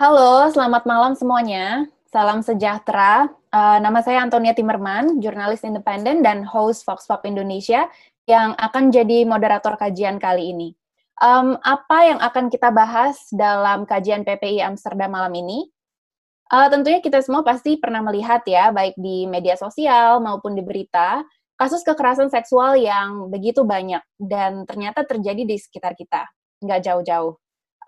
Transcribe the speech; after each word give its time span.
Halo, 0.00 0.48
selamat 0.48 0.88
malam 0.88 1.12
semuanya. 1.12 1.84
Salam 2.08 2.40
sejahtera. 2.40 3.28
Uh, 3.52 3.76
nama 3.84 4.00
saya 4.00 4.24
Antonia 4.24 4.56
Timmerman, 4.56 5.20
jurnalis 5.20 5.60
independen 5.60 6.24
dan 6.24 6.40
host 6.40 6.88
Fox 6.88 7.04
Pop 7.04 7.20
Indonesia 7.28 7.84
yang 8.24 8.56
akan 8.56 8.88
jadi 8.88 9.28
moderator 9.28 9.76
kajian 9.76 10.16
kali 10.16 10.56
ini. 10.56 10.72
Um, 11.20 11.60
apa 11.60 12.08
yang 12.08 12.16
akan 12.16 12.48
kita 12.48 12.72
bahas 12.72 13.28
dalam 13.28 13.84
kajian 13.84 14.24
PPI 14.24 14.64
Amsterdam 14.64 15.12
malam 15.12 15.36
ini? 15.36 15.68
Uh, 16.48 16.72
tentunya 16.72 17.04
kita 17.04 17.20
semua 17.20 17.44
pasti 17.44 17.76
pernah 17.76 18.00
melihat 18.00 18.40
ya, 18.48 18.72
baik 18.72 18.96
di 18.96 19.28
media 19.28 19.60
sosial 19.60 20.24
maupun 20.24 20.56
di 20.56 20.64
berita, 20.64 21.20
kasus 21.60 21.84
kekerasan 21.84 22.32
seksual 22.32 22.72
yang 22.80 23.28
begitu 23.28 23.68
banyak 23.68 24.00
dan 24.16 24.64
ternyata 24.64 25.04
terjadi 25.04 25.44
di 25.44 25.60
sekitar 25.60 25.92
kita, 25.92 26.24
nggak 26.64 26.88
jauh-jauh 26.88 27.36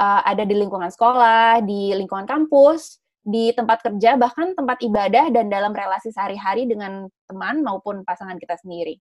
uh, 0.02 0.20
ada 0.26 0.42
di 0.42 0.58
lingkungan 0.58 0.90
sekolah, 0.90 1.62
di 1.62 1.94
lingkungan 1.94 2.26
kampus, 2.26 2.98
di 3.22 3.54
tempat 3.54 3.86
kerja, 3.86 4.18
bahkan 4.18 4.58
tempat 4.58 4.82
ibadah 4.82 5.30
dan 5.30 5.46
dalam 5.46 5.70
relasi 5.70 6.10
sehari-hari 6.10 6.66
dengan 6.66 7.06
teman 7.30 7.62
maupun 7.62 8.02
pasangan 8.02 8.34
kita 8.42 8.58
sendiri. 8.58 8.98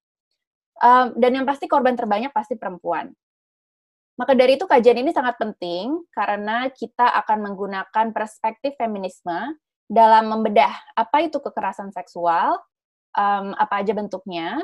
Um, 0.77 1.17
dan 1.17 1.41
yang 1.41 1.45
pasti 1.49 1.65
korban 1.65 1.97
terbanyak 1.97 2.29
pasti 2.29 2.53
perempuan. 2.53 3.09
Maka 4.17 4.37
dari 4.37 4.53
itu 4.53 4.69
kajian 4.69 5.01
ini 5.01 5.09
sangat 5.09 5.41
penting 5.41 6.05
karena 6.13 6.69
kita 6.69 7.09
akan 7.25 7.49
menggunakan 7.49 8.13
perspektif 8.13 8.77
feminisme 8.77 9.57
dalam 9.89 10.29
membedah 10.29 10.69
apa 10.93 11.25
itu 11.25 11.41
kekerasan 11.41 11.89
seksual, 11.89 12.61
um, 13.17 13.57
apa 13.57 13.81
aja 13.81 13.97
bentuknya, 13.97 14.61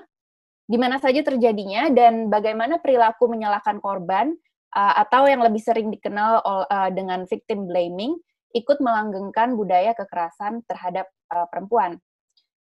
di 0.70 0.78
mana 0.78 1.02
saja 1.02 1.26
terjadinya, 1.26 1.90
dan 1.90 2.30
bagaimana 2.30 2.78
perilaku 2.78 3.26
menyalahkan 3.26 3.82
korban 3.82 4.38
uh, 4.76 4.94
atau 5.06 5.30
yang 5.30 5.40
lebih 5.40 5.62
sering 5.62 5.94
dikenal 5.94 6.44
uh, 6.44 6.90
dengan 6.92 7.24
victim 7.30 7.70
blaming 7.70 8.18
ikut 8.56 8.80
melanggengkan 8.82 9.54
budaya 9.54 9.94
kekerasan 9.94 10.66
terhadap 10.66 11.06
uh, 11.32 11.46
perempuan. 11.52 12.00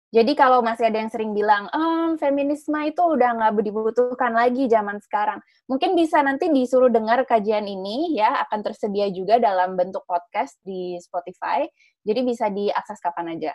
Jadi 0.07 0.39
kalau 0.39 0.63
masih 0.63 0.87
ada 0.87 1.03
yang 1.03 1.11
sering 1.11 1.35
bilang, 1.35 1.67
oh, 1.75 2.15
feminisme 2.15 2.79
itu 2.87 3.03
udah 3.03 3.35
nggak 3.35 3.59
dibutuhkan 3.59 4.31
lagi 4.31 4.71
zaman 4.71 5.03
sekarang. 5.03 5.43
Mungkin 5.67 5.99
bisa 5.99 6.23
nanti 6.23 6.47
disuruh 6.47 6.87
dengar 6.87 7.27
kajian 7.27 7.67
ini 7.67 8.15
ya, 8.15 8.39
akan 8.47 8.63
tersedia 8.63 9.11
juga 9.11 9.35
dalam 9.35 9.75
bentuk 9.75 10.07
podcast 10.07 10.55
di 10.63 10.95
Spotify. 11.03 11.67
Jadi 12.07 12.23
bisa 12.23 12.47
diakses 12.47 13.03
kapan 13.03 13.35
aja. 13.35 13.53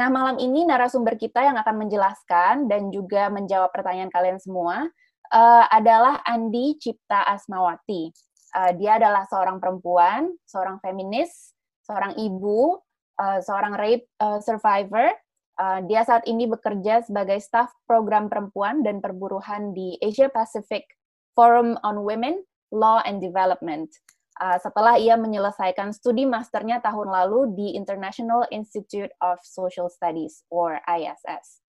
Nah, 0.00 0.08
malam 0.08 0.40
ini 0.40 0.64
narasumber 0.64 1.20
kita 1.20 1.44
yang 1.44 1.60
akan 1.60 1.76
menjelaskan 1.76 2.64
dan 2.64 2.88
juga 2.88 3.28
menjawab 3.28 3.68
pertanyaan 3.68 4.08
kalian 4.08 4.40
semua 4.40 4.88
uh, 5.30 5.64
adalah 5.70 6.20
Andi 6.26 6.76
Cipta 6.76 7.26
Asmawati. 7.26 8.10
Uh, 8.50 8.72
dia 8.74 8.98
adalah 8.98 9.24
seorang 9.30 9.62
perempuan, 9.62 10.34
seorang 10.42 10.82
feminis, 10.82 11.54
seorang 11.86 12.18
ibu, 12.18 12.82
uh, 13.18 13.38
seorang 13.38 13.78
rape 13.78 14.06
uh, 14.18 14.42
survivor. 14.42 15.14
Uh, 15.60 15.84
dia 15.86 16.02
saat 16.02 16.24
ini 16.24 16.48
bekerja 16.48 17.04
sebagai 17.04 17.38
staf 17.38 17.70
program 17.84 18.32
perempuan 18.32 18.80
dan 18.80 18.98
perburuhan 18.98 19.76
di 19.76 19.94
Asia 20.00 20.32
Pacific 20.32 20.88
Forum 21.36 21.76
on 21.86 22.02
Women, 22.02 22.42
Law 22.72 23.04
and 23.06 23.22
Development. 23.22 23.86
Uh, 24.40 24.56
setelah 24.56 24.96
ia 24.96 25.20
menyelesaikan 25.20 25.92
studi 25.92 26.24
masternya 26.24 26.80
tahun 26.80 27.12
lalu 27.12 27.52
di 27.52 27.76
International 27.76 28.48
Institute 28.48 29.12
of 29.20 29.36
Social 29.44 29.92
Studies, 29.92 30.48
or 30.48 30.80
ISS. 30.88 31.59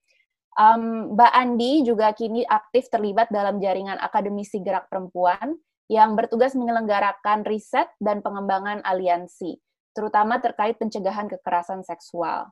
Um, 0.59 1.15
Mbak 1.15 1.31
Andi 1.31 1.87
juga 1.87 2.11
kini 2.11 2.43
aktif 2.43 2.91
terlibat 2.91 3.31
dalam 3.31 3.63
jaringan 3.63 3.95
akademisi 4.03 4.59
gerak 4.59 4.91
perempuan 4.91 5.55
yang 5.87 6.15
bertugas 6.15 6.55
menyelenggarakan 6.55 7.47
riset 7.47 7.87
dan 7.99 8.19
pengembangan 8.19 8.83
aliansi, 8.83 9.59
terutama 9.95 10.39
terkait 10.43 10.75
pencegahan 10.79 11.27
kekerasan 11.27 11.83
seksual. 11.83 12.51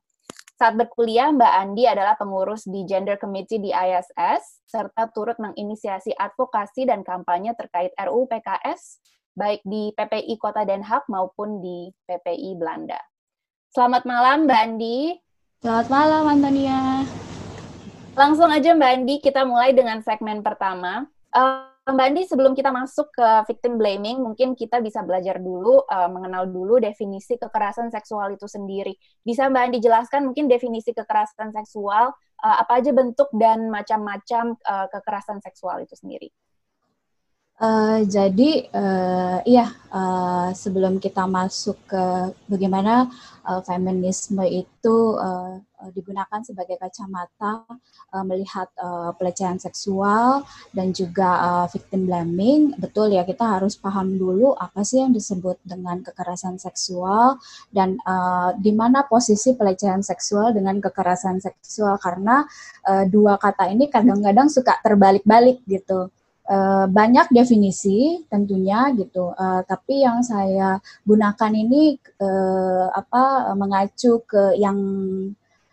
Saat 0.60 0.76
berkuliah, 0.76 1.32
Mbak 1.32 1.54
Andi 1.56 1.88
adalah 1.88 2.20
pengurus 2.20 2.68
di 2.68 2.84
Gender 2.84 3.16
Committee 3.16 3.64
di 3.64 3.72
ISS, 3.72 4.68
serta 4.68 5.08
turut 5.16 5.40
menginisiasi 5.40 6.12
advokasi 6.12 6.84
dan 6.84 7.00
kampanye 7.08 7.56
terkait 7.56 7.96
RUU 7.96 8.28
PKS, 8.28 9.00
baik 9.40 9.64
di 9.64 9.96
PPI 9.96 10.36
Kota 10.36 10.68
Den 10.68 10.84
Haag 10.84 11.08
maupun 11.08 11.64
di 11.64 11.88
PPI 12.12 12.60
Belanda. 12.60 13.00
Selamat 13.72 14.04
malam, 14.04 14.52
Mbak 14.52 14.60
Andi. 14.68 15.16
Selamat 15.64 15.88
malam, 15.88 16.24
Antonia. 16.28 17.08
Langsung 18.20 18.52
aja 18.52 18.76
Mbak 18.76 18.92
Andi, 19.00 19.16
kita 19.24 19.48
mulai 19.48 19.72
dengan 19.72 20.04
segmen 20.04 20.44
pertama. 20.44 21.08
Uh, 21.32 21.72
Mbak 21.88 22.04
Andi, 22.12 22.22
sebelum 22.28 22.52
kita 22.52 22.68
masuk 22.68 23.16
ke 23.16 23.28
victim 23.48 23.80
blaming, 23.80 24.20
mungkin 24.20 24.60
kita 24.60 24.84
bisa 24.84 25.00
belajar 25.08 25.40
dulu, 25.40 25.88
uh, 25.88 26.12
mengenal 26.12 26.44
dulu 26.52 26.84
definisi 26.84 27.40
kekerasan 27.40 27.88
seksual 27.88 28.36
itu 28.36 28.44
sendiri. 28.44 28.92
Bisa 29.24 29.48
Mbak 29.48 29.64
Andi 29.72 29.80
jelaskan 29.80 30.28
mungkin 30.28 30.52
definisi 30.52 30.92
kekerasan 30.92 31.56
seksual, 31.56 32.12
uh, 32.44 32.56
apa 32.60 32.84
aja 32.84 32.92
bentuk 32.92 33.32
dan 33.40 33.72
macam-macam 33.72 34.60
uh, 34.68 34.92
kekerasan 34.92 35.40
seksual 35.40 35.80
itu 35.88 35.96
sendiri? 35.96 36.28
Uh, 37.56 38.04
jadi, 38.04 38.68
uh, 38.76 39.40
iya, 39.48 39.72
uh, 39.96 40.52
sebelum 40.52 41.00
kita 41.00 41.24
masuk 41.24 41.80
ke 41.88 42.36
bagaimana 42.52 43.08
uh, 43.48 43.64
feminisme 43.64 44.44
itu 44.44 45.16
uh, 45.16 45.64
digunakan 45.96 46.44
sebagai 46.44 46.76
kacamata 46.76 47.64
uh, 48.12 48.26
melihat 48.28 48.68
uh, 48.76 49.16
pelecehan 49.16 49.56
seksual 49.56 50.44
dan 50.76 50.92
juga 50.92 51.30
uh, 51.40 51.68
victim 51.72 52.04
blaming. 52.06 52.76
Betul 52.76 53.16
ya, 53.16 53.24
kita 53.24 53.58
harus 53.58 53.80
paham 53.80 54.20
dulu 54.20 54.52
apa 54.60 54.84
sih 54.84 55.00
yang 55.00 55.16
disebut 55.16 55.58
dengan 55.64 56.04
kekerasan 56.04 56.60
seksual 56.60 57.40
dan 57.72 57.96
uh, 58.04 58.52
di 58.60 58.76
mana 58.76 59.08
posisi 59.08 59.56
pelecehan 59.56 60.04
seksual 60.04 60.52
dengan 60.52 60.84
kekerasan 60.84 61.40
seksual 61.40 61.96
karena 62.04 62.44
uh, 62.88 63.08
dua 63.08 63.40
kata 63.40 63.72
ini 63.72 63.88
kadang-kadang 63.88 64.52
suka 64.52 64.76
terbalik-balik 64.84 65.64
gitu. 65.66 66.12
Uh, 66.50 66.90
banyak 66.90 67.30
definisi 67.30 68.26
tentunya 68.26 68.90
gitu, 68.98 69.30
uh, 69.38 69.62
tapi 69.70 70.02
yang 70.02 70.26
saya 70.26 70.82
gunakan 71.06 71.54
ini 71.54 71.94
uh, 72.18 72.90
apa 72.90 73.54
mengacu 73.54 74.26
ke 74.26 74.58
yang 74.58 74.74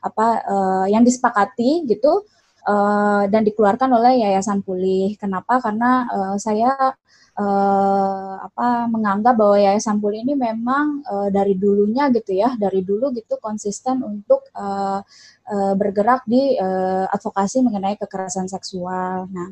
apa 0.07 0.27
uh, 0.47 0.87
yang 0.87 1.03
disepakati 1.03 1.85
gitu 1.91 2.23
uh, 2.67 3.25
dan 3.31 3.43
dikeluarkan 3.47 3.91
oleh 3.91 4.23
Yayasan 4.27 4.63
Pulih. 4.63 5.19
Kenapa? 5.19 5.59
Karena 5.59 6.07
uh, 6.11 6.37
saya 6.39 6.95
uh, 7.37 8.35
apa 8.43 8.89
menganggap 8.91 9.35
bahwa 9.37 9.57
Yayasan 9.61 10.01
Pulih 10.01 10.25
ini 10.25 10.35
memang 10.35 11.05
uh, 11.07 11.29
dari 11.29 11.55
dulunya 11.55 12.09
gitu 12.11 12.33
ya, 12.35 12.57
dari 12.57 12.83
dulu 12.83 13.13
gitu 13.15 13.37
konsisten 13.39 14.03
untuk 14.03 14.49
uh, 14.57 15.01
uh, 15.47 15.75
bergerak 15.77 16.25
di 16.25 16.57
uh, 16.59 17.07
advokasi 17.13 17.63
mengenai 17.63 18.01
kekerasan 18.01 18.49
seksual. 18.49 19.29
Nah, 19.31 19.49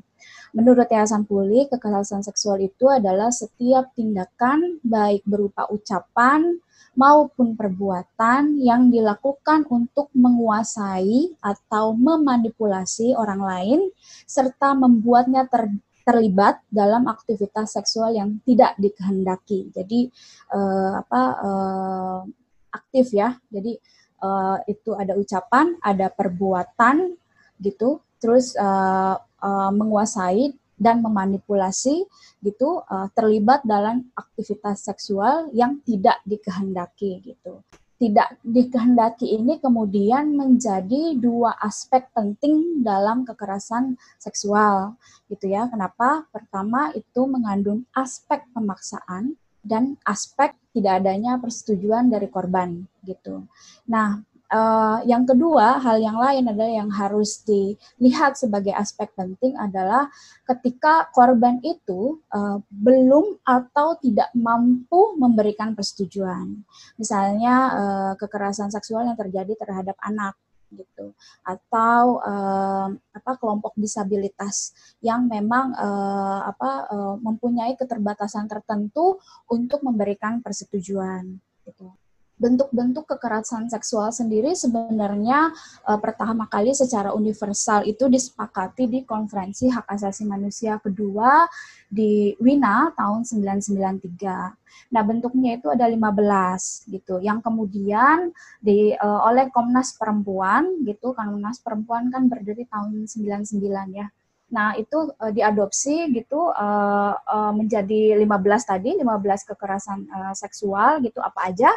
menurut 0.57 0.89
Yayasan 0.89 1.29
Pulih, 1.29 1.69
kekerasan 1.69 2.25
seksual 2.25 2.63
itu 2.65 2.89
adalah 2.89 3.31
setiap 3.31 3.93
tindakan 3.95 4.81
baik 4.83 5.23
berupa 5.29 5.69
ucapan, 5.71 6.59
maupun 6.95 7.59
perbuatan 7.59 8.59
yang 8.63 8.91
dilakukan 8.91 9.67
untuk 9.71 10.11
menguasai 10.15 11.35
atau 11.43 11.95
memanipulasi 11.95 13.15
orang 13.19 13.43
lain 13.43 13.81
serta 14.27 14.75
membuatnya 14.75 15.47
ter 15.51 15.71
terlibat 16.05 16.61
dalam 16.69 17.09
aktivitas 17.09 17.81
seksual 17.81 18.13
yang 18.13 18.37
tidak 18.45 18.77
dikehendaki. 18.77 19.73
Jadi 19.73 20.13
uh, 20.53 21.01
apa 21.01 21.23
uh, 21.41 22.21
aktif 22.69 23.17
ya. 23.17 23.41
Jadi 23.49 23.81
uh, 24.21 24.61
itu 24.69 24.93
ada 24.93 25.17
ucapan, 25.17 25.81
ada 25.81 26.13
perbuatan 26.13 27.17
gitu, 27.57 28.05
terus 28.21 28.53
uh, 28.61 29.17
uh, 29.17 29.71
menguasai 29.73 30.53
dan 30.75 31.01
memanipulasi 31.01 32.07
gitu 32.43 32.83
uh, 32.87 33.09
terlibat 33.15 33.63
dalam 33.63 34.11
aktivitas 34.15 34.85
seksual 34.85 35.51
yang 35.55 35.81
tidak 35.87 36.19
dikehendaki 36.27 37.23
gitu. 37.23 37.63
Tidak 37.95 38.43
dikehendaki 38.43 39.39
ini 39.39 39.63
kemudian 39.63 40.35
menjadi 40.35 41.15
dua 41.15 41.55
aspek 41.63 42.11
penting 42.11 42.83
dalam 42.83 43.23
kekerasan 43.23 43.95
seksual 44.19 44.99
gitu 45.31 45.47
ya. 45.49 45.71
Kenapa? 45.71 46.27
Pertama 46.35 46.91
itu 46.93 47.23
mengandung 47.25 47.87
aspek 47.95 48.45
pemaksaan 48.51 49.39
dan 49.65 49.97
aspek 50.05 50.53
tidak 50.75 51.01
adanya 51.01 51.39
persetujuan 51.41 52.11
dari 52.13 52.29
korban 52.29 52.85
gitu. 53.07 53.47
Nah, 53.89 54.21
Uh, 54.55 55.03
yang 55.03 55.27
kedua, 55.27 55.83
hal 55.83 55.99
yang 55.99 56.15
lain 56.15 56.47
adalah 56.47 56.71
yang 56.71 56.91
harus 56.95 57.43
dilihat 57.43 58.39
sebagai 58.39 58.71
aspek 58.71 59.11
penting 59.19 59.59
adalah 59.59 60.07
ketika 60.47 61.11
korban 61.11 61.59
itu 61.67 62.23
uh, 62.31 62.63
belum 62.71 63.43
atau 63.43 63.99
tidak 63.99 64.31
mampu 64.31 65.19
memberikan 65.19 65.75
persetujuan. 65.75 66.63
Misalnya 66.95 67.55
uh, 67.75 68.13
kekerasan 68.15 68.71
seksual 68.71 69.03
yang 69.11 69.19
terjadi 69.19 69.59
terhadap 69.59 69.99
anak 69.99 70.39
gitu 70.71 71.15
atau 71.43 72.23
uh, 72.23 72.95
apa 72.95 73.33
kelompok 73.39 73.75
disabilitas 73.75 74.71
yang 75.03 75.27
memang 75.27 75.75
uh, 75.75 76.47
apa 76.47 76.71
uh, 76.95 77.15
mempunyai 77.19 77.75
keterbatasan 77.75 78.47
tertentu 78.47 79.19
untuk 79.51 79.83
memberikan 79.83 80.39
persetujuan 80.43 81.43
gitu 81.67 81.91
bentuk-bentuk 82.35 83.07
kekerasan 83.07 83.71
seksual 83.71 84.11
sendiri 84.11 84.59
sebenarnya 84.59 85.55
uh, 85.87 85.99
pertama 86.03 86.51
kali 86.51 86.75
secara 86.75 87.15
universal 87.15 87.87
itu 87.87 88.11
disepakati 88.11 88.91
di 88.91 89.01
Konferensi 89.07 89.71
Hak 89.71 89.87
Asasi 89.87 90.27
Manusia 90.27 90.83
kedua 90.83 91.47
di 91.87 92.35
Wina 92.43 92.91
tahun 92.99 93.23
1993. 93.23 94.91
Nah, 94.91 95.03
bentuknya 95.07 95.55
itu 95.55 95.71
ada 95.71 95.87
15 95.87 96.91
gitu. 96.91 97.23
Yang 97.23 97.39
kemudian 97.47 98.35
di 98.59 98.91
uh, 98.99 99.21
oleh 99.31 99.47
Komnas 99.55 99.95
Perempuan 99.95 100.83
gitu, 100.83 101.15
Komnas 101.15 101.63
Perempuan 101.63 102.11
kan 102.11 102.27
berdiri 102.27 102.67
tahun 102.67 103.07
99 103.07 103.63
ya. 103.95 104.11
Nah, 104.51 104.75
itu 104.75 105.15
uh, 105.19 105.31
diadopsi 105.31 106.11
gitu 106.11 106.51
uh, 106.51 107.15
uh, 107.15 107.53
menjadi 107.55 108.19
15 108.19 108.27
tadi, 108.71 108.91
15 108.99 109.51
kekerasan 109.55 109.99
uh, 110.11 110.35
seksual 110.35 110.99
gitu 111.03 111.23
apa 111.23 111.55
aja 111.55 111.71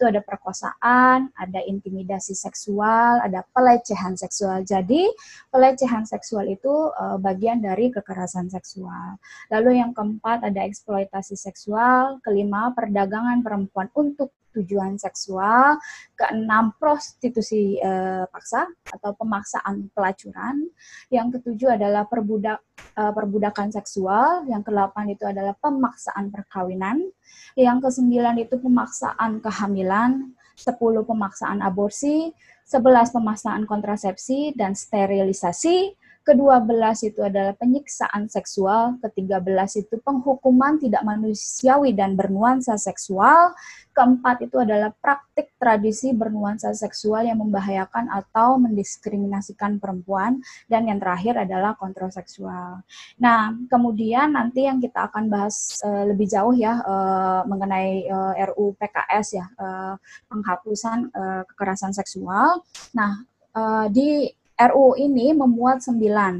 itu 0.00 0.08
ada 0.08 0.24
perkosaan, 0.24 1.28
ada 1.36 1.60
intimidasi 1.60 2.32
seksual, 2.32 3.20
ada 3.20 3.44
pelecehan 3.52 4.16
seksual. 4.16 4.64
Jadi 4.64 5.04
pelecehan 5.52 6.08
seksual 6.08 6.48
itu 6.48 6.72
uh, 6.96 7.20
bagian 7.20 7.60
dari 7.60 7.92
kekerasan 7.92 8.48
seksual. 8.48 9.20
Lalu 9.52 9.76
yang 9.76 9.92
keempat 9.92 10.40
ada 10.40 10.64
eksploitasi 10.64 11.36
seksual, 11.36 12.16
kelima 12.24 12.72
perdagangan 12.72 13.44
perempuan 13.44 13.92
untuk 13.92 14.32
tujuan 14.56 14.98
seksual, 14.98 15.78
keenam 16.18 16.74
prostitusi 16.76 17.78
eh, 17.78 18.24
paksa 18.26 18.66
atau 18.90 19.14
pemaksaan 19.14 19.90
pelacuran, 19.94 20.68
yang 21.08 21.30
ketujuh 21.30 21.78
adalah 21.78 22.06
perbudak 22.06 22.58
eh, 22.98 23.12
perbudakan 23.14 23.70
seksual, 23.70 24.46
yang 24.50 24.66
kedelapan 24.66 25.14
itu 25.14 25.24
adalah 25.26 25.54
pemaksaan 25.58 26.34
perkawinan, 26.34 27.06
yang 27.54 27.78
kesembilan 27.78 28.38
itu 28.42 28.58
pemaksaan 28.58 29.38
kehamilan, 29.42 30.34
sepuluh 30.58 31.06
pemaksaan 31.08 31.64
aborsi, 31.64 32.36
sebelas 32.68 33.10
pemaksaan 33.10 33.64
kontrasepsi 33.64 34.52
dan 34.54 34.76
sterilisasi, 34.76 35.96
kedua 36.22 36.60
belas 36.60 37.00
itu 37.02 37.24
adalah 37.24 37.56
penyiksaan 37.56 38.28
seksual, 38.28 39.00
ketiga 39.02 39.40
belas 39.40 39.74
itu 39.74 39.96
penghukuman 40.00 40.76
tidak 40.78 41.02
manusiawi 41.02 41.96
dan 41.96 42.14
bernuansa 42.14 42.76
seksual, 42.76 43.56
keempat 43.90 44.46
itu 44.46 44.56
adalah 44.60 44.94
praktik 44.96 45.52
tradisi 45.58 46.14
bernuansa 46.14 46.72
seksual 46.72 47.26
yang 47.26 47.42
membahayakan 47.42 48.08
atau 48.08 48.56
mendiskriminasikan 48.56 49.76
perempuan, 49.82 50.40
dan 50.70 50.86
yang 50.86 51.02
terakhir 51.02 51.36
adalah 51.36 51.74
kontrol 51.76 52.08
seksual. 52.08 52.80
Nah, 53.18 53.52
kemudian 53.68 54.32
nanti 54.36 54.64
yang 54.64 54.78
kita 54.78 55.10
akan 55.10 55.28
bahas 55.28 55.80
uh, 55.84 56.08
lebih 56.08 56.30
jauh 56.30 56.54
ya 56.54 56.80
uh, 56.80 57.42
mengenai 57.44 58.06
uh, 58.08 58.32
eh, 58.38 58.48
RU 58.48 58.72
PKS 58.78 59.26
ya, 59.36 59.46
uh, 59.58 59.94
penghapusan 60.30 61.10
uh, 61.12 61.42
kekerasan 61.52 61.92
seksual. 61.92 62.62
Nah, 62.96 63.20
uh, 63.54 63.86
di 63.90 64.30
RUU 64.60 65.00
ini 65.00 65.32
memuat 65.32 65.80
sembilan 65.80 66.34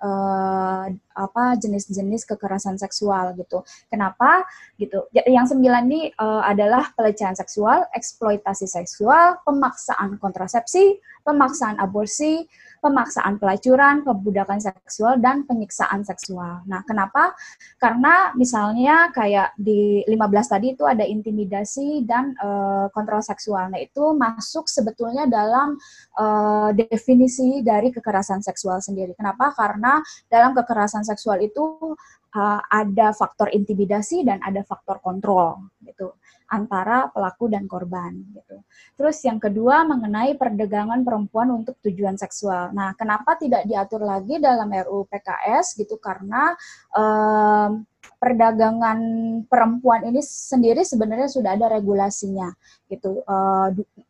uh, 0.00 0.84
apa 1.12 1.44
jenis-jenis 1.60 2.24
kekerasan 2.24 2.80
seksual 2.80 3.36
gitu. 3.36 3.62
Kenapa 3.92 4.48
gitu? 4.80 5.06
Yang 5.12 5.56
sembilan 5.56 5.82
ini 5.92 6.02
uh, 6.16 6.42
adalah 6.44 6.90
pelecehan 6.96 7.36
seksual, 7.36 7.84
eksploitasi 7.92 8.64
seksual, 8.64 9.44
pemaksaan 9.44 10.16
kontrasepsi, 10.16 10.96
pemaksaan 11.22 11.76
aborsi, 11.76 12.48
pemaksaan 12.80 13.36
pelacuran, 13.36 14.02
perbudakan 14.02 14.58
seksual, 14.58 15.20
dan 15.20 15.44
penyiksaan 15.44 16.00
seksual. 16.02 16.64
Nah, 16.64 16.80
kenapa? 16.88 17.36
Karena 17.76 18.32
misalnya 18.34 19.12
kayak 19.12 19.52
di 19.60 20.00
15 20.08 20.52
tadi 20.52 20.72
itu 20.72 20.84
ada 20.88 21.04
intimidasi 21.04 22.08
dan 22.08 22.32
uh, 22.40 22.88
kontrol 22.90 23.20
seksual. 23.20 23.68
Nah, 23.68 23.80
itu 23.80 24.16
masuk 24.16 24.66
sebetulnya 24.66 25.28
dalam 25.28 25.76
uh, 26.16 26.72
definisi 26.72 27.60
dari 27.60 27.92
kekerasan 27.92 28.40
seksual 28.40 28.80
sendiri. 28.80 29.12
Kenapa? 29.12 29.52
Karena 29.52 30.00
dalam 30.32 30.56
kekerasan 30.56 31.04
seksual 31.04 31.44
itu 31.44 31.94
uh, 32.34 32.60
ada 32.72 33.12
faktor 33.12 33.52
intimidasi 33.52 34.24
dan 34.24 34.40
ada 34.40 34.64
faktor 34.64 34.98
kontrol 35.04 35.70
gitu 35.84 36.16
antara 36.50 37.06
pelaku 37.14 37.46
dan 37.46 37.70
korban 37.70 38.10
gitu. 38.34 38.60
Terus 38.98 39.16
yang 39.22 39.38
kedua 39.38 39.86
mengenai 39.86 40.34
perdagangan 40.34 41.06
perempuan 41.06 41.54
untuk 41.54 41.78
tujuan 41.86 42.18
seksual. 42.18 42.74
Nah, 42.74 42.92
kenapa 42.98 43.38
tidak 43.38 43.64
diatur 43.64 44.02
lagi 44.02 44.42
dalam 44.42 44.68
RUU 44.68 45.06
PKS 45.06 45.78
gitu 45.78 45.96
karena 46.02 46.52
um, 46.92 47.86
perdagangan 48.20 49.00
perempuan 49.48 50.04
ini 50.04 50.20
sendiri 50.20 50.84
sebenarnya 50.84 51.28
sudah 51.32 51.56
ada 51.56 51.72
regulasinya 51.72 52.52
gitu 52.92 53.24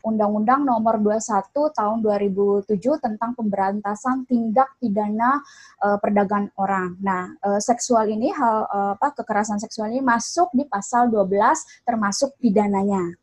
Undang-Undang 0.03 0.67
Nomor 0.67 0.99
21 0.99 1.53
Tahun 1.53 1.99
2007 2.03 2.75
tentang 2.99 3.37
pemberantasan 3.39 4.25
tindak 4.25 4.75
pidana 4.81 5.39
uh, 5.85 6.01
perdagangan 6.01 6.51
orang. 6.57 6.97
Nah, 6.99 7.31
uh, 7.45 7.61
seksual 7.61 8.09
ini 8.09 8.33
hal 8.33 8.67
uh, 8.67 8.93
apa 8.99 9.15
kekerasan 9.21 9.61
seksual 9.61 9.93
ini 9.93 10.03
masuk 10.03 10.51
di 10.57 10.65
pasal 10.67 11.13
12 11.13 11.87
termasuk 11.87 12.30
pidananya 12.39 13.21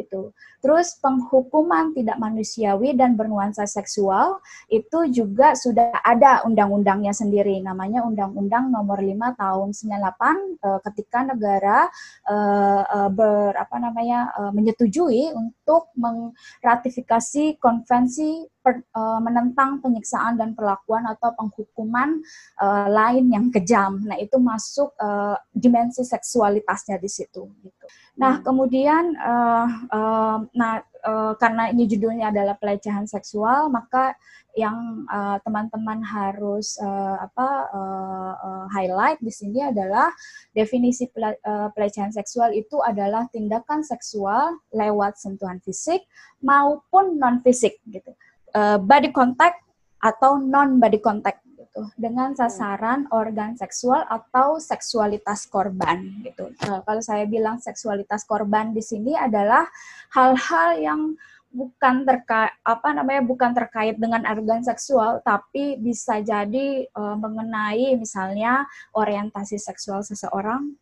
gitu. 0.00 0.32
Terus 0.60 0.96
penghukuman 1.00 1.96
tidak 1.96 2.20
manusiawi 2.20 2.92
dan 2.92 3.16
bernuansa 3.16 3.64
seksual 3.64 4.44
itu 4.68 5.08
juga 5.08 5.56
sudah 5.56 6.04
ada 6.04 6.44
undang-undangnya 6.44 7.16
sendiri 7.16 7.64
namanya 7.64 8.04
Undang-Undang 8.04 8.68
Nomor 8.68 9.00
5 9.00 9.40
Tahun 9.40 9.68
98 9.72 10.60
eh, 10.60 10.80
ketika 10.84 11.18
negara 11.24 11.88
eh, 12.28 12.82
eh, 12.84 13.10
ber 13.12 13.56
apa 13.56 13.76
namanya 13.80 14.32
menyetujui 14.52 15.32
untuk 15.32 15.90
meratifikasi 15.96 17.56
konvensi 17.56 18.44
per, 18.60 18.84
uh, 18.92 19.20
menentang 19.20 19.80
penyiksaan 19.80 20.36
dan 20.36 20.52
perlakuan 20.52 21.08
atau 21.08 21.32
penghukuman 21.34 22.20
uh, 22.60 22.86
lain 22.88 23.32
yang 23.32 23.46
kejam. 23.48 24.00
Nah, 24.04 24.16
itu 24.20 24.36
masuk 24.36 24.92
uh, 25.00 25.36
dimensi 25.50 26.04
seksualitasnya 26.04 27.00
di 27.00 27.10
situ 27.10 27.48
gitu. 27.64 27.86
Nah, 28.20 28.38
hmm. 28.38 28.44
kemudian 28.44 29.04
uh, 29.16 29.68
uh, 29.88 30.38
nah 30.52 30.84
uh, 31.04 31.32
karena 31.40 31.72
ini 31.72 31.88
judulnya 31.88 32.28
adalah 32.28 32.56
pelecehan 32.60 33.08
seksual, 33.08 33.72
maka 33.72 34.12
yang 34.58 35.06
teman-teman 35.46 36.02
uh, 36.02 36.08
harus 36.10 36.74
uh, 36.82 37.22
apa 37.22 37.48
uh, 37.70 38.34
uh, 38.34 38.64
highlight 38.74 39.22
di 39.22 39.30
sini 39.30 39.62
adalah 39.62 40.10
definisi 40.50 41.06
pele 41.06 41.38
uh, 41.46 41.70
pelecehan 41.70 42.10
seksual 42.10 42.50
itu 42.50 42.82
adalah 42.82 43.30
tindakan 43.30 43.86
seksual 43.86 44.58
lewat 44.74 45.22
sentuhan 45.22 45.62
fisik 45.62 46.02
maupun 46.42 47.14
non 47.14 47.38
fisik 47.46 47.78
gitu. 47.86 48.10
Uh, 48.50 48.78
body 48.82 49.14
contact 49.14 49.62
atau 50.00 50.40
non 50.40 50.80
body 50.80 50.98
contact 50.98 51.44
gitu 51.70 51.86
dengan 51.94 52.34
hmm. 52.34 52.38
sasaran 52.40 53.06
organ 53.14 53.54
seksual 53.54 54.02
atau 54.10 54.58
seksualitas 54.58 55.46
korban 55.46 56.02
gitu. 56.26 56.50
Nah, 56.66 56.82
kalau 56.82 56.98
saya 56.98 57.24
bilang 57.30 57.62
seksualitas 57.62 58.26
korban 58.26 58.74
di 58.74 58.82
sini 58.82 59.14
adalah 59.14 59.70
hal-hal 60.10 60.70
yang 60.82 61.00
bukan 61.50 62.06
terkait 62.06 62.54
apa 62.62 62.88
namanya 62.94 63.26
bukan 63.26 63.50
terkait 63.50 63.98
dengan 63.98 64.22
organ 64.22 64.62
seksual 64.62 65.18
tapi 65.26 65.82
bisa 65.82 66.22
jadi 66.22 66.86
uh, 66.94 67.18
mengenai 67.18 67.98
misalnya 67.98 68.70
orientasi 68.94 69.58
seksual 69.58 70.06
seseorang 70.06 70.78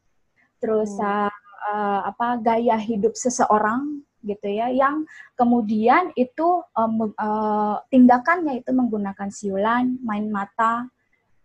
terus 0.61 0.93
hmm. 0.93 1.33
uh, 1.73 2.01
apa 2.05 2.37
gaya 2.45 2.77
hidup 2.77 3.17
seseorang 3.17 4.05
gitu 4.23 4.51
ya 4.51 4.67
yang 4.75 5.07
kemudian 5.39 6.11
itu 6.19 6.63
um, 6.75 7.15
uh, 7.15 7.79
tindakannya 7.91 8.63
itu 8.63 8.71
menggunakan 8.75 9.31
siulan, 9.31 9.99
main 10.03 10.27
mata, 10.29 10.91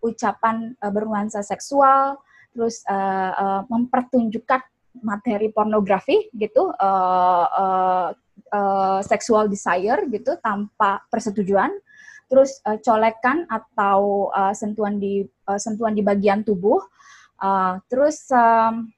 ucapan 0.02 0.74
uh, 0.82 0.92
bernuansa 0.92 1.46
seksual, 1.46 2.18
terus 2.54 2.82
uh, 2.90 3.32
uh, 3.34 3.62
mempertunjukkan 3.70 4.62
materi 5.02 5.50
pornografi 5.50 6.30
gitu, 6.38 6.70
uh, 6.70 7.46
uh, 7.50 8.08
uh, 8.54 9.00
sexual 9.02 9.50
desire 9.50 10.06
gitu 10.10 10.38
tanpa 10.42 11.02
persetujuan, 11.10 11.70
terus 12.30 12.62
uh, 12.66 12.78
colekan 12.82 13.46
atau 13.50 14.30
uh, 14.34 14.54
sentuhan 14.54 14.98
di 14.98 15.26
uh, 15.50 15.58
sentuhan 15.58 15.94
di 15.94 16.02
bagian 16.06 16.46
tubuh, 16.46 16.82
uh, 17.42 17.78
terus 17.90 18.30
um, 18.34 18.90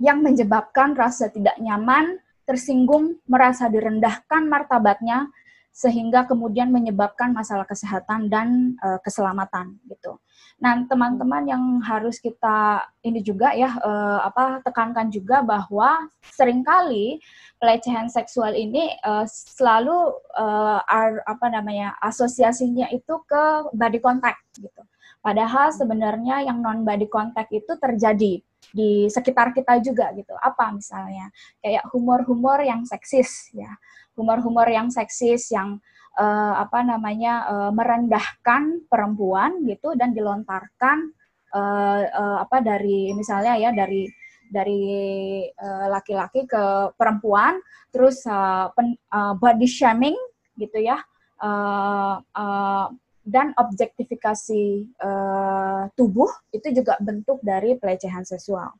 yang 0.00 0.24
menyebabkan 0.24 0.96
rasa 0.96 1.28
tidak 1.28 1.54
nyaman 1.60 2.18
tersinggung, 2.50 3.22
merasa 3.30 3.70
direndahkan 3.70 4.50
martabatnya, 4.50 5.30
sehingga 5.70 6.26
kemudian 6.26 6.74
menyebabkan 6.74 7.30
masalah 7.30 7.62
kesehatan 7.62 8.26
dan 8.26 8.74
uh, 8.82 8.98
keselamatan 9.06 9.78
gitu. 9.86 10.18
Nah, 10.60 10.76
teman-teman 10.84 11.46
yang 11.48 11.64
harus 11.80 12.20
kita 12.20 12.84
ini 13.00 13.24
juga 13.24 13.56
ya 13.56 13.80
uh, 13.80 14.20
apa 14.28 14.60
tekankan 14.60 15.08
juga 15.08 15.40
bahwa 15.40 16.10
sering 16.20 16.60
kali 16.60 17.22
pelecehan 17.56 18.12
seksual 18.12 18.52
ini 18.52 18.92
uh, 19.06 19.24
selalu 19.30 20.20
uh, 20.36 20.84
ar, 20.84 21.24
apa 21.24 21.46
namanya 21.48 21.96
asosiasinya 22.04 22.92
itu 22.92 23.14
ke 23.24 23.72
body 23.72 24.02
contact 24.04 24.42
gitu. 24.58 24.82
Padahal 25.24 25.72
sebenarnya 25.72 26.44
yang 26.44 26.60
non 26.60 26.84
body 26.84 27.08
contact 27.08 27.52
itu 27.56 27.72
terjadi 27.80 28.44
di 28.70 29.08
sekitar 29.08 29.56
kita 29.56 29.80
juga 29.80 30.12
gitu. 30.12 30.36
Apa 30.38 30.70
misalnya 30.70 31.32
kayak 31.64 31.88
humor-humor 31.90 32.60
yang 32.62 32.84
seksis 32.84 33.50
ya, 33.56 33.72
humor-humor 34.14 34.68
yang 34.68 34.92
seksis 34.92 35.50
yang 35.50 35.80
uh, 36.20 36.54
apa 36.60 36.84
namanya 36.84 37.48
uh, 37.48 37.70
merendahkan 37.72 38.84
perempuan 38.86 39.64
gitu 39.66 39.96
dan 39.96 40.12
dilontarkan 40.12 41.10
uh, 41.54 42.02
uh, 42.06 42.36
apa 42.44 42.60
dari 42.62 43.16
misalnya 43.16 43.56
ya 43.56 43.70
dari 43.72 44.06
dari 44.50 44.82
laki-laki 45.86 46.42
uh, 46.42 46.48
ke 46.50 46.64
perempuan 46.98 47.62
terus 47.94 48.26
uh, 48.26 48.66
pen, 48.74 48.98
uh, 49.14 49.38
body 49.38 49.66
shaming 49.70 50.18
gitu 50.58 50.82
ya 50.82 50.98
uh, 51.38 52.18
uh, 52.20 52.86
dan 53.30 53.54
objektifikasi 53.54 54.90
uh, 54.98 55.86
tubuh 55.94 56.28
itu 56.50 56.74
juga 56.74 56.98
bentuk 56.98 57.38
dari 57.46 57.78
pelecehan 57.78 58.26
seksual. 58.26 58.74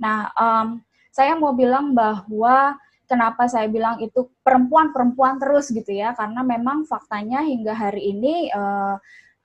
Nah, 0.00 0.32
um, 0.32 0.80
saya 1.12 1.36
mau 1.36 1.52
bilang 1.52 1.92
bahwa 1.92 2.80
kenapa 3.04 3.44
saya 3.50 3.68
bilang 3.68 4.00
itu 4.00 4.32
perempuan-perempuan 4.40 5.36
terus 5.36 5.68
gitu 5.68 5.92
ya 5.92 6.16
karena 6.16 6.40
memang 6.40 6.88
faktanya 6.88 7.44
hingga 7.44 7.76
hari 7.76 8.16
ini 8.16 8.48
uh, 8.54 8.96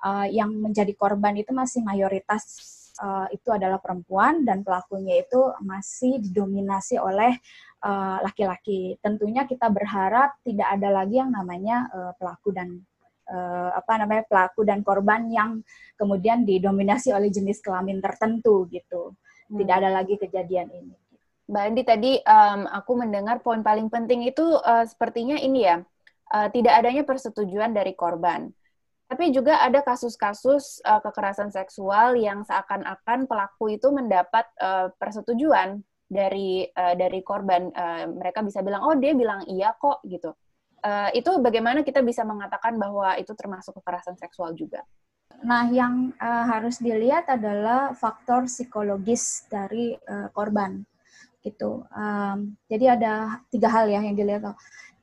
uh, 0.06 0.28
yang 0.32 0.54
menjadi 0.56 0.96
korban 0.96 1.36
itu 1.36 1.52
masih 1.52 1.84
mayoritas 1.84 2.46
uh, 3.04 3.28
itu 3.34 3.52
adalah 3.52 3.82
perempuan 3.84 4.48
dan 4.48 4.64
pelakunya 4.64 5.20
itu 5.20 5.52
masih 5.60 6.24
didominasi 6.24 6.96
oleh 6.98 7.36
laki-laki. 8.26 8.98
Tentunya 8.98 9.46
kita 9.46 9.70
berharap 9.70 10.42
tidak 10.42 10.74
ada 10.74 10.90
lagi 10.90 11.22
yang 11.22 11.30
namanya 11.30 11.86
pelaku 12.18 12.50
dan 12.50 12.82
uh, 13.30 13.70
apa 13.74 14.02
namanya 14.02 14.24
pelaku 14.26 14.66
dan 14.66 14.82
korban 14.82 15.30
yang 15.30 15.62
kemudian 15.98 16.46
didominasi 16.46 17.12
oleh 17.12 17.30
jenis 17.30 17.62
kelamin 17.62 18.02
tertentu 18.02 18.70
gitu. 18.70 19.14
Hmm. 19.50 19.58
Tidak 19.62 19.76
ada 19.76 19.90
lagi 19.94 20.18
kejadian 20.18 20.70
ini. 20.74 20.96
Mbak 21.46 21.62
Andi 21.62 21.84
tadi 21.86 22.12
um, 22.26 22.66
aku 22.66 22.92
mendengar 22.98 23.38
poin 23.46 23.62
paling 23.62 23.86
penting 23.94 24.26
itu 24.26 24.42
uh, 24.42 24.82
sepertinya 24.82 25.38
ini 25.38 25.70
ya 25.70 25.78
uh, 26.34 26.48
tidak 26.50 26.82
adanya 26.82 27.06
persetujuan 27.06 27.70
dari 27.74 27.94
korban. 27.94 28.50
Tapi 29.06 29.30
juga 29.30 29.62
ada 29.62 29.86
kasus-kasus 29.86 30.82
uh, 30.82 30.98
kekerasan 31.06 31.54
seksual 31.54 32.18
yang 32.18 32.42
seakan-akan 32.42 33.30
pelaku 33.30 33.78
itu 33.78 33.94
mendapat 33.94 34.50
uh, 34.58 34.90
persetujuan 34.98 35.86
dari 36.10 36.66
uh, 36.74 36.98
dari 36.98 37.22
korban. 37.22 37.70
Uh, 37.70 38.10
mereka 38.18 38.42
bisa 38.42 38.66
bilang 38.66 38.82
oh 38.82 38.98
dia 38.98 39.14
bilang 39.14 39.46
iya 39.46 39.78
kok 39.78 40.02
gitu. 40.10 40.34
Uh, 40.86 41.10
itu 41.18 41.34
bagaimana 41.42 41.82
kita 41.82 42.06
bisa 42.06 42.22
mengatakan 42.22 42.78
bahwa 42.78 43.18
itu 43.18 43.34
termasuk 43.34 43.74
kekerasan 43.82 44.22
seksual 44.22 44.54
juga? 44.54 44.86
Nah, 45.42 45.66
yang 45.74 46.14
uh, 46.22 46.46
harus 46.46 46.78
dilihat 46.78 47.26
adalah 47.26 47.98
faktor 47.98 48.46
psikologis 48.46 49.50
dari 49.50 49.98
uh, 50.06 50.30
korban 50.30 50.86
gitu. 51.42 51.90
Um, 51.90 52.54
jadi 52.70 52.98
ada 52.98 53.42
tiga 53.50 53.70
hal 53.74 53.90
ya 53.90 54.02
yang 54.06 54.14
dilihat. 54.14 54.46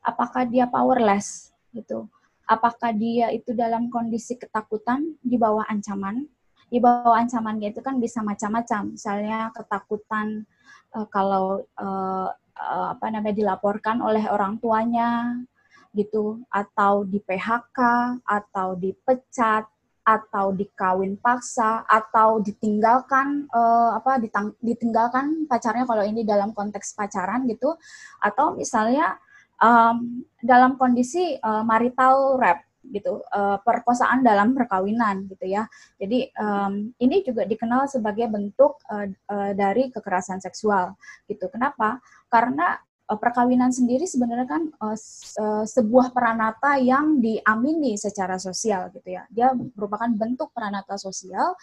Apakah 0.03 0.47
dia 0.47 0.71
powerless 0.71 1.51
gitu? 1.75 2.07
Apakah 2.47 2.95
dia 2.95 3.35
itu 3.35 3.51
dalam 3.51 3.91
kondisi 3.91 4.39
ketakutan 4.39 5.19
di 5.19 5.35
bawah 5.35 5.67
ancaman? 5.67 6.31
Di 6.71 6.79
bawah 6.79 7.19
ancaman 7.19 7.59
itu 7.59 7.83
kan 7.83 7.99
bisa 7.99 8.23
macam-macam. 8.23 8.95
Misalnya 8.95 9.51
ketakutan 9.51 10.47
uh, 10.95 11.07
kalau 11.11 11.67
uh, 11.75 12.31
apa 12.63 13.09
namanya 13.09 13.35
dilaporkan 13.35 13.99
oleh 13.99 14.29
orang 14.29 14.61
tuanya 14.63 15.35
gitu 15.93 16.41
atau 16.49 17.05
di 17.05 17.21
PHK 17.21 17.79
atau 18.25 18.75
dipecat 18.77 19.69
atau 20.03 20.51
dikawin 20.51 21.15
paksa 21.15 21.87
atau 21.87 22.43
ditinggalkan 22.43 23.47
uh, 23.55 23.95
apa 23.95 24.19
ditang, 24.19 24.51
ditinggalkan 24.59 25.47
pacarnya 25.47 25.87
kalau 25.87 26.03
ini 26.03 26.27
dalam 26.27 26.51
konteks 26.51 26.99
pacaran 26.99 27.47
gitu 27.47 27.79
atau 28.19 28.59
misalnya 28.59 29.15
um, 29.63 30.27
dalam 30.43 30.75
kondisi 30.75 31.39
uh, 31.39 31.63
marital 31.63 32.35
rape 32.35 32.67
gitu 32.83 33.23
uh, 33.31 33.63
perkosaan 33.63 34.27
dalam 34.27 34.59
perkawinan 34.59 35.31
gitu 35.31 35.47
ya. 35.47 35.71
Jadi 36.03 36.35
um, 36.35 36.91
ini 36.99 37.23
juga 37.23 37.47
dikenal 37.47 37.87
sebagai 37.87 38.27
bentuk 38.27 38.83
uh, 38.91 39.07
uh, 39.07 39.53
dari 39.55 39.95
kekerasan 39.95 40.43
seksual 40.43 40.99
gitu. 41.31 41.47
Kenapa? 41.47 42.03
Karena 42.27 42.75
perkawinan 43.19 43.73
sendiri 43.75 44.05
sebenarnya 44.05 44.49
kan 44.49 44.63
uh, 44.81 45.65
sebuah 45.65 46.13
peranata 46.13 46.79
yang 46.79 47.19
diamini 47.19 47.97
secara 47.97 48.37
sosial 48.37 48.93
gitu 48.95 49.09
ya. 49.13 49.27
Dia 49.33 49.51
merupakan 49.53 50.09
bentuk 50.13 50.53
peranata 50.53 51.01
sosial 51.01 51.57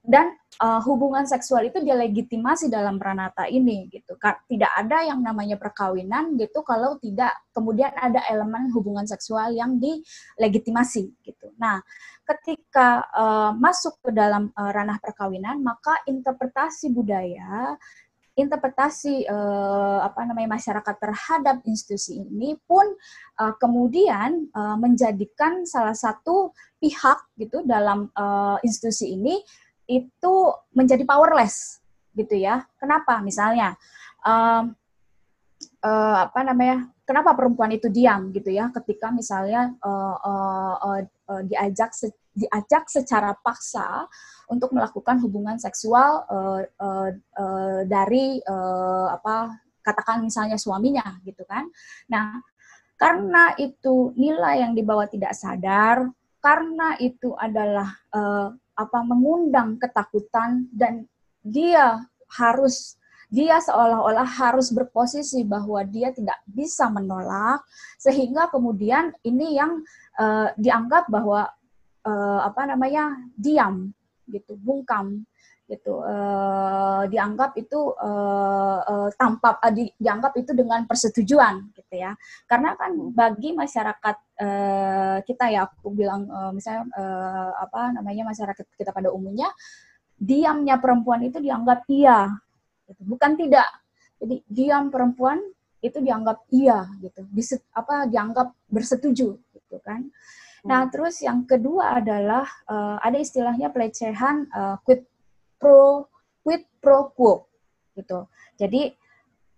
dan 0.00 0.32
uh, 0.64 0.80
hubungan 0.88 1.28
seksual 1.28 1.68
itu 1.68 1.76
dilegitimasi 1.84 2.72
dalam 2.72 2.96
peranata 2.96 3.44
ini 3.44 3.84
gitu. 3.92 4.16
Tidak 4.20 4.72
ada 4.72 5.04
yang 5.04 5.20
namanya 5.20 5.60
perkawinan 5.60 6.40
gitu 6.40 6.64
kalau 6.64 6.96
tidak 6.96 7.36
kemudian 7.52 7.92
ada 7.92 8.24
elemen 8.32 8.72
hubungan 8.72 9.04
seksual 9.04 9.52
yang 9.52 9.76
dilegitimasi 9.76 11.12
gitu. 11.20 11.52
Nah, 11.60 11.84
ketika 12.24 13.04
uh, 13.12 13.52
masuk 13.52 14.00
ke 14.00 14.10
dalam 14.16 14.48
uh, 14.56 14.70
ranah 14.72 14.96
perkawinan, 15.02 15.60
maka 15.60 16.00
interpretasi 16.08 16.88
budaya 16.94 17.76
interpretasi 18.40 19.28
uh, 19.28 20.00
apa 20.02 20.24
namanya 20.24 20.56
masyarakat 20.56 20.96
terhadap 20.96 21.56
institusi 21.68 22.24
ini 22.24 22.56
pun 22.64 22.84
uh, 23.38 23.54
kemudian 23.60 24.48
uh, 24.56 24.76
menjadikan 24.80 25.68
salah 25.68 25.94
satu 25.94 26.56
pihak 26.80 27.18
gitu 27.36 27.60
dalam 27.68 28.08
uh, 28.16 28.56
institusi 28.64 29.14
ini 29.14 29.38
itu 29.90 30.34
menjadi 30.72 31.02
powerless 31.02 31.82
gitu 32.14 32.34
ya. 32.38 32.64
Kenapa? 32.78 33.18
Misalnya 33.20 33.74
um, 34.24 34.72
uh, 35.82 36.16
apa 36.30 36.40
namanya? 36.46 36.88
Kenapa 37.04 37.34
perempuan 37.34 37.74
itu 37.74 37.90
diam 37.90 38.30
gitu 38.30 38.54
ya 38.54 38.70
ketika 38.70 39.10
misalnya 39.10 39.74
uh, 39.82 40.14
uh, 40.14 40.74
uh, 40.78 41.00
uh, 41.26 41.42
diajak 41.42 41.90
diajak 42.40 42.88
secara 42.88 43.36
paksa 43.36 44.08
untuk 44.48 44.72
melakukan 44.72 45.20
hubungan 45.20 45.60
seksual 45.60 46.24
uh, 46.26 46.60
uh, 46.80 47.10
uh, 47.36 47.80
dari 47.84 48.40
uh, 48.40 49.12
apa 49.12 49.60
katakan 49.84 50.24
misalnya 50.24 50.56
suaminya 50.56 51.20
gitu 51.24 51.44
kan. 51.44 51.68
Nah, 52.08 52.40
karena 52.96 53.56
itu 53.56 54.12
nilai 54.16 54.64
yang 54.64 54.72
dibawa 54.76 55.08
tidak 55.08 55.32
sadar, 55.32 56.08
karena 56.40 56.96
itu 57.00 57.32
adalah 57.36 57.88
uh, 58.12 58.52
apa 58.76 58.98
mengundang 59.04 59.76
ketakutan 59.76 60.68
dan 60.72 61.04
dia 61.44 62.00
harus 62.32 63.00
dia 63.30 63.62
seolah-olah 63.62 64.26
harus 64.26 64.74
berposisi 64.74 65.46
bahwa 65.46 65.86
dia 65.86 66.10
tidak 66.10 66.42
bisa 66.50 66.90
menolak 66.90 67.62
sehingga 67.94 68.50
kemudian 68.50 69.14
ini 69.22 69.54
yang 69.54 69.86
uh, 70.18 70.50
dianggap 70.58 71.06
bahwa 71.06 71.46
uh, 72.06 72.40
apa 72.46 72.68
namanya 72.70 73.16
diam 73.36 73.92
gitu, 74.30 74.54
bungkam 74.60 75.26
gitu. 75.70 76.02
Uh, 76.02 77.06
dianggap 77.06 77.54
itu 77.54 77.94
uh, 77.94 78.78
uh, 78.82 79.08
tanpa 79.14 79.54
uh, 79.62 79.70
di, 79.70 79.86
dianggap 79.94 80.34
itu 80.34 80.50
dengan 80.50 80.82
persetujuan 80.84 81.70
gitu 81.78 81.94
ya. 81.94 82.18
Karena 82.50 82.74
kan 82.74 82.90
bagi 83.14 83.54
masyarakat 83.54 84.16
uh, 84.42 85.18
kita 85.22 85.44
ya 85.54 85.70
aku 85.70 85.94
bilang 85.94 86.26
uh, 86.26 86.50
misalnya 86.50 86.90
uh, 86.98 87.52
apa 87.62 87.94
namanya 87.94 88.34
masyarakat 88.34 88.66
kita 88.74 88.90
pada 88.90 89.14
umumnya 89.14 89.46
diamnya 90.18 90.76
perempuan 90.76 91.22
itu 91.24 91.38
dianggap 91.38 91.86
iya 91.86 92.26
gitu. 92.90 93.02
bukan 93.06 93.38
tidak. 93.38 93.70
Jadi 94.20 94.44
diam 94.50 94.92
perempuan 94.92 95.40
itu 95.80 95.96
dianggap 96.02 96.44
iya 96.52 96.84
gitu. 97.00 97.24
Diset, 97.30 97.62
apa 97.72 98.10
dianggap 98.10 98.52
bersetuju 98.68 99.38
gitu 99.38 99.76
kan 99.86 100.10
Nah, 100.66 100.86
hmm. 100.86 100.90
terus 100.92 101.20
yang 101.24 101.48
kedua 101.48 102.00
adalah 102.00 102.44
uh, 102.68 103.00
ada 103.00 103.16
istilahnya 103.16 103.72
pelecehan 103.72 104.48
uh, 104.52 104.76
quid 104.84 105.04
pro 105.56 106.08
quid 106.44 106.64
pro 106.80 107.12
quo 107.16 107.48
gitu. 107.96 108.28
Jadi 108.60 108.92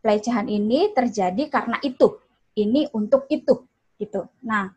pelecehan 0.02 0.46
ini 0.50 0.90
terjadi 0.94 1.46
karena 1.50 1.78
itu, 1.82 2.18
ini 2.58 2.86
untuk 2.94 3.26
itu 3.30 3.66
gitu. 3.98 4.26
Nah, 4.42 4.70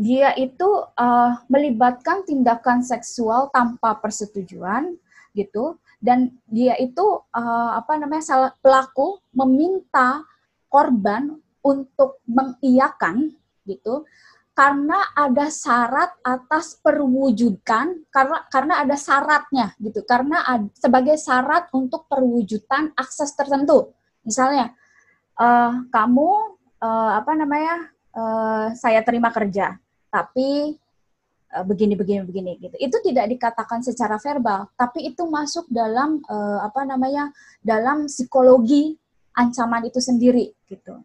dia 0.00 0.32
itu 0.36 0.68
uh, 0.96 1.32
melibatkan 1.52 2.24
tindakan 2.24 2.80
seksual 2.80 3.52
tanpa 3.52 4.00
persetujuan 4.00 4.96
gitu 5.36 5.76
dan 6.00 6.32
dia 6.48 6.74
itu 6.80 7.04
uh, 7.36 7.70
apa 7.76 8.00
namanya 8.00 8.24
salah 8.24 8.52
pelaku 8.64 9.20
meminta 9.36 10.24
korban 10.72 11.36
untuk 11.60 12.24
mengiyakan 12.24 13.36
gitu 13.68 14.08
karena 14.60 15.00
ada 15.16 15.48
syarat 15.48 16.20
atas 16.20 16.76
perwujudan 16.84 18.04
karena 18.12 18.44
karena 18.52 18.74
ada 18.84 18.92
syaratnya 18.92 19.72
gitu 19.80 20.04
karena 20.04 20.44
ad, 20.44 20.68
sebagai 20.76 21.16
syarat 21.16 21.72
untuk 21.72 22.04
perwujudan 22.12 22.92
akses 22.92 23.32
tertentu 23.32 23.96
misalnya 24.20 24.76
uh, 25.40 25.88
kamu 25.88 26.60
uh, 26.76 27.12
apa 27.16 27.32
namanya 27.40 27.88
uh, 28.12 28.76
saya 28.76 29.00
terima 29.00 29.32
kerja 29.32 29.80
tapi 30.12 30.76
uh, 31.56 31.64
begini 31.64 31.94
begini 31.94 32.20
begini 32.26 32.52
gitu. 32.58 32.76
Itu 32.76 32.98
tidak 33.02 33.30
dikatakan 33.30 33.80
secara 33.80 34.18
verbal, 34.18 34.70
tapi 34.74 35.06
itu 35.06 35.22
masuk 35.26 35.70
dalam 35.70 36.20
uh, 36.26 36.60
apa 36.66 36.82
namanya? 36.84 37.30
dalam 37.62 38.10
psikologi 38.10 38.98
ancaman 39.38 39.86
itu 39.86 40.02
sendiri 40.02 40.50
gitu. 40.66 41.00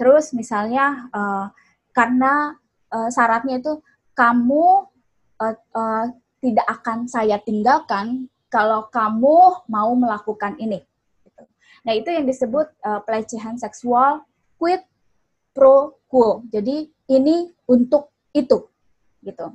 Terus 0.00 0.32
misalnya 0.32 1.08
uh, 1.12 1.52
karena 1.92 2.56
uh, 2.96 3.08
syaratnya 3.12 3.60
itu 3.60 3.84
kamu 4.16 4.88
uh, 5.36 5.56
uh, 5.76 6.04
tidak 6.40 6.66
akan 6.80 7.04
saya 7.04 7.36
tinggalkan 7.44 8.32
kalau 8.48 8.88
kamu 8.88 9.60
mau 9.68 9.92
melakukan 9.92 10.56
ini. 10.56 10.80
Gitu. 11.28 11.42
Nah 11.84 11.92
itu 11.92 12.08
yang 12.08 12.24
disebut 12.24 12.72
uh, 12.80 13.04
pelecehan 13.04 13.60
seksual 13.60 14.24
quid 14.56 14.80
pro 15.52 16.00
quo. 16.08 16.40
Jadi 16.48 16.88
ini 17.12 17.52
untuk 17.68 18.08
itu, 18.32 18.64
gitu. 19.20 19.46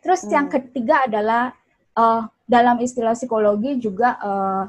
Terus 0.00 0.24
hmm. 0.24 0.32
yang 0.32 0.46
ketiga 0.46 0.96
adalah 1.10 1.52
uh, 1.98 2.30
dalam 2.46 2.78
istilah 2.78 3.14
psikologi 3.18 3.78
juga 3.78 4.16
uh, 4.22 4.64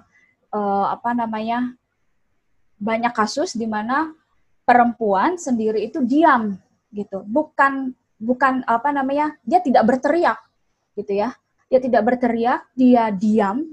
uh, 0.54 0.86
apa 0.92 1.14
namanya 1.14 1.74
banyak 2.82 3.14
kasus 3.14 3.54
di 3.54 3.70
mana 3.70 4.14
perempuan 4.66 5.38
sendiri 5.38 5.86
itu 5.86 6.02
diam 6.02 6.58
gitu, 6.92 7.24
bukan 7.26 7.96
bukan 8.22 8.62
apa 8.70 8.94
namanya 8.94 9.34
dia 9.42 9.64
tidak 9.64 9.88
berteriak 9.88 10.38
gitu 10.94 11.18
ya, 11.18 11.34
dia 11.72 11.80
tidak 11.82 12.04
berteriak, 12.06 12.68
dia 12.78 13.10
diam 13.10 13.64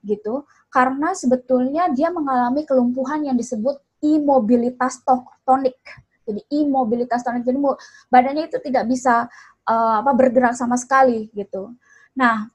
gitu 0.00 0.48
karena 0.72 1.12
sebetulnya 1.12 1.90
dia 1.92 2.08
mengalami 2.08 2.64
kelumpuhan 2.64 3.26
yang 3.26 3.36
disebut 3.36 3.76
imobilitas 4.00 5.02
tonik. 5.44 5.76
Jadi 6.24 6.40
imobilitas 6.62 7.26
tonik, 7.26 7.42
jadi 7.42 7.58
badannya 8.06 8.46
itu 8.46 8.62
tidak 8.62 8.86
bisa 8.86 9.26
uh, 9.66 9.94
apa 10.00 10.14
bergerak 10.14 10.54
sama 10.54 10.78
sekali 10.78 11.26
gitu. 11.34 11.74
Nah, 12.14 12.46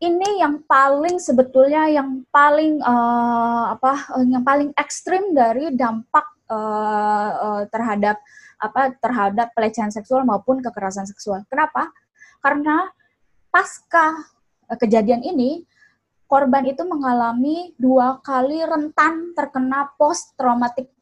ini 0.00 0.40
yang 0.40 0.64
paling 0.64 1.20
sebetulnya 1.20 1.90
yang 1.92 2.24
paling 2.32 2.80
uh, 2.80 3.76
apa 3.76 4.16
uh, 4.16 4.24
yang 4.24 4.42
paling 4.46 4.72
ekstrim 4.78 5.36
dari 5.36 5.74
dampak 5.76 6.24
uh, 6.48 7.30
uh, 7.36 7.62
terhadap 7.68 8.16
apa 8.58 8.94
terhadap 8.98 9.54
pelecehan 9.54 9.94
seksual 9.94 10.26
maupun 10.26 10.58
kekerasan 10.58 11.06
seksual. 11.06 11.46
Kenapa? 11.46 11.90
Karena 12.42 12.90
pasca 13.48 14.14
kejadian 14.76 15.24
ini 15.24 15.64
korban 16.28 16.68
itu 16.68 16.84
mengalami 16.84 17.72
dua 17.80 18.20
kali 18.20 18.60
rentan 18.60 19.32
terkena 19.32 19.88
post 19.96 20.36
traumatic 20.36 20.92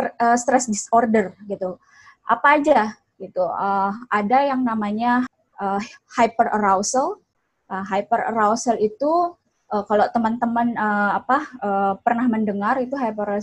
uh, 0.00 0.38
stress 0.38 0.70
disorder 0.70 1.36
gitu. 1.44 1.76
Apa 2.24 2.56
aja 2.56 2.96
gitu? 3.20 3.44
Uh, 3.44 3.92
ada 4.08 4.48
yang 4.48 4.64
namanya 4.64 5.28
uh, 5.60 5.82
hyper 6.16 6.48
arousal. 6.48 7.20
Uh, 7.68 7.84
hyper 7.84 8.32
arousal 8.32 8.76
itu 8.80 9.36
uh, 9.72 9.84
kalau 9.88 10.06
teman-teman 10.12 10.76
uh, 10.76 11.16
apa 11.18 11.38
uh, 11.64 11.92
pernah 12.04 12.28
mendengar 12.28 12.76
itu 12.78 12.92
hyper 12.94 13.40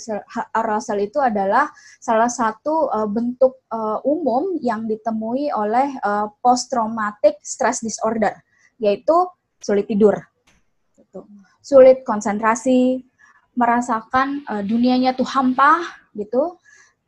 arousal 0.54 0.98
itu 1.02 1.18
adalah 1.18 1.68
salah 1.98 2.30
satu 2.30 2.88
uh, 2.94 3.10
bentuk 3.10 3.66
uh, 3.74 3.98
umum 4.06 4.62
yang 4.62 4.86
ditemui 4.86 5.50
oleh 5.50 5.98
uh, 6.06 6.30
post 6.46 6.70
traumatic 6.70 7.42
stress 7.42 7.82
disorder 7.82 8.38
yaitu 8.78 9.28
sulit 9.60 9.90
tidur. 9.90 10.16
Gitu. 10.96 11.26
sulit 11.66 12.06
konsentrasi 12.06 13.02
merasakan 13.58 14.46
uh, 14.46 14.62
dunianya 14.64 15.18
tuh 15.18 15.28
hampa 15.28 15.82
gitu. 16.14 16.62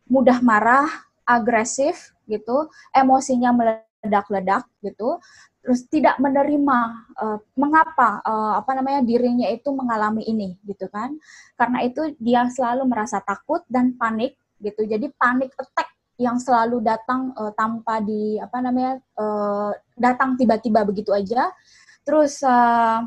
Mudah 0.10 0.44
marah 0.44 0.90
agresif 1.24 2.12
gitu. 2.28 2.68
Emosinya 2.92 3.56
meledak-ledak 3.56 4.68
gitu 4.84 5.22
terus 5.62 5.86
tidak 5.88 6.18
menerima 6.18 6.78
uh, 7.22 7.38
mengapa 7.54 8.20
uh, 8.26 8.58
apa 8.58 8.72
namanya 8.82 9.06
dirinya 9.06 9.46
itu 9.46 9.70
mengalami 9.70 10.26
ini 10.26 10.58
gitu 10.66 10.90
kan. 10.90 11.14
Karena 11.54 11.86
itu 11.86 12.18
dia 12.18 12.50
selalu 12.50 12.90
merasa 12.90 13.22
takut 13.22 13.62
dan 13.70 13.94
panik 13.94 14.36
gitu. 14.58 14.86
Jadi 14.90 15.14
panik 15.14 15.54
attack 15.58 15.94
yang 16.18 16.38
selalu 16.42 16.82
datang 16.82 17.34
uh, 17.38 17.54
tanpa 17.54 18.02
di 18.02 18.42
apa 18.42 18.58
namanya 18.62 19.02
uh, 19.18 19.74
datang 19.98 20.34
tiba-tiba 20.38 20.82
begitu 20.82 21.14
aja. 21.14 21.54
Terus 22.02 22.42
uh, 22.42 23.06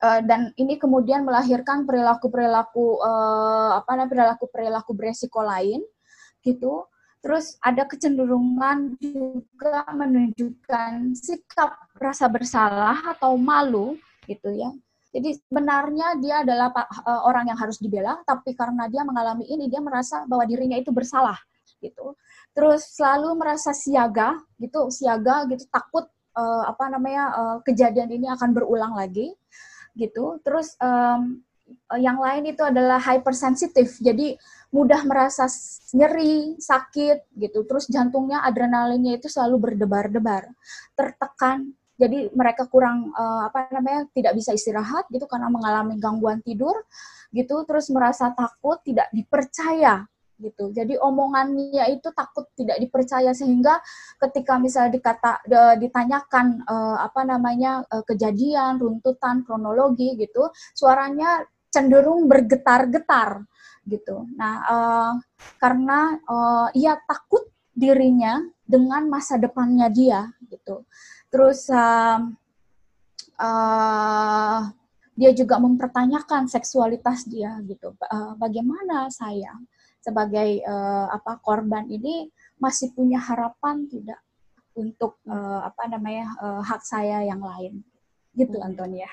uh, 0.00 0.20
dan 0.24 0.52
ini 0.56 0.80
kemudian 0.80 1.28
melahirkan 1.28 1.84
perilaku-perilaku 1.84 3.04
uh, 3.04 3.80
apa 3.80 3.90
namanya 3.96 4.10
perilaku-perilaku 4.12 4.90
beresiko 4.96 5.44
lain 5.44 5.84
gitu 6.40 6.88
Terus 7.20 7.60
ada 7.60 7.84
kecenderungan 7.84 8.96
juga 8.96 9.84
menunjukkan 9.92 11.12
sikap 11.12 11.76
rasa 12.00 12.26
bersalah 12.32 12.96
atau 13.12 13.36
malu 13.36 14.00
gitu 14.24 14.48
ya. 14.56 14.72
Jadi 15.10 15.36
sebenarnya 15.36 16.16
dia 16.22 16.46
adalah 16.46 16.70
uh, 16.72 17.26
orang 17.26 17.50
yang 17.50 17.58
harus 17.58 17.82
dibela, 17.82 18.22
tapi 18.22 18.54
karena 18.54 18.86
dia 18.86 19.02
mengalami 19.02 19.42
ini 19.50 19.66
dia 19.66 19.82
merasa 19.82 20.22
bahwa 20.24 20.46
dirinya 20.46 20.78
itu 20.78 20.94
bersalah 20.94 21.36
gitu. 21.82 22.14
Terus 22.54 22.94
selalu 22.94 23.34
merasa 23.34 23.74
siaga 23.74 24.38
gitu, 24.62 24.86
siaga 24.88 25.44
gitu, 25.50 25.66
takut 25.66 26.06
uh, 26.38 26.64
apa 26.70 26.88
namanya 26.94 27.24
uh, 27.34 27.56
kejadian 27.66 28.10
ini 28.16 28.30
akan 28.30 28.54
berulang 28.54 28.94
lagi 28.94 29.34
gitu. 29.98 30.38
Terus 30.46 30.78
um, 30.78 31.42
yang 31.98 32.18
lain 32.22 32.46
itu 32.54 32.62
adalah 32.62 33.02
hypersensitif. 33.02 33.98
Jadi 33.98 34.38
mudah 34.70 35.02
merasa 35.02 35.50
nyeri, 35.94 36.54
sakit 36.58 37.34
gitu. 37.34 37.66
Terus 37.66 37.90
jantungnya 37.90 38.46
adrenalinnya 38.46 39.18
itu 39.18 39.26
selalu 39.26 39.70
berdebar-debar, 39.70 40.50
tertekan. 40.94 41.74
Jadi 42.00 42.32
mereka 42.32 42.64
kurang 42.64 43.12
uh, 43.12 43.44
apa 43.52 43.68
namanya 43.76 44.08
tidak 44.16 44.32
bisa 44.32 44.56
istirahat 44.56 45.04
gitu 45.12 45.28
karena 45.28 45.52
mengalami 45.52 46.00
gangguan 46.00 46.40
tidur 46.40 46.72
gitu. 47.34 47.66
Terus 47.68 47.92
merasa 47.92 48.32
takut, 48.32 48.80
tidak 48.80 49.12
dipercaya 49.12 50.08
gitu. 50.40 50.72
Jadi 50.72 50.96
omongannya 50.96 51.84
itu 51.92 52.08
takut 52.16 52.48
tidak 52.56 52.80
dipercaya 52.80 53.36
sehingga 53.36 53.76
ketika 54.16 54.56
misalnya 54.56 54.96
dikata 54.96 55.44
ditanyakan 55.76 56.64
uh, 56.64 57.04
apa 57.04 57.28
namanya 57.28 57.84
uh, 57.92 58.00
kejadian, 58.08 58.80
runtutan, 58.80 59.44
kronologi 59.44 60.16
gitu, 60.16 60.48
suaranya 60.72 61.44
cenderung 61.68 62.26
bergetar-getar 62.26 63.44
gitu. 63.86 64.28
Nah, 64.36 64.54
uh, 64.66 65.12
karena 65.56 66.18
uh, 66.28 66.68
ia 66.76 66.96
takut 67.08 67.48
dirinya 67.72 68.42
dengan 68.66 69.08
masa 69.08 69.40
depannya 69.40 69.88
dia 69.88 70.30
gitu. 70.50 70.84
Terus 71.32 71.70
uh, 71.72 72.20
uh, 73.40 74.60
dia 75.16 75.30
juga 75.36 75.60
mempertanyakan 75.60 76.48
seksualitas 76.48 77.24
dia 77.28 77.56
gitu. 77.64 77.96
Uh, 78.04 78.36
bagaimana 78.36 79.08
saya 79.12 79.52
sebagai 80.00 80.64
uh, 80.64 81.12
apa 81.12 81.36
korban 81.44 81.84
ini 81.92 82.32
masih 82.56 82.92
punya 82.96 83.20
harapan 83.20 83.84
tidak 83.88 84.20
untuk 84.72 85.20
uh, 85.28 85.60
apa 85.68 85.92
namanya 85.92 86.32
uh, 86.40 86.62
hak 86.64 86.80
saya 86.80 87.20
yang 87.26 87.44
lain 87.44 87.84
gitu 88.38 88.62
hmm. 88.62 88.68
Antonia. 88.70 89.10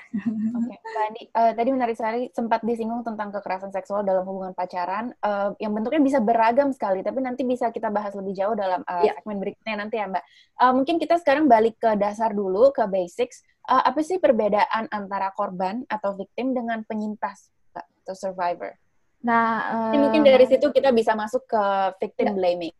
Oke, 0.54 0.70
okay. 0.70 0.78
Mbak 0.94 1.06
uh, 1.34 1.52
tadi 1.58 1.68
menarik 1.74 1.96
sekali 1.98 2.30
sempat 2.30 2.62
disinggung 2.62 3.02
tentang 3.02 3.34
kekerasan 3.34 3.74
seksual 3.74 4.06
dalam 4.06 4.22
hubungan 4.22 4.54
pacaran, 4.54 5.10
uh, 5.26 5.50
yang 5.58 5.74
bentuknya 5.74 5.98
bisa 5.98 6.18
beragam 6.22 6.70
sekali, 6.70 7.02
tapi 7.02 7.18
nanti 7.18 7.42
bisa 7.42 7.74
kita 7.74 7.90
bahas 7.90 8.14
lebih 8.14 8.38
jauh 8.38 8.54
dalam 8.54 8.86
uh, 8.86 9.02
yeah. 9.02 9.18
segmen 9.18 9.42
berikutnya 9.42 9.74
nanti 9.74 9.98
ya 9.98 10.06
Mbak. 10.06 10.24
Uh, 10.58 10.72
mungkin 10.78 10.96
kita 11.02 11.18
sekarang 11.18 11.50
balik 11.50 11.74
ke 11.82 11.98
dasar 11.98 12.30
dulu, 12.30 12.70
ke 12.70 12.86
basics. 12.86 13.42
Uh, 13.68 13.84
apa 13.84 14.00
sih 14.00 14.16
perbedaan 14.16 14.88
antara 14.88 15.34
korban 15.34 15.84
atau 15.90 16.16
victim 16.16 16.56
dengan 16.56 16.86
penyintas 16.86 17.52
atau 17.74 18.14
survivor? 18.16 18.72
Nah, 19.18 19.90
uh, 19.90 19.98
mungkin 19.98 20.22
dari 20.22 20.46
situ 20.46 20.70
kita 20.70 20.94
bisa 20.94 21.18
masuk 21.18 21.42
ke 21.44 21.62
victim 21.98 22.32
yeah. 22.32 22.36
blaming. 22.38 22.76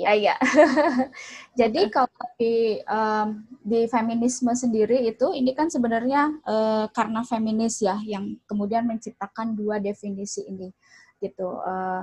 Ya, 0.00 0.16
ya. 0.16 0.34
Jadi 1.60 1.92
kalau 1.92 2.08
di 2.40 2.80
um, 2.88 3.44
di 3.60 3.84
feminisme 3.84 4.48
sendiri 4.56 5.04
itu 5.04 5.36
ini 5.36 5.52
kan 5.52 5.68
sebenarnya 5.68 6.40
uh, 6.48 6.88
karena 6.88 7.20
feminis 7.20 7.84
ya 7.84 8.00
yang 8.08 8.40
kemudian 8.48 8.88
menciptakan 8.88 9.52
dua 9.52 9.76
definisi 9.76 10.48
ini 10.48 10.72
gitu. 11.20 11.60
Uh, 11.60 12.00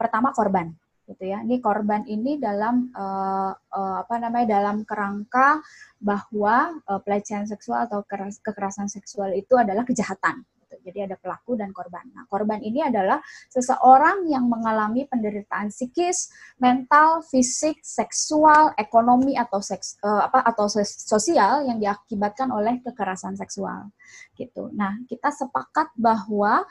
pertama 0.00 0.32
korban 0.32 0.72
gitu 1.04 1.28
ya. 1.28 1.44
Ini 1.44 1.60
korban 1.60 2.08
ini 2.08 2.40
dalam 2.40 2.88
uh, 2.96 3.52
uh, 3.52 3.96
apa 4.00 4.14
namanya 4.16 4.56
dalam 4.56 4.88
kerangka 4.88 5.60
bahwa 6.00 6.80
uh, 6.88 7.00
pelecehan 7.04 7.44
seksual 7.44 7.84
atau 7.84 8.00
kekerasan 8.40 8.88
seksual 8.88 9.36
itu 9.36 9.52
adalah 9.52 9.84
kejahatan 9.84 10.48
jadi 10.88 11.04
ada 11.04 11.20
pelaku 11.20 11.60
dan 11.60 11.68
korban. 11.76 12.08
Nah, 12.16 12.24
korban 12.24 12.64
ini 12.64 12.80
adalah 12.80 13.20
seseorang 13.52 14.24
yang 14.32 14.48
mengalami 14.48 15.04
penderitaan 15.04 15.68
psikis, 15.68 16.32
mental, 16.56 17.20
fisik, 17.28 17.84
seksual, 17.84 18.72
ekonomi 18.80 19.36
atau 19.36 19.60
seks 19.60 20.00
uh, 20.00 20.24
apa 20.24 20.40
atau 20.48 20.64
sosial 20.80 21.68
yang 21.68 21.76
diakibatkan 21.76 22.48
oleh 22.48 22.80
kekerasan 22.80 23.36
seksual. 23.36 23.92
Gitu. 24.32 24.72
Nah, 24.72 24.96
kita 25.04 25.28
sepakat 25.28 25.92
bahwa 26.00 26.64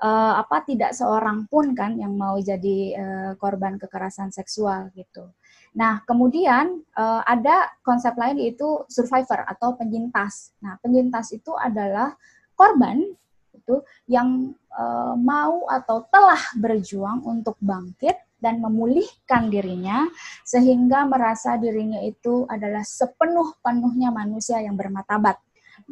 uh, 0.00 0.34
apa 0.40 0.64
tidak 0.64 0.96
seorang 0.96 1.44
pun 1.52 1.76
kan 1.76 2.00
yang 2.00 2.16
mau 2.16 2.40
jadi 2.40 2.78
uh, 2.96 3.32
korban 3.36 3.76
kekerasan 3.76 4.32
seksual 4.32 4.88
gitu. 4.96 5.28
Nah, 5.70 6.02
kemudian 6.02 6.82
ada 6.98 7.70
konsep 7.86 8.10
lain 8.18 8.42
yaitu 8.42 8.66
survivor 8.90 9.46
atau 9.46 9.78
penyintas. 9.78 10.50
Nah, 10.58 10.74
penyintas 10.82 11.30
itu 11.30 11.54
adalah 11.54 12.10
korban 12.58 13.06
itu 13.54 13.82
yang 14.10 14.54
uh, 14.74 15.14
mau 15.14 15.66
atau 15.70 16.06
telah 16.10 16.40
berjuang 16.58 17.22
untuk 17.26 17.54
bangkit 17.60 18.16
dan 18.40 18.58
memulihkan 18.58 19.52
dirinya 19.52 20.08
sehingga 20.42 21.04
merasa 21.04 21.60
dirinya 21.60 22.00
itu 22.00 22.48
adalah 22.48 22.80
sepenuh-penuhnya 22.80 24.08
manusia 24.08 24.64
yang 24.64 24.74
bermatabat. 24.74 25.36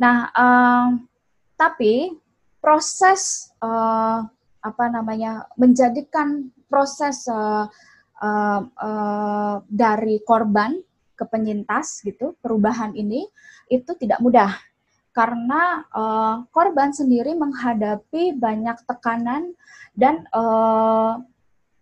Nah, 0.00 0.32
uh, 0.32 0.96
tapi 1.58 2.16
proses 2.58 3.52
uh, 3.60 4.24
apa 4.58 4.84
namanya 4.90 5.46
menjadikan 5.54 6.50
proses 6.66 7.24
dari 9.70 10.18
korban 10.26 10.74
ke 11.14 11.24
penyintas 11.26 12.02
gitu 12.02 12.34
perubahan 12.42 12.90
ini 12.94 13.26
itu 13.70 13.90
tidak 13.98 14.18
mudah 14.22 14.54
karena 15.18 15.82
uh, 15.90 16.46
korban 16.54 16.94
sendiri 16.94 17.34
menghadapi 17.34 18.38
banyak 18.38 18.78
tekanan 18.86 19.50
dan 19.98 20.22
uh, 20.30 21.18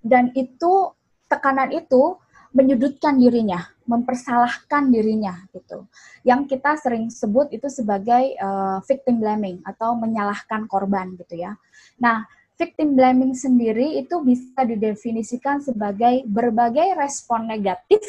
dan 0.01 0.33
itu 0.33 0.97
tekanan 1.29 1.69
itu 1.69 2.17
menyudutkan 2.57 3.21
dirinya, 3.21 3.69
mempersalahkan 3.85 4.89
dirinya 4.89 5.45
gitu. 5.53 5.85
Yang 6.25 6.57
kita 6.57 6.81
sering 6.81 7.13
sebut 7.13 7.53
itu 7.53 7.69
sebagai 7.69 8.33
uh, 8.41 8.81
victim 8.89 9.21
blaming 9.21 9.61
atau 9.69 9.93
menyalahkan 9.93 10.65
korban 10.65 11.13
gitu 11.21 11.37
ya. 11.37 11.61
Nah, 12.01 12.25
victim 12.57 12.97
blaming 12.97 13.37
sendiri 13.37 14.01
itu 14.01 14.17
bisa 14.25 14.65
didefinisikan 14.65 15.61
sebagai 15.61 16.25
berbagai 16.25 16.97
respon 16.97 17.53
negatif 17.53 18.01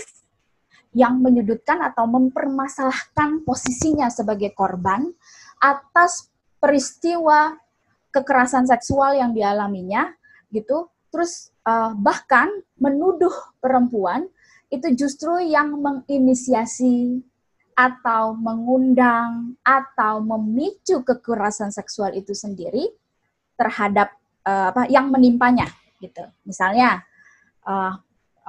yang 0.98 1.22
menyudutkan 1.22 1.78
atau 1.86 2.10
mempermasalahkan 2.10 3.46
posisinya 3.46 4.10
sebagai 4.10 4.50
korban 4.58 5.06
atas 5.62 6.34
peristiwa 6.58 7.54
kekerasan 8.10 8.66
seksual 8.66 9.14
yang 9.14 9.38
dialaminya 9.38 10.10
gitu 10.50 10.90
terus 11.14 11.54
uh, 11.70 11.94
bahkan 11.94 12.50
menuduh 12.82 13.32
perempuan 13.62 14.26
itu 14.74 14.90
justru 14.98 15.38
yang 15.46 15.78
menginisiasi 15.78 17.22
atau 17.78 18.34
mengundang 18.34 19.54
atau 19.62 20.18
memicu 20.18 21.06
kekerasan 21.06 21.70
seksual 21.70 22.10
itu 22.18 22.34
sendiri 22.34 22.90
terhadap 23.54 24.18
uh, 24.50 24.74
apa 24.74 24.90
yang 24.90 25.14
menimpanya 25.14 25.70
gitu. 26.02 26.26
Misalnya 26.42 27.06
uh, 27.64 27.94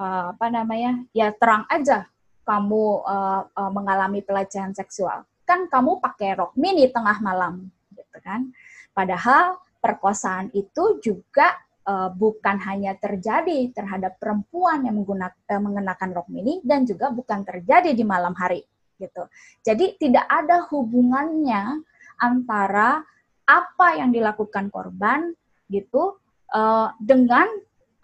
uh, 0.01 0.25
apa 0.33 0.47
namanya? 0.49 1.05
Ya 1.13 1.29
terang 1.37 1.69
aja 1.69 2.09
kamu 2.49 3.05
uh, 3.05 3.45
uh, 3.45 3.71
mengalami 3.71 4.25
pelecehan 4.25 4.73
seksual. 4.73 5.29
Kan 5.45 5.69
kamu 5.69 6.01
pakai 6.01 6.41
rok 6.41 6.57
mini 6.57 6.89
tengah 6.89 7.21
malam 7.21 7.69
gitu 7.93 8.19
kan. 8.25 8.49
Padahal 8.97 9.61
perkosaan 9.85 10.49
itu 10.57 10.97
juga 11.05 11.61
uh, 11.85 12.09
bukan 12.09 12.57
hanya 12.65 12.97
terjadi 12.97 13.69
terhadap 13.77 14.17
perempuan 14.17 14.89
yang 14.89 14.97
menggunakan 14.97 15.37
uh, 15.37 15.61
mengenakan 15.61 16.11
rok 16.17 16.29
mini 16.33 16.65
dan 16.65 16.89
juga 16.89 17.13
bukan 17.13 17.45
terjadi 17.45 17.93
di 17.93 18.05
malam 18.09 18.33
hari 18.33 18.65
gitu. 18.97 19.29
Jadi 19.63 20.01
tidak 20.01 20.27
ada 20.27 20.65
hubungannya 20.73 21.85
antara 22.19 23.05
apa 23.49 23.87
yang 23.97 24.11
dilakukan 24.11 24.69
korban 24.69 25.33
gitu 25.69 26.19
uh, 26.53 26.93
dengan 26.99 27.47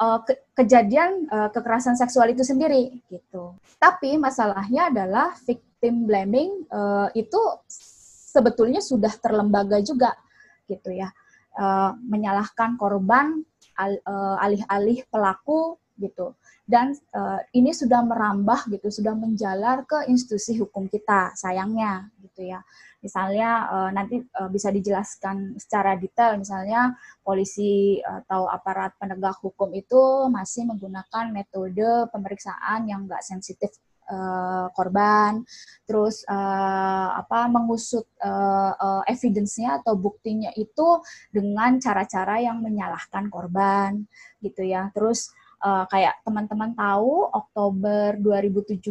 uh, 0.01 0.21
ke 0.23 0.35
kejadian 0.55 1.27
uh, 1.31 1.51
kekerasan 1.51 1.99
seksual 1.99 2.31
itu 2.31 2.47
sendiri 2.47 2.95
gitu. 3.11 3.59
Tapi 3.79 4.17
masalahnya 4.17 4.89
adalah 4.91 5.35
victim 5.45 6.09
blaming 6.09 6.67
uh, 6.71 7.11
itu 7.13 7.39
sebetulnya 8.31 8.81
sudah 8.83 9.13
terlembaga 9.21 9.79
juga 9.85 10.15
gitu 10.67 10.95
ya. 10.95 11.11
Uh, 11.55 11.95
menyalahkan 12.11 12.75
korban 12.75 13.47
Eh, 13.75 14.37
alih-alih 14.39 15.03
pelaku 15.11 15.75
gitu. 15.99 16.35
Dan 16.65 16.97
uh, 17.13 17.39
ini 17.53 17.71
sudah 17.77 18.01
merambah 18.03 18.73
gitu 18.73 18.89
sudah 18.89 19.13
menjalar 19.13 19.85
ke 19.85 20.09
institusi 20.09 20.57
hukum 20.57 20.89
kita 20.89 21.37
sayangnya 21.37 22.09
gitu 22.25 22.51
ya. 22.51 22.65
Misalnya 23.05 23.69
uh, 23.69 23.91
nanti 23.93 24.25
uh, 24.41 24.49
bisa 24.49 24.73
dijelaskan 24.73 25.61
secara 25.61 25.95
detail 26.01 26.41
misalnya 26.41 26.97
polisi 27.21 28.01
atau 28.01 28.49
aparat 28.49 28.97
penegak 28.97 29.37
hukum 29.45 29.77
itu 29.77 30.33
masih 30.33 30.65
menggunakan 30.65 31.29
metode 31.31 32.09
pemeriksaan 32.11 32.89
yang 32.89 33.05
enggak 33.05 33.23
sensitif 33.23 33.77
korban, 34.77 35.49
terus 35.89 36.29
uh, 36.29 37.09
apa 37.17 37.49
mengusut 37.49 38.05
uh, 38.21 38.77
uh, 38.77 39.03
evidence-nya 39.09 39.81
atau 39.81 39.97
buktinya 39.97 40.53
itu 40.61 41.01
dengan 41.33 41.81
cara-cara 41.81 42.37
yang 42.45 42.61
menyalahkan 42.61 43.33
korban 43.33 44.05
gitu 44.45 44.61
ya. 44.61 44.93
Terus 44.93 45.33
uh, 45.65 45.85
kayak 45.89 46.21
teman-teman 46.23 46.77
tahu 46.77 47.33
Oktober 47.33 48.21
2017 48.21 48.85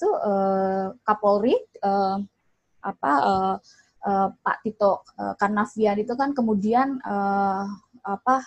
tuh 0.00 0.14
uh, 0.16 0.96
Kapolri 1.04 1.54
uh, 1.84 2.18
apa 2.80 3.12
uh, 3.20 3.54
uh, 4.08 4.28
Pak 4.32 4.56
Tito 4.64 5.04
uh, 5.20 5.36
Karnavian 5.36 6.00
itu 6.00 6.16
kan 6.16 6.32
kemudian 6.32 6.96
uh, 7.04 7.68
apa 8.04 8.44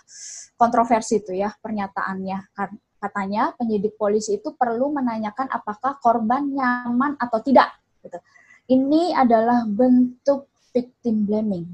kontroversi 0.58 1.22
itu 1.22 1.34
ya 1.34 1.50
pernyataannya 1.50 2.40
kan 2.54 2.70
katanya 2.98 3.54
penyidik 3.58 3.94
polisi 3.98 4.42
itu 4.42 4.58
perlu 4.58 4.90
menanyakan 4.90 5.50
apakah 5.54 6.02
korban 6.02 6.50
nyaman 6.50 7.14
atau 7.22 7.40
tidak. 7.46 7.78
Gitu. 8.02 8.18
Ini 8.74 9.14
adalah 9.14 9.64
bentuk 9.70 10.50
victim 10.74 11.30
blaming. 11.30 11.66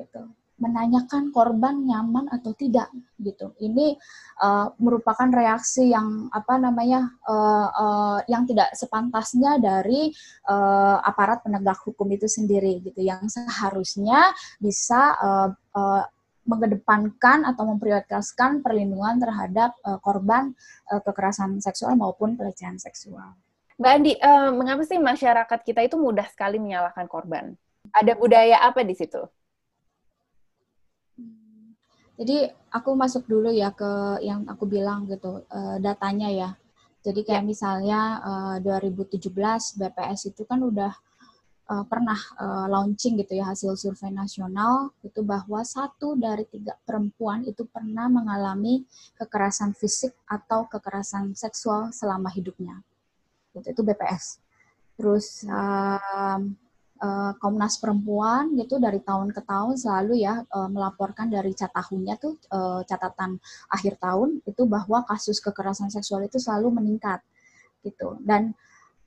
Gitu. 0.00 0.39
Menanyakan 0.60 1.32
korban 1.32 1.88
nyaman 1.88 2.28
atau 2.28 2.52
tidak 2.52 2.92
gitu. 3.16 3.56
Ini 3.56 3.96
uh, 4.44 4.76
merupakan 4.76 5.24
reaksi 5.32 5.88
yang 5.88 6.28
apa 6.28 6.60
namanya 6.60 7.16
uh, 7.24 7.68
uh, 7.72 8.18
yang 8.28 8.44
tidak 8.44 8.76
sepantasnya 8.76 9.56
dari 9.56 10.12
uh, 10.52 11.00
aparat 11.00 11.40
penegak 11.40 11.80
hukum 11.80 12.06
itu 12.12 12.28
sendiri 12.28 12.84
gitu. 12.84 13.00
Yang 13.00 13.40
seharusnya 13.40 14.36
bisa 14.60 15.16
uh, 15.16 15.48
uh, 15.72 16.04
mengedepankan 16.44 17.48
atau 17.48 17.64
memprioritaskan 17.72 18.60
perlindungan 18.60 19.16
terhadap 19.16 19.76
uh, 19.84 19.96
korban 20.02 20.52
uh, 20.92 21.00
kekerasan 21.00 21.56
seksual 21.64 21.96
maupun 21.96 22.36
pelecehan 22.36 22.76
seksual. 22.76 23.32
Mbak 23.80 23.92
Andi, 23.96 24.12
uh, 24.20 24.52
mengapa 24.52 24.84
sih 24.84 25.00
masyarakat 25.00 25.60
kita 25.64 25.80
itu 25.80 25.96
mudah 25.96 26.28
sekali 26.28 26.60
menyalahkan 26.60 27.08
korban? 27.08 27.56
Ada 27.96 28.12
budaya 28.12 28.60
apa 28.60 28.84
di 28.84 28.92
situ? 28.92 29.24
Jadi 32.20 32.52
aku 32.68 32.92
masuk 32.92 33.24
dulu 33.24 33.48
ya 33.48 33.72
ke 33.72 34.20
yang 34.20 34.44
aku 34.44 34.68
bilang 34.68 35.08
gitu 35.08 35.40
uh, 35.48 35.80
datanya 35.80 36.28
ya. 36.28 36.50
Jadi 37.00 37.24
kayak 37.24 37.44
ya. 37.44 37.48
misalnya 37.48 38.00
uh, 38.20 38.56
2017 38.60 39.32
BPS 39.80 40.28
itu 40.28 40.44
kan 40.44 40.60
udah 40.60 40.92
uh, 41.72 41.84
pernah 41.88 42.20
uh, 42.36 42.68
launching 42.68 43.16
gitu 43.24 43.40
ya 43.40 43.48
hasil 43.48 43.72
survei 43.72 44.12
nasional 44.12 44.92
itu 45.00 45.24
bahwa 45.24 45.64
satu 45.64 46.12
dari 46.12 46.44
tiga 46.44 46.76
perempuan 46.84 47.40
itu 47.48 47.64
pernah 47.64 48.04
mengalami 48.12 48.84
kekerasan 49.16 49.72
fisik 49.72 50.12
atau 50.28 50.68
kekerasan 50.68 51.32
seksual 51.32 51.88
selama 51.88 52.28
hidupnya. 52.36 52.84
Gitu, 53.56 53.72
itu 53.72 53.80
BPS. 53.80 54.44
Terus 55.00 55.48
uh, 55.48 56.36
uh, 57.00 57.32
Komnas 57.40 57.80
Perempuan 57.80 58.52
gitu 58.54 58.76
dari 58.76 59.00
tahun 59.00 59.32
ke 59.32 59.42
tahun 59.42 59.74
selalu 59.80 60.20
ya 60.20 60.44
uh, 60.44 60.68
melaporkan 60.68 61.32
dari 61.32 61.56
catahunnya 61.56 62.20
tuh 62.20 62.36
uh, 62.52 62.84
catatan 62.84 63.40
akhir 63.72 63.96
tahun 63.98 64.44
itu 64.44 64.62
bahwa 64.68 65.02
kasus 65.08 65.40
kekerasan 65.40 65.88
seksual 65.88 66.24
itu 66.24 66.36
selalu 66.36 66.80
meningkat 66.80 67.24
gitu. 67.82 68.20
Dan 68.20 68.52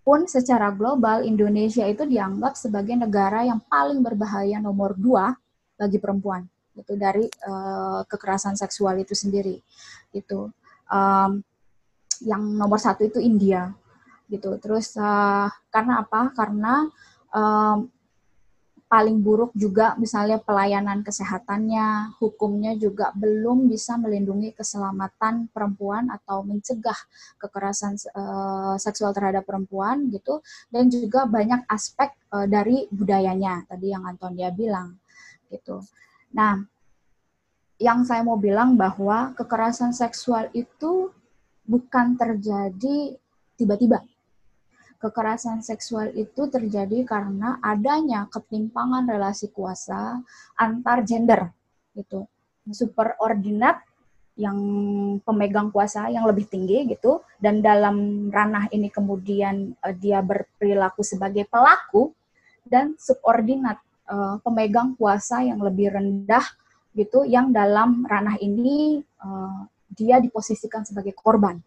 pun 0.03 0.27
secara 0.27 0.73
global 0.73 1.23
Indonesia 1.23 1.87
itu 1.87 2.03
dianggap 2.03 2.59
sebagai 2.59 2.97
negara 2.97 3.47
yang 3.47 3.63
paling 3.71 4.03
berbahaya 4.03 4.59
nomor 4.59 4.99
dua 4.99 5.31
bagi 5.79 5.95
perempuan 5.95 6.43
itu 6.73 6.97
dari 6.97 7.29
kekerasan 8.09 8.57
seksual 8.57 8.97
itu 8.97 9.13
sendiri 9.13 9.61
itu 10.09 10.49
um, 10.89 11.31
yang 12.25 12.41
nomor 12.57 12.81
satu 12.81 13.05
itu 13.05 13.21
India 13.21 13.71
gitu. 14.27 14.57
Terus 14.57 14.97
karena 15.69 16.01
apa? 16.01 16.33
Karena 16.33 16.89
um, 17.33 17.89
paling 18.93 19.25
buruk 19.25 19.49
juga 19.57 19.97
misalnya 19.97 20.37
pelayanan 20.37 21.01
kesehatannya, 21.01 22.13
hukumnya 22.21 22.77
juga 22.77 23.09
belum 23.17 23.65
bisa 23.65 23.97
melindungi 23.97 24.53
keselamatan 24.53 25.49
perempuan 25.49 26.13
atau 26.13 26.45
mencegah 26.45 26.93
kekerasan 27.41 27.97
uh, 28.13 28.77
seksual 28.77 29.09
terhadap 29.17 29.49
perempuan 29.49 30.13
gitu 30.13 30.45
dan 30.69 30.93
juga 30.93 31.25
banyak 31.25 31.65
aspek 31.65 32.13
uh, 32.29 32.45
dari 32.45 32.85
budayanya 32.93 33.65
tadi 33.65 33.89
yang 33.89 34.05
Antonia 34.05 34.53
bilang 34.53 34.93
gitu. 35.49 35.81
Nah, 36.37 36.61
yang 37.81 38.05
saya 38.05 38.21
mau 38.21 38.37
bilang 38.37 38.77
bahwa 38.77 39.33
kekerasan 39.33 39.89
seksual 39.89 40.53
itu 40.53 41.09
bukan 41.65 42.13
terjadi 42.13 43.17
tiba-tiba. 43.57 44.05
Kekerasan 45.03 45.59
seksual 45.59 46.15
itu 46.15 46.47
terjadi 46.47 47.03
karena 47.03 47.59
adanya 47.59 48.31
ketimpangan 48.31 49.03
relasi 49.03 49.51
kuasa 49.51 50.23
antar 50.55 51.03
gender 51.03 51.51
gitu. 51.91 52.23
Superordinat 52.63 53.83
yang 54.39 54.57
pemegang 55.21 55.69
kuasa 55.69 56.09
yang 56.09 56.25
lebih 56.25 56.49
tinggi 56.49 56.89
gitu 56.89 57.21
dan 57.37 57.61
dalam 57.61 58.27
ranah 58.33 58.65
ini 58.73 58.89
kemudian 58.89 59.77
uh, 59.77 59.93
dia 59.93 60.25
berperilaku 60.25 61.05
sebagai 61.05 61.45
pelaku 61.45 62.09
dan 62.65 62.97
subordinat 62.97 63.77
uh, 64.09 64.41
pemegang 64.41 64.97
kuasa 64.97 65.45
yang 65.45 65.61
lebih 65.61 65.93
rendah 65.93 66.41
gitu 66.97 67.27
yang 67.29 67.53
dalam 67.53 68.09
ranah 68.09 68.41
ini 68.41 69.05
uh, 69.21 69.69
dia 69.93 70.17
diposisikan 70.17 70.81
sebagai 70.81 71.13
korban 71.13 71.61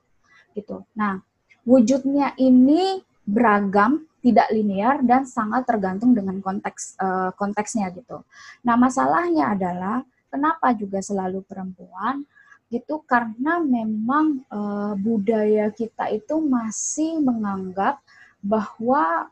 gitu. 0.59 0.83
Nah, 0.99 1.22
wujudnya 1.62 2.35
ini 2.35 3.06
beragam, 3.27 4.07
tidak 4.23 4.47
linear 4.55 5.03
dan 5.03 5.27
sangat 5.27 5.67
tergantung 5.67 6.15
dengan 6.15 6.39
konteks 6.39 6.95
uh, 6.99 7.31
konteksnya 7.35 7.91
gitu. 7.91 8.23
Nah, 8.62 8.79
masalahnya 8.79 9.55
adalah 9.55 10.07
kenapa 10.31 10.71
juga 10.79 11.03
selalu 11.03 11.43
perempuan 11.43 12.23
gitu? 12.71 13.03
Karena 13.03 13.59
memang 13.59 14.47
uh, 14.51 14.95
budaya 14.95 15.71
kita 15.75 16.11
itu 16.15 16.39
masih 16.39 17.19
menganggap 17.19 17.99
bahwa 18.47 19.27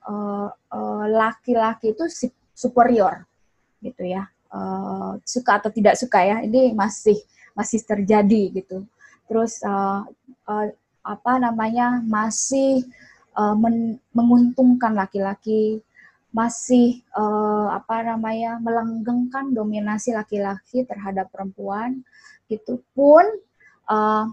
laki-laki 1.07 1.91
uh, 1.91 1.93
itu 1.95 2.05
superior 2.51 3.23
gitu 3.79 4.03
ya. 4.03 4.27
Suka 5.23 5.63
atau 5.63 5.71
tidak 5.71 5.95
suka 5.95 6.19
ya 6.19 6.43
ini 6.43 6.75
masih 6.75 7.15
masih 7.55 7.79
terjadi 7.87 8.63
gitu. 8.63 8.83
Terus 9.31 9.63
apa 11.05 11.33
namanya 11.39 12.03
masih 12.03 12.83
uh, 13.37 13.55
men 13.59 13.99
menguntungkan 14.15 14.95
laki-laki 14.95 15.83
masih 16.35 16.99
uh, 17.15 17.71
apa 17.71 18.03
namanya 18.03 18.59
melanggengkan 18.59 19.55
dominasi 19.55 20.11
laki-laki 20.11 20.83
terhadap 20.83 21.31
perempuan 21.31 22.03
gitu 22.51 22.83
pun 22.91 23.23
uh, 23.87 24.27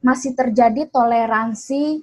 masih 0.00 0.32
terjadi 0.32 0.88
toleransi 0.88 2.00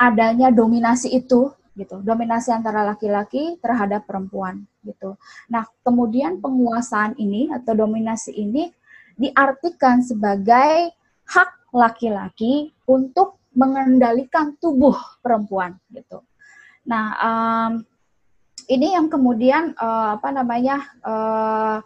adanya 0.00 0.48
dominasi 0.48 1.12
itu 1.12 1.52
gitu. 1.76 1.96
Dominasi 2.00 2.52
antara 2.52 2.84
laki-laki 2.84 3.60
terhadap 3.60 4.08
perempuan 4.08 4.64
gitu. 4.84 5.16
Nah 5.52 5.68
kemudian 5.84 6.40
penguasaan 6.40 7.16
ini 7.20 7.52
atau 7.52 7.76
dominasi 7.76 8.32
ini 8.32 8.72
diartikan 9.20 10.00
sebagai 10.00 10.92
hak 11.28 11.50
laki-laki 11.76 12.72
untuk 12.88 13.39
mengendalikan 13.54 14.54
tubuh 14.62 14.94
perempuan 15.20 15.74
gitu. 15.90 16.22
Nah 16.86 17.06
um, 17.18 17.72
ini 18.70 18.94
yang 18.94 19.10
kemudian 19.10 19.74
uh, 19.74 20.18
apa 20.18 20.28
namanya 20.30 20.86
uh, 21.02 21.78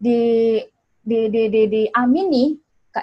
di 0.00 0.56
di 1.04 1.28
di 1.28 1.42
di 1.52 1.62
diamini 1.68 2.56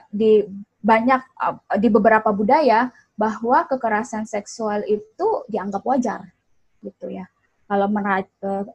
di 0.10 0.42
banyak 0.82 1.22
uh, 1.38 1.78
di 1.78 1.88
beberapa 1.94 2.34
budaya 2.34 2.90
bahwa 3.18 3.66
kekerasan 3.70 4.26
seksual 4.26 4.82
itu 4.90 5.46
dianggap 5.50 5.86
wajar 5.86 6.26
gitu 6.82 7.10
ya. 7.14 7.30
Kalau 7.68 7.92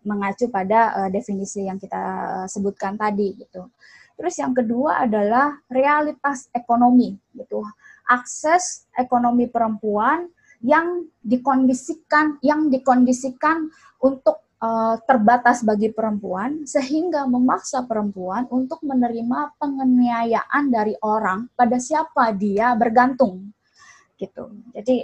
mengacu 0.05 0.46
pada 0.52 0.81
uh, 0.94 1.11
definisi 1.11 1.64
yang 1.64 1.81
kita 1.81 2.02
sebutkan 2.46 2.94
tadi 2.94 3.35
gitu. 3.40 3.72
Terus 4.12 4.35
yang 4.37 4.52
kedua 4.52 5.09
adalah 5.09 5.57
realitas 5.66 6.46
ekonomi 6.52 7.16
gitu 7.35 7.64
akses 8.07 8.87
ekonomi 8.97 9.47
perempuan 9.51 10.27
yang 10.62 11.11
dikondisikan 11.23 12.38
yang 12.38 12.71
dikondisikan 12.71 13.67
untuk 13.99 14.47
uh, 14.62 14.97
terbatas 15.03 15.67
bagi 15.67 15.91
perempuan 15.91 16.62
sehingga 16.65 17.27
memaksa 17.27 17.83
perempuan 17.83 18.47
untuk 18.49 18.79
menerima 18.87 19.59
penganiayaan 19.59 20.65
dari 20.71 20.95
orang 21.03 21.51
pada 21.59 21.83
siapa 21.83 22.31
dia 22.31 22.79
bergantung 22.79 23.51
gitu. 24.15 24.55
Jadi 24.71 25.03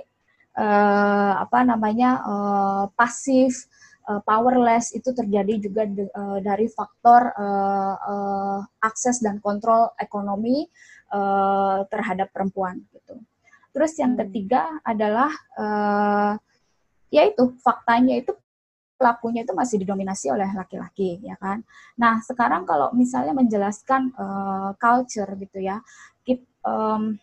uh, 0.55 1.43
apa 1.43 1.67
namanya 1.67 2.23
uh, 2.23 2.85
pasif 2.95 3.67
uh, 4.07 4.23
powerless 4.23 4.95
itu 4.95 5.11
terjadi 5.11 5.59
juga 5.59 5.83
de, 5.91 6.07
uh, 6.15 6.39
dari 6.39 6.71
faktor 6.71 7.35
uh, 7.35 7.95
uh, 7.99 8.59
akses 8.79 9.19
dan 9.19 9.43
kontrol 9.43 9.91
ekonomi 9.99 10.71
uh, 11.13 11.85
terhadap 11.89 12.33
perempuan 12.33 12.81
gitu. 12.93 13.21
Terus 13.73 13.93
yang 14.01 14.17
hmm. 14.17 14.21
ketiga 14.27 14.63
adalah 14.83 15.31
uh, 15.57 16.33
yaitu 17.09 17.57
faktanya 17.65 18.21
itu 18.21 18.37
pelakunya 18.99 19.47
itu 19.47 19.55
masih 19.55 19.79
didominasi 19.81 20.29
oleh 20.35 20.51
laki-laki 20.53 21.23
ya 21.23 21.39
kan. 21.39 21.63
Nah 21.95 22.19
sekarang 22.21 22.67
kalau 22.67 22.91
misalnya 22.93 23.33
menjelaskan 23.33 24.11
uh, 24.19 24.75
culture 24.77 25.31
gitu 25.39 25.63
ya, 25.63 25.79
keep, 26.27 26.43
um, 26.67 27.15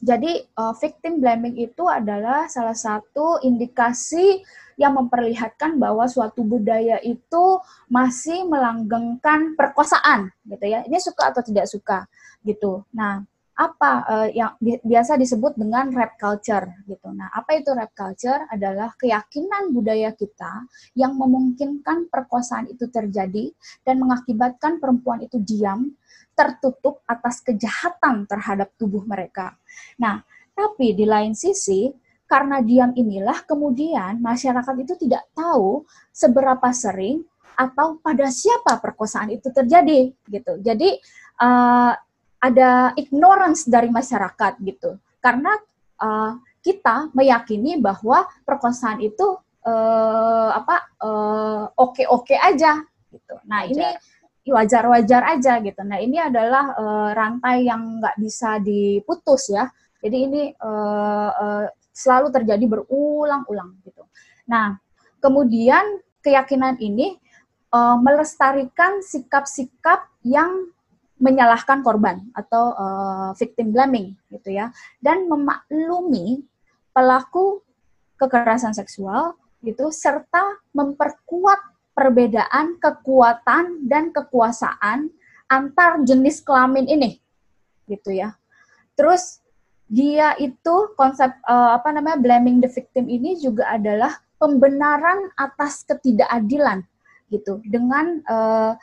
jadi 0.00 0.48
uh, 0.56 0.72
victim 0.80 1.20
blaming 1.20 1.60
itu 1.60 1.84
adalah 1.84 2.48
salah 2.48 2.74
satu 2.74 3.44
indikasi 3.44 4.40
yang 4.80 4.98
memperlihatkan 4.98 5.78
bahwa 5.78 6.06
suatu 6.06 6.42
budaya 6.42 6.98
itu 7.02 7.58
masih 7.86 8.46
melanggengkan 8.46 9.54
perkosaan 9.54 10.30
gitu 10.46 10.64
ya. 10.66 10.82
Ini 10.86 10.98
suka 10.98 11.30
atau 11.30 11.42
tidak 11.42 11.66
suka 11.70 12.06
gitu. 12.44 12.84
Nah, 12.92 13.24
apa 13.54 13.92
uh, 14.10 14.28
yang 14.34 14.58
bi 14.58 14.82
biasa 14.82 15.14
disebut 15.14 15.54
dengan 15.54 15.86
rap 15.94 16.18
culture 16.18 16.66
gitu. 16.90 17.08
Nah, 17.14 17.30
apa 17.30 17.54
itu 17.54 17.70
rap 17.70 17.94
culture? 17.94 18.50
Adalah 18.50 18.98
keyakinan 18.98 19.70
budaya 19.70 20.10
kita 20.10 20.66
yang 20.98 21.14
memungkinkan 21.14 22.10
perkosaan 22.10 22.66
itu 22.66 22.90
terjadi 22.90 23.54
dan 23.86 24.02
mengakibatkan 24.02 24.82
perempuan 24.82 25.22
itu 25.22 25.38
diam, 25.38 25.94
tertutup 26.34 27.06
atas 27.06 27.38
kejahatan 27.46 28.26
terhadap 28.26 28.74
tubuh 28.74 29.06
mereka. 29.06 29.54
Nah, 30.02 30.26
tapi 30.50 30.98
di 30.98 31.06
lain 31.06 31.38
sisi 31.38 31.94
karena 32.34 32.58
diam 32.66 32.90
inilah 32.98 33.46
kemudian 33.46 34.18
masyarakat 34.18 34.74
itu 34.82 34.98
tidak 35.06 35.22
tahu 35.38 35.86
seberapa 36.10 36.66
sering 36.74 37.22
atau 37.54 38.02
pada 38.02 38.26
siapa 38.26 38.82
perkosaan 38.82 39.30
itu 39.30 39.54
terjadi 39.54 40.10
gitu. 40.26 40.58
Jadi 40.58 40.98
uh, 41.38 41.94
ada 42.42 42.90
ignorance 42.98 43.70
dari 43.70 43.86
masyarakat 43.86 44.58
gitu 44.66 44.98
karena 45.22 45.54
uh, 46.02 46.34
kita 46.58 47.14
meyakini 47.14 47.78
bahwa 47.78 48.26
perkosaan 48.42 48.98
itu 48.98 49.38
uh, 49.62 50.50
apa 50.58 50.90
uh, 51.06 51.70
oke-oke 51.78 52.34
aja 52.34 52.82
gitu. 53.14 53.34
Nah 53.46 53.62
wajar. 53.62 53.70
ini 53.70 54.50
wajar-wajar 54.50 55.22
aja 55.38 55.62
gitu. 55.62 55.80
Nah 55.86 56.02
ini 56.02 56.18
adalah 56.18 56.74
uh, 56.74 57.10
rantai 57.14 57.70
yang 57.70 58.02
nggak 58.02 58.18
bisa 58.18 58.58
diputus 58.58 59.54
ya. 59.54 59.70
Jadi 60.02 60.18
ini 60.18 60.42
uh, 60.58 61.30
uh, 61.30 61.64
selalu 61.94 62.34
terjadi 62.34 62.66
berulang-ulang 62.66 63.78
gitu. 63.86 64.02
Nah 64.50 64.76
kemudian 65.22 66.02
keyakinan 66.20 66.76
ini 66.82 67.16
uh, 67.70 67.96
melestarikan 67.96 69.00
sikap-sikap 69.00 70.10
yang 70.26 70.74
menyalahkan 71.22 71.80
korban 71.86 72.26
atau 72.34 72.74
uh, 72.74 73.30
victim 73.38 73.70
blaming 73.70 74.18
gitu 74.34 74.50
ya 74.50 74.74
dan 74.98 75.30
memaklumi 75.30 76.42
pelaku 76.90 77.62
kekerasan 78.18 78.74
seksual 78.74 79.38
gitu 79.62 79.94
serta 79.94 80.58
memperkuat 80.74 81.60
perbedaan 81.94 82.76
kekuatan 82.82 83.86
dan 83.86 84.10
kekuasaan 84.10 85.08
antar 85.46 86.02
jenis 86.02 86.42
kelamin 86.42 86.90
ini 86.90 87.22
gitu 87.86 88.10
ya 88.10 88.34
terus 88.98 89.43
dia 89.94 90.34
itu 90.42 90.90
konsep 90.98 91.30
uh, 91.46 91.78
apa 91.78 91.94
namanya 91.94 92.18
blaming 92.18 92.58
the 92.58 92.66
victim 92.66 93.06
ini 93.06 93.38
juga 93.38 93.78
adalah 93.78 94.10
pembenaran 94.42 95.30
atas 95.38 95.86
ketidakadilan 95.86 96.82
gitu. 97.30 97.62
Dengan 97.62 98.18
uh, 98.26 98.74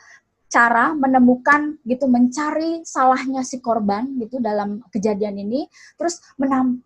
cara 0.48 0.96
menemukan 0.96 1.80
gitu 1.84 2.08
mencari 2.08 2.84
salahnya 2.84 3.44
si 3.44 3.60
korban 3.60 4.16
gitu 4.24 4.40
dalam 4.40 4.80
kejadian 4.88 5.36
ini. 5.36 5.68
Terus 6.00 6.16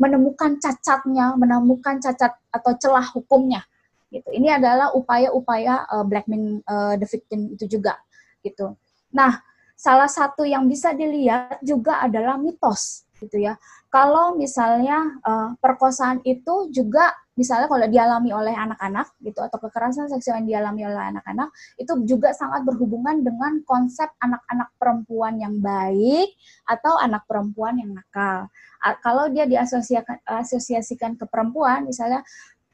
menemukan 0.02 0.58
cacatnya 0.58 1.38
menemukan 1.38 2.02
cacat 2.02 2.34
atau 2.50 2.72
celah 2.82 3.06
hukumnya 3.14 3.62
gitu. 4.10 4.26
Ini 4.34 4.58
adalah 4.58 4.90
upaya-upaya 4.90 5.86
uh, 5.86 6.02
blackmail 6.02 6.66
uh, 6.66 6.98
the 6.98 7.06
victim 7.06 7.54
itu 7.54 7.78
juga 7.78 7.94
gitu. 8.42 8.74
Nah 9.14 9.38
salah 9.78 10.10
satu 10.10 10.42
yang 10.42 10.66
bisa 10.66 10.90
dilihat 10.98 11.62
juga 11.62 12.02
adalah 12.02 12.34
mitos 12.34 13.05
gitu 13.22 13.36
ya 13.40 13.56
kalau 13.88 14.36
misalnya 14.36 15.20
uh, 15.24 15.56
perkosaan 15.56 16.20
itu 16.26 16.68
juga 16.68 17.16
misalnya 17.36 17.68
kalau 17.68 17.86
dialami 17.86 18.32
oleh 18.32 18.56
anak-anak 18.56 19.12
gitu 19.20 19.44
atau 19.44 19.60
kekerasan 19.60 20.08
seksual 20.08 20.40
yang 20.40 20.48
dialami 20.48 20.88
oleh 20.88 21.12
anak-anak 21.12 21.52
itu 21.76 21.92
juga 22.08 22.32
sangat 22.32 22.64
berhubungan 22.64 23.20
dengan 23.20 23.60
konsep 23.68 24.08
anak-anak 24.24 24.72
perempuan 24.80 25.36
yang 25.36 25.60
baik 25.60 26.32
atau 26.64 26.96
anak 26.96 27.28
perempuan 27.28 27.76
yang 27.76 27.92
nakal. 27.92 28.48
Kalau 29.04 29.28
dia 29.28 29.44
diasosiasikan 29.44 30.24
asosiasikan 30.24 31.12
ke 31.20 31.28
perempuan, 31.28 31.84
misalnya 31.84 32.24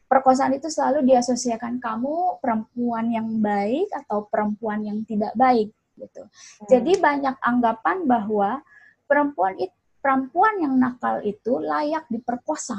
perkosaan 0.07 0.55
itu 0.55 0.71
selalu 0.71 1.09
diasosiasikan 1.11 1.83
kamu 1.83 2.39
perempuan 2.39 3.11
yang 3.11 3.27
baik 3.43 3.91
atau 4.05 4.31
perempuan 4.31 4.85
yang 4.87 5.03
tidak 5.09 5.35
baik 5.35 5.75
gitu. 5.99 6.23
Hmm. 6.23 6.67
Jadi 6.71 7.01
banyak 7.03 7.37
anggapan 7.43 8.05
bahwa 8.07 8.63
perempuan 9.11 9.59
itu 9.59 9.82
perempuan 10.03 10.59
yang 10.59 10.75
nakal 10.77 11.23
itu 11.23 11.63
layak 11.63 12.05
diperkosa 12.11 12.77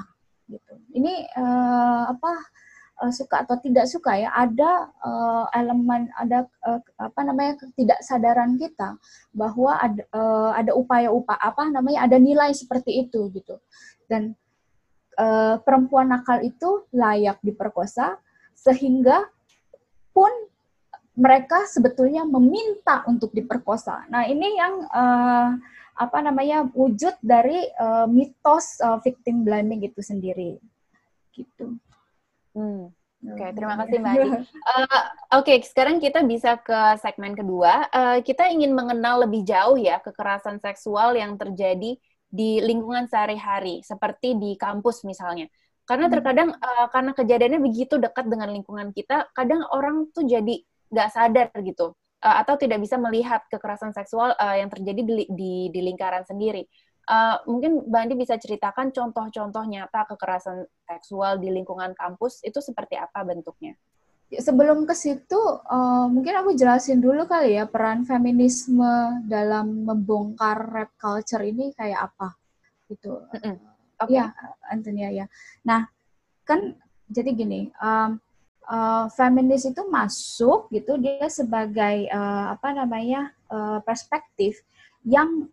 gitu. 0.52 0.76
Ini 0.92 1.32
uh, 1.40 2.12
apa 2.12 2.32
uh, 3.00 3.12
suka 3.16 3.48
atau 3.48 3.56
tidak 3.64 3.88
suka 3.88 4.20
ya 4.20 4.30
ada 4.36 4.92
uh, 5.00 5.48
elemen 5.56 6.12
ada 6.20 6.46
uh, 6.68 6.84
apa 7.00 7.22
namanya 7.24 7.58
sadaran 8.04 8.60
kita 8.60 9.00
bahwa 9.32 9.80
ada 9.80 10.04
uh, 10.12 10.52
ada 10.52 10.76
upaya-upaya 10.76 11.40
apa 11.40 11.64
namanya 11.72 12.06
ada 12.06 12.20
nilai 12.20 12.52
seperti 12.52 13.08
itu 13.08 13.32
gitu. 13.32 13.56
Dan 14.12 14.36
uh, 15.16 15.64
perempuan 15.64 16.12
nakal 16.12 16.44
itu 16.44 16.84
layak 16.92 17.40
diperkosa 17.40 18.20
sehingga 18.52 19.32
pun 20.12 20.30
mereka 21.14 21.70
sebetulnya 21.70 22.26
meminta 22.26 23.06
untuk 23.06 23.30
diperkosa. 23.38 24.10
Nah, 24.10 24.26
ini 24.26 24.58
yang 24.58 24.74
uh, 24.90 25.54
apa 25.94 26.18
namanya 26.26 26.66
wujud 26.74 27.14
dari 27.22 27.70
uh, 27.78 28.10
mitos 28.10 28.82
uh, 28.82 28.98
victim 29.02 29.46
blaming 29.46 29.86
itu 29.86 30.02
sendiri 30.02 30.58
gitu. 31.34 31.78
Hmm. 32.54 32.90
Oke, 33.24 33.40
okay, 33.40 33.50
terima 33.56 33.80
kasih 33.80 33.98
Mbak 34.04 34.14
Adi. 34.20 34.28
Uh, 34.28 34.36
Oke, 34.44 35.04
okay, 35.40 35.58
sekarang 35.64 36.04
kita 36.04 36.28
bisa 36.28 36.60
ke 36.60 37.00
segmen 37.00 37.32
kedua. 37.40 37.88
Uh, 37.88 38.18
kita 38.20 38.52
ingin 38.52 38.76
mengenal 38.76 39.24
lebih 39.24 39.48
jauh 39.48 39.80
ya 39.80 40.04
kekerasan 40.04 40.60
seksual 40.60 41.16
yang 41.16 41.40
terjadi 41.40 41.96
di 42.28 42.50
lingkungan 42.60 43.08
sehari-hari, 43.08 43.80
seperti 43.80 44.36
di 44.36 44.60
kampus 44.60 45.08
misalnya. 45.08 45.48
Karena 45.88 46.12
hmm. 46.12 46.14
terkadang 46.20 46.50
uh, 46.52 46.88
karena 46.92 47.16
kejadiannya 47.16 47.62
begitu 47.64 47.96
dekat 47.96 48.28
dengan 48.28 48.52
lingkungan 48.52 48.92
kita, 48.92 49.32
kadang 49.32 49.64
orang 49.72 50.12
tuh 50.12 50.28
jadi 50.28 50.60
nggak 50.92 51.10
sadar 51.10 51.48
gitu 51.64 51.96
uh, 52.24 52.36
atau 52.42 52.56
tidak 52.56 52.80
bisa 52.80 52.96
melihat 52.96 53.44
kekerasan 53.52 53.92
seksual 53.92 54.32
uh, 54.40 54.56
yang 54.56 54.72
terjadi 54.72 55.02
di, 55.04 55.16
di, 55.28 55.54
di 55.70 55.80
lingkaran 55.84 56.24
sendiri. 56.24 56.64
Uh, 57.04 57.36
mungkin 57.52 57.84
Mbak 57.84 58.00
Andi 58.00 58.16
bisa 58.16 58.40
ceritakan 58.40 58.96
contoh-contoh 58.96 59.64
nyata 59.68 60.08
kekerasan 60.08 60.64
seksual 60.88 61.36
di 61.36 61.52
lingkungan 61.52 61.92
kampus 62.00 62.40
itu 62.48 62.64
seperti 62.64 62.96
apa 62.96 63.28
bentuknya? 63.28 63.76
Ya, 64.32 64.40
sebelum 64.40 64.88
ke 64.88 64.96
situ, 64.96 65.38
uh, 65.68 66.08
mungkin 66.08 66.40
aku 66.40 66.56
jelasin 66.56 67.04
dulu 67.04 67.28
kali 67.28 67.60
ya 67.60 67.68
peran 67.68 68.08
feminisme 68.08 69.20
dalam 69.28 69.84
membongkar 69.84 70.64
rap 70.72 70.96
culture 70.96 71.44
ini 71.44 71.76
kayak 71.76 72.08
apa, 72.08 72.40
gitu. 72.88 73.20
Mm 73.36 73.40
-hmm. 73.44 73.56
Okay. 74.04 74.18
Ya, 74.18 74.34
Antonia 74.72 75.10
ya. 75.12 75.26
Nah, 75.68 75.86
kan 76.48 76.76
jadi 77.12 77.30
gini, 77.36 77.70
um, 77.78 78.18
uh, 78.68 79.08
feminis 79.14 79.68
itu 79.68 79.84
masuk 79.88 80.72
gitu 80.72 80.96
dia 81.00 81.28
sebagai 81.28 82.08
uh, 82.12 82.56
apa 82.56 82.72
namanya 82.72 83.32
uh, 83.52 83.80
perspektif 83.84 84.60
yang 85.04 85.48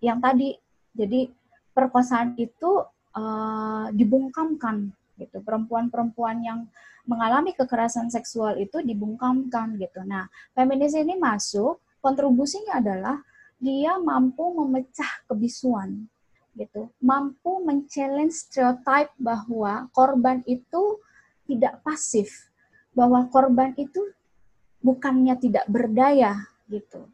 yang 0.00 0.20
tadi. 0.20 0.56
Jadi 0.94 1.26
perkosaan 1.74 2.38
itu 2.38 2.86
uh, 3.18 3.90
dibungkamkan 3.90 4.94
gitu. 5.18 5.42
Perempuan-perempuan 5.42 6.38
yang 6.44 6.60
mengalami 7.04 7.52
kekerasan 7.52 8.08
seksual 8.08 8.56
itu 8.56 8.80
dibungkamkan 8.80 9.76
gitu. 9.76 10.00
Nah 10.06 10.30
feminis 10.56 10.96
ini 10.96 11.18
masuk 11.18 11.82
kontribusinya 12.00 12.80
adalah 12.80 13.16
dia 13.60 13.96
mampu 13.96 14.54
memecah 14.54 15.24
kebisuan 15.26 16.06
gitu. 16.54 16.88
Mampu 17.02 17.64
men-challenge 17.66 18.32
stereotype 18.32 19.10
bahwa 19.18 19.90
korban 19.90 20.40
itu 20.46 21.02
tidak 21.44 21.82
pasif 21.84 22.53
bahwa 22.94 23.26
korban 23.28 23.74
itu 23.76 24.00
bukannya 24.80 25.34
tidak 25.38 25.66
berdaya 25.66 26.46
gitu. 26.70 27.10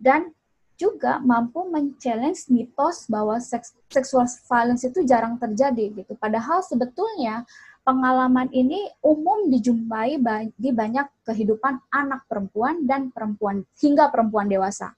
Dan 0.00 0.32
juga 0.78 1.18
mampu 1.18 1.66
men-challenge 1.66 2.48
mitos 2.54 3.10
bahwa 3.10 3.42
seks, 3.42 3.74
sexual 3.90 4.30
violence 4.46 4.86
itu 4.86 5.02
jarang 5.02 5.34
terjadi 5.36 5.90
gitu. 5.90 6.14
Padahal 6.14 6.62
sebetulnya 6.62 7.42
pengalaman 7.82 8.46
ini 8.54 8.86
umum 9.02 9.50
dijumpai 9.50 10.22
di 10.54 10.70
banyak 10.70 11.26
kehidupan 11.26 11.82
anak 11.90 12.28
perempuan 12.30 12.86
dan 12.86 13.10
perempuan 13.10 13.66
hingga 13.82 14.06
perempuan 14.12 14.46
dewasa 14.46 14.94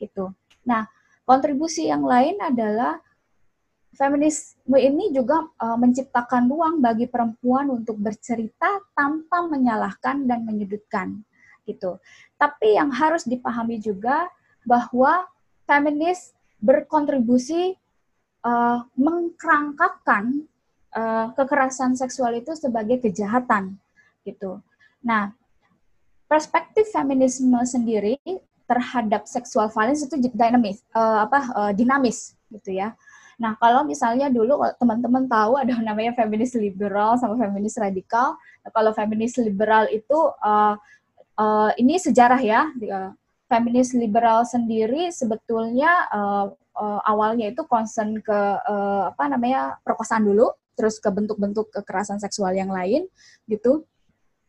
gitu. 0.00 0.32
Nah, 0.64 0.88
kontribusi 1.28 1.92
yang 1.92 2.08
lain 2.08 2.40
adalah 2.40 2.96
feminisme 3.98 4.78
ini 4.78 5.10
juga 5.10 5.42
uh, 5.58 5.74
menciptakan 5.74 6.46
ruang 6.46 6.78
bagi 6.78 7.10
perempuan 7.10 7.66
untuk 7.74 7.98
bercerita 7.98 8.78
tanpa 8.94 9.42
menyalahkan 9.50 10.22
dan 10.22 10.46
menyudutkan 10.46 11.26
gitu. 11.66 11.98
Tapi 12.38 12.78
yang 12.78 12.94
harus 12.94 13.26
dipahami 13.26 13.82
juga 13.82 14.30
bahwa 14.62 15.26
feminis 15.66 16.30
berkontribusi 16.62 17.74
uh, 18.46 18.86
mengkerangkakan 18.94 20.46
uh, 20.94 21.34
kekerasan 21.34 21.98
seksual 21.98 22.38
itu 22.38 22.54
sebagai 22.54 23.02
kejahatan 23.02 23.74
gitu. 24.22 24.62
Nah, 25.02 25.34
perspektif 26.30 26.86
feminisme 26.94 27.58
sendiri 27.66 28.22
terhadap 28.70 29.26
seksual 29.26 29.66
violence 29.74 30.06
itu 30.06 30.14
dinamis, 30.30 30.86
uh, 30.94 31.26
apa 31.26 31.40
uh, 31.56 31.72
dinamis 31.74 32.38
gitu 32.54 32.78
ya 32.78 32.94
Nah, 33.38 33.54
kalau 33.62 33.86
misalnya 33.86 34.26
dulu 34.26 34.58
teman-teman 34.82 35.30
tahu 35.30 35.54
ada 35.62 35.78
namanya 35.78 36.10
feminis 36.18 36.58
liberal 36.58 37.14
sama 37.16 37.38
feminis 37.38 37.78
radikal. 37.78 38.34
Nah, 38.66 38.70
kalau 38.74 38.90
feminis 38.90 39.38
liberal 39.38 39.86
itu 39.94 40.18
uh, 40.42 40.74
uh, 41.38 41.70
ini 41.78 42.02
sejarah 42.02 42.42
ya. 42.42 42.66
Uh, 42.74 43.14
feminis 43.48 43.96
liberal 43.96 44.44
sendiri 44.44 45.08
sebetulnya 45.08 45.88
uh, 46.12 46.52
uh, 46.76 47.00
awalnya 47.08 47.48
itu 47.48 47.64
concern 47.64 48.20
ke 48.20 48.38
uh, 48.60 49.08
apa 49.08 49.24
namanya 49.24 49.80
perkosaan 49.80 50.28
dulu, 50.28 50.52
terus 50.76 51.00
ke 51.00 51.08
bentuk-bentuk 51.08 51.72
kekerasan 51.72 52.20
seksual 52.20 52.52
yang 52.52 52.68
lain 52.68 53.08
gitu. 53.48 53.88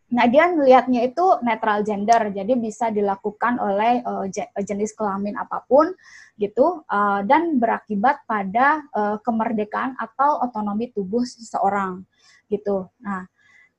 Nah, 0.09 0.25
dia 0.25 0.49
melihatnya 0.49 1.05
itu 1.05 1.37
netral 1.45 1.85
gender, 1.85 2.33
jadi 2.33 2.57
bisa 2.57 2.89
dilakukan 2.89 3.61
oleh 3.61 4.01
uh, 4.01 4.25
jenis 4.57 4.97
kelamin 4.97 5.37
apa 5.37 5.61
pun 5.69 5.93
gitu 6.41 6.81
uh, 6.89 7.21
dan 7.21 7.61
berakibat 7.61 8.25
pada 8.25 8.81
uh, 8.95 9.21
kemerdekaan 9.21 9.93
atau 10.01 10.41
otonomi 10.41 10.89
tubuh 10.89 11.21
seseorang 11.21 12.01
gitu. 12.49 12.89
Nah, 13.05 13.29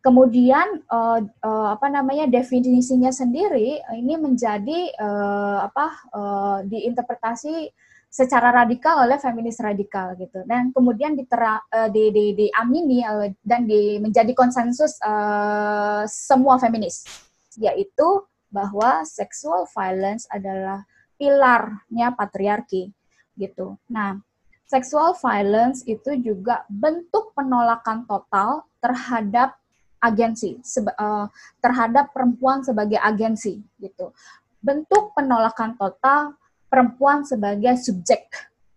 kemudian 0.00 0.86
uh, 0.86 1.18
uh, 1.18 1.68
apa 1.74 1.86
namanya 1.90 2.30
definisinya 2.30 3.10
sendiri 3.10 3.82
ini 3.98 4.14
menjadi 4.14 4.92
uh, 5.02 5.66
apa 5.66 5.86
uh, 6.14 6.58
diinterpretasi 6.62 7.68
secara 8.10 8.50
radikal 8.50 9.06
oleh 9.06 9.22
feminis 9.22 9.62
radikal 9.62 10.18
gitu 10.18 10.42
dan 10.42 10.74
kemudian 10.74 11.14
ditera, 11.14 11.62
uh, 11.70 11.86
di, 11.86 12.10
di, 12.10 12.34
diamini 12.34 13.06
uh, 13.06 13.30
dan 13.46 13.70
di, 13.70 14.02
menjadi 14.02 14.34
konsensus 14.34 14.98
uh, 15.06 16.02
semua 16.10 16.58
feminis 16.58 17.06
yaitu 17.54 18.26
bahwa 18.50 19.06
sexual 19.06 19.62
violence 19.70 20.26
adalah 20.26 20.82
pilarnya 21.14 22.10
patriarki 22.18 22.90
gitu. 23.38 23.78
Nah, 23.86 24.18
sexual 24.66 25.14
violence 25.14 25.86
itu 25.86 26.18
juga 26.18 26.66
bentuk 26.66 27.30
penolakan 27.38 28.10
total 28.10 28.66
terhadap 28.82 29.54
agensi 30.00 30.58
seba, 30.66 30.90
uh, 30.98 31.26
terhadap 31.62 32.10
perempuan 32.10 32.66
sebagai 32.66 32.98
agensi 32.98 33.60
gitu. 33.78 34.10
Bentuk 34.58 35.14
penolakan 35.14 35.78
total 35.78 36.39
perempuan 36.70 37.26
sebagai 37.26 37.74
subjek 37.82 38.30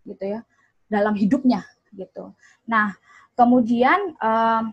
gitu 0.04 0.36
ya 0.38 0.42
dalam 0.90 1.14
hidupnya 1.14 1.64
gitu. 1.94 2.34
Nah 2.66 2.98
kemudian 3.38 4.18
uh, 4.18 4.66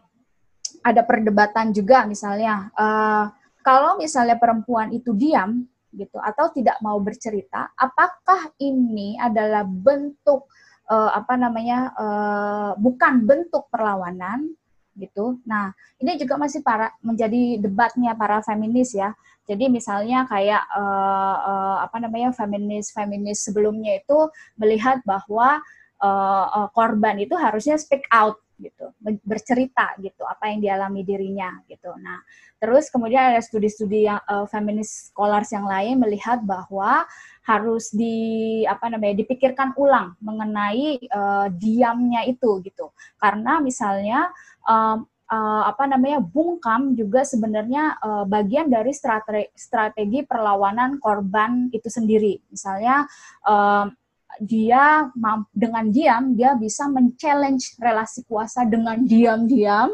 ada 0.80 1.02
perdebatan 1.04 1.76
juga 1.76 2.09
misalnya 2.09 2.72
uh, 2.74 3.28
kalau 3.61 4.00
misalnya 4.00 4.40
perempuan 4.40 4.88
itu 4.96 5.12
diam 5.12 5.68
gitu 5.92 6.16
atau 6.22 6.48
tidak 6.54 6.78
mau 6.80 6.96
bercerita, 7.03 7.74
apakah 7.74 8.55
ini 8.62 9.18
adalah 9.18 9.66
bentuk 9.66 10.47
uh, 10.88 11.11
apa 11.12 11.34
namanya 11.34 11.92
uh, 11.99 12.72
bukan 12.78 13.26
bentuk 13.26 13.66
perlawanan 13.68 14.55
gitu. 14.99 15.40
Nah, 15.47 15.72
ini 16.03 16.18
juga 16.20 16.36
masih 16.36 16.61
para 16.61 16.92
menjadi 17.01 17.59
debatnya 17.59 18.14
para 18.14 18.42
feminis 18.44 18.94
ya. 18.94 19.14
Jadi 19.49 19.66
misalnya 19.72 20.28
kayak 20.28 20.62
uh, 20.72 21.36
uh, 21.43 21.76
apa 21.84 21.97
namanya 21.99 22.30
feminis 22.30 22.95
feminis 22.95 23.43
sebelumnya 23.43 23.99
itu 23.99 24.30
melihat 24.61 25.03
bahwa 25.03 25.59
uh, 26.01 26.47
uh, 26.51 26.68
korban 26.72 27.18
itu 27.20 27.34
harusnya 27.34 27.76
speak 27.76 28.07
out 28.14 28.38
gitu, 28.61 28.93
bercerita 29.24 29.97
gitu 30.05 30.22
apa 30.28 30.53
yang 30.53 30.61
dialami 30.61 31.01
dirinya 31.01 31.64
gitu. 31.66 31.91
Nah, 31.97 32.20
terus 32.61 32.93
kemudian 32.93 33.32
ada 33.32 33.41
studi-studi 33.41 34.05
uh, 34.07 34.45
feminist 34.47 35.11
scholars 35.11 35.49
yang 35.51 35.64
lain 35.64 35.97
melihat 35.97 36.45
bahwa 36.45 37.09
harus 37.49 37.91
di 37.91 38.62
apa 38.68 38.93
namanya 38.93 39.24
dipikirkan 39.24 39.72
ulang 39.80 40.14
mengenai 40.20 41.01
uh, 41.11 41.49
diamnya 41.51 42.28
itu 42.28 42.61
gitu. 42.62 42.93
Karena 43.16 43.59
misalnya 43.59 44.28
um, 44.68 45.09
uh, 45.31 45.62
apa 45.70 45.87
namanya 45.87 46.18
bungkam 46.20 46.99
juga 46.99 47.22
sebenarnya 47.22 47.97
uh, 48.03 48.24
bagian 48.26 48.66
dari 48.66 48.91
strategi, 48.91 49.49
strategi 49.55 50.26
perlawanan 50.26 50.99
korban 50.99 51.70
itu 51.70 51.87
sendiri. 51.87 52.37
Misalnya 52.51 53.07
uh, 53.47 53.87
dia 54.39 55.11
dengan 55.51 55.91
diam 55.91 56.39
dia 56.39 56.55
bisa 56.55 56.87
men-challenge 56.87 57.76
relasi 57.83 58.22
kuasa 58.31 58.62
dengan 58.62 59.03
diam-diam 59.11 59.91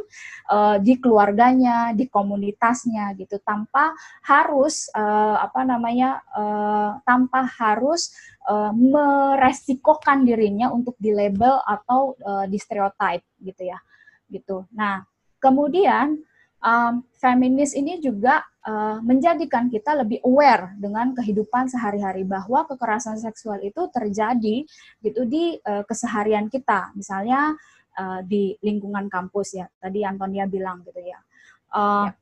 uh, 0.52 0.76
di 0.76 1.00
keluarganya, 1.00 1.96
di 1.96 2.04
komunitasnya 2.06 3.16
gitu 3.16 3.40
tanpa 3.40 3.96
harus 4.28 4.92
uh, 4.92 5.40
apa 5.40 5.64
namanya 5.64 6.20
uh, 6.36 7.00
tanpa 7.08 7.48
harus 7.48 8.12
uh, 8.44 8.70
meresikokan 8.76 10.28
dirinya 10.28 10.68
untuk 10.68 10.94
di 11.00 11.16
label 11.16 11.60
atau 11.64 12.14
uh, 12.20 12.44
di 12.44 12.60
stereotype 12.60 13.24
gitu 13.40 13.62
ya. 13.72 13.78
Gitu. 14.26 14.66
Nah, 14.74 15.06
Kemudian 15.46 16.18
um, 16.58 17.06
feminis 17.22 17.70
ini 17.78 18.02
juga 18.02 18.42
uh, 18.66 18.98
menjadikan 18.98 19.70
kita 19.70 19.94
lebih 19.94 20.18
aware 20.26 20.74
dengan 20.74 21.14
kehidupan 21.14 21.70
sehari-hari 21.70 22.26
bahwa 22.26 22.66
kekerasan 22.66 23.22
seksual 23.22 23.62
itu 23.62 23.86
terjadi 23.94 24.66
gitu 25.06 25.22
di 25.22 25.54
uh, 25.62 25.86
keseharian 25.86 26.50
kita, 26.50 26.90
misalnya 26.98 27.54
uh, 27.94 28.26
di 28.26 28.58
lingkungan 28.58 29.06
kampus 29.06 29.54
ya. 29.62 29.70
Tadi 29.78 30.02
Antonia 30.02 30.50
bilang 30.50 30.82
gitu 30.82 30.98
ya. 30.98 31.22
Uh, 31.70 32.10
ya. 32.10 32.14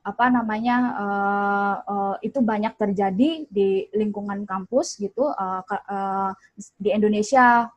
apa 0.00 0.32
namanya 0.32 0.76
uh, 0.96 1.76
uh, 1.84 2.16
itu 2.24 2.40
banyak 2.40 2.72
terjadi 2.80 3.44
di 3.52 3.84
lingkungan 3.92 4.48
kampus 4.48 4.96
gitu 4.96 5.28
uh, 5.28 5.60
uh, 5.60 6.32
di 6.80 6.88
Indonesia 6.88 7.68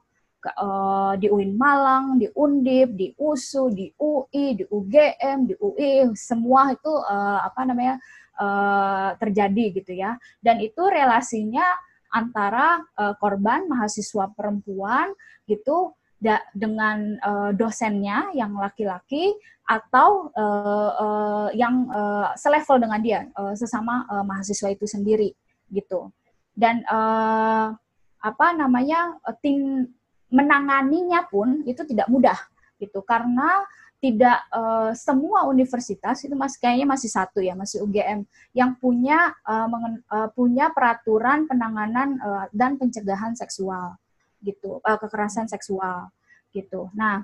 uh, 0.60 1.14
di 1.16 1.28
UIN 1.32 1.56
Malang, 1.56 2.20
di 2.20 2.28
Undip, 2.36 2.94
di 2.96 3.16
USU, 3.16 3.72
di 3.72 3.90
UI, 3.96 4.60
di 4.60 4.64
UGM, 4.68 5.38
di 5.48 5.56
UI, 5.58 6.12
semua 6.14 6.72
itu 6.76 6.92
uh, 6.92 7.40
apa 7.44 7.64
namanya 7.64 7.96
uh, 8.40 9.16
terjadi 9.18 9.66
gitu 9.82 9.92
ya. 9.96 10.20
Dan 10.44 10.60
itu 10.60 10.84
relasinya 10.86 11.66
antara 12.14 12.84
uh, 13.00 13.18
korban 13.18 13.66
mahasiswa 13.66 14.30
perempuan 14.38 15.10
gitu 15.50 15.98
da 16.24 16.40
dengan 16.56 17.20
uh, 17.20 17.52
dosennya 17.52 18.32
yang 18.32 18.56
laki-laki 18.56 19.36
atau 19.68 20.32
uh, 20.32 20.92
uh, 20.96 21.50
yang 21.52 21.88
uh, 21.92 22.32
selevel 22.40 22.80
dengan 22.80 23.00
dia 23.04 23.22
uh, 23.36 23.52
sesama 23.56 24.08
uh, 24.08 24.24
mahasiswa 24.24 24.72
itu 24.72 24.88
sendiri 24.88 25.36
gitu. 25.68 26.12
Dan 26.54 26.86
uh, 26.88 27.76
apa 28.24 28.48
namanya 28.56 29.20
tim 29.44 29.92
menanganinya 30.34 31.30
pun 31.30 31.62
itu 31.70 31.86
tidak 31.86 32.10
mudah 32.10 32.36
gitu 32.82 33.06
karena 33.06 33.62
tidak 34.04 34.44
uh, 34.52 34.92
semua 34.92 35.48
universitas 35.48 36.20
itu 36.28 36.36
masih 36.36 36.60
kayaknya 36.60 36.88
masih 36.90 37.08
satu 37.08 37.40
ya 37.40 37.56
masih 37.56 37.88
UGM 37.88 38.28
yang 38.52 38.76
punya 38.76 39.32
uh, 39.48 39.70
mengen, 39.72 40.04
uh, 40.12 40.28
punya 40.36 40.76
peraturan 40.76 41.48
penanganan 41.48 42.20
uh, 42.20 42.46
dan 42.52 42.76
pencegahan 42.76 43.32
seksual 43.32 43.96
gitu 44.44 44.84
uh, 44.84 45.00
kekerasan 45.00 45.48
seksual 45.48 46.12
gitu. 46.52 46.92
Nah 47.00 47.24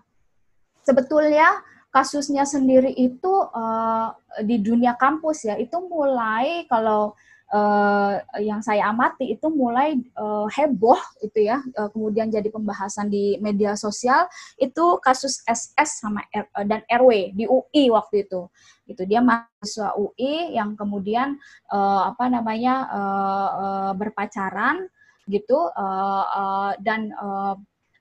sebetulnya 0.88 1.60
kasusnya 1.92 2.48
sendiri 2.48 2.96
itu 2.96 3.34
uh, 3.52 4.16
di 4.48 4.64
dunia 4.64 4.96
kampus 4.96 5.52
ya 5.52 5.60
itu 5.60 5.76
mulai 5.84 6.64
kalau 6.72 7.12
uh, 7.54 8.22
yang 8.42 8.62
saya 8.62 8.90
amati 8.90 9.34
itu 9.34 9.48
mulai 9.50 9.98
uh, 10.18 10.46
heboh 10.50 10.98
itu 11.22 11.50
ya 11.50 11.62
uh, 11.78 11.90
kemudian 11.90 12.30
jadi 12.30 12.48
pembahasan 12.50 13.10
di 13.10 13.38
media 13.42 13.74
sosial 13.74 14.30
itu 14.62 14.98
kasus 15.02 15.42
SS 15.46 16.06
sama 16.06 16.26
R, 16.34 16.46
uh, 16.54 16.66
dan 16.66 16.86
RW 16.88 17.34
di 17.34 17.46
UI 17.50 17.90
waktu 17.94 18.26
itu. 18.30 18.48
Itu 18.90 19.06
dia 19.06 19.22
mahasiswa 19.22 19.94
UI 19.98 20.58
yang 20.58 20.74
kemudian 20.74 21.38
uh, 21.70 22.10
apa 22.10 22.26
namanya 22.30 22.90
uh, 22.90 23.50
uh, 23.54 23.92
berpacaran 23.94 24.90
gitu 25.30 25.70
uh, 25.78 26.26
uh, 26.26 26.72
dan 26.82 27.14
uh, 27.14 27.54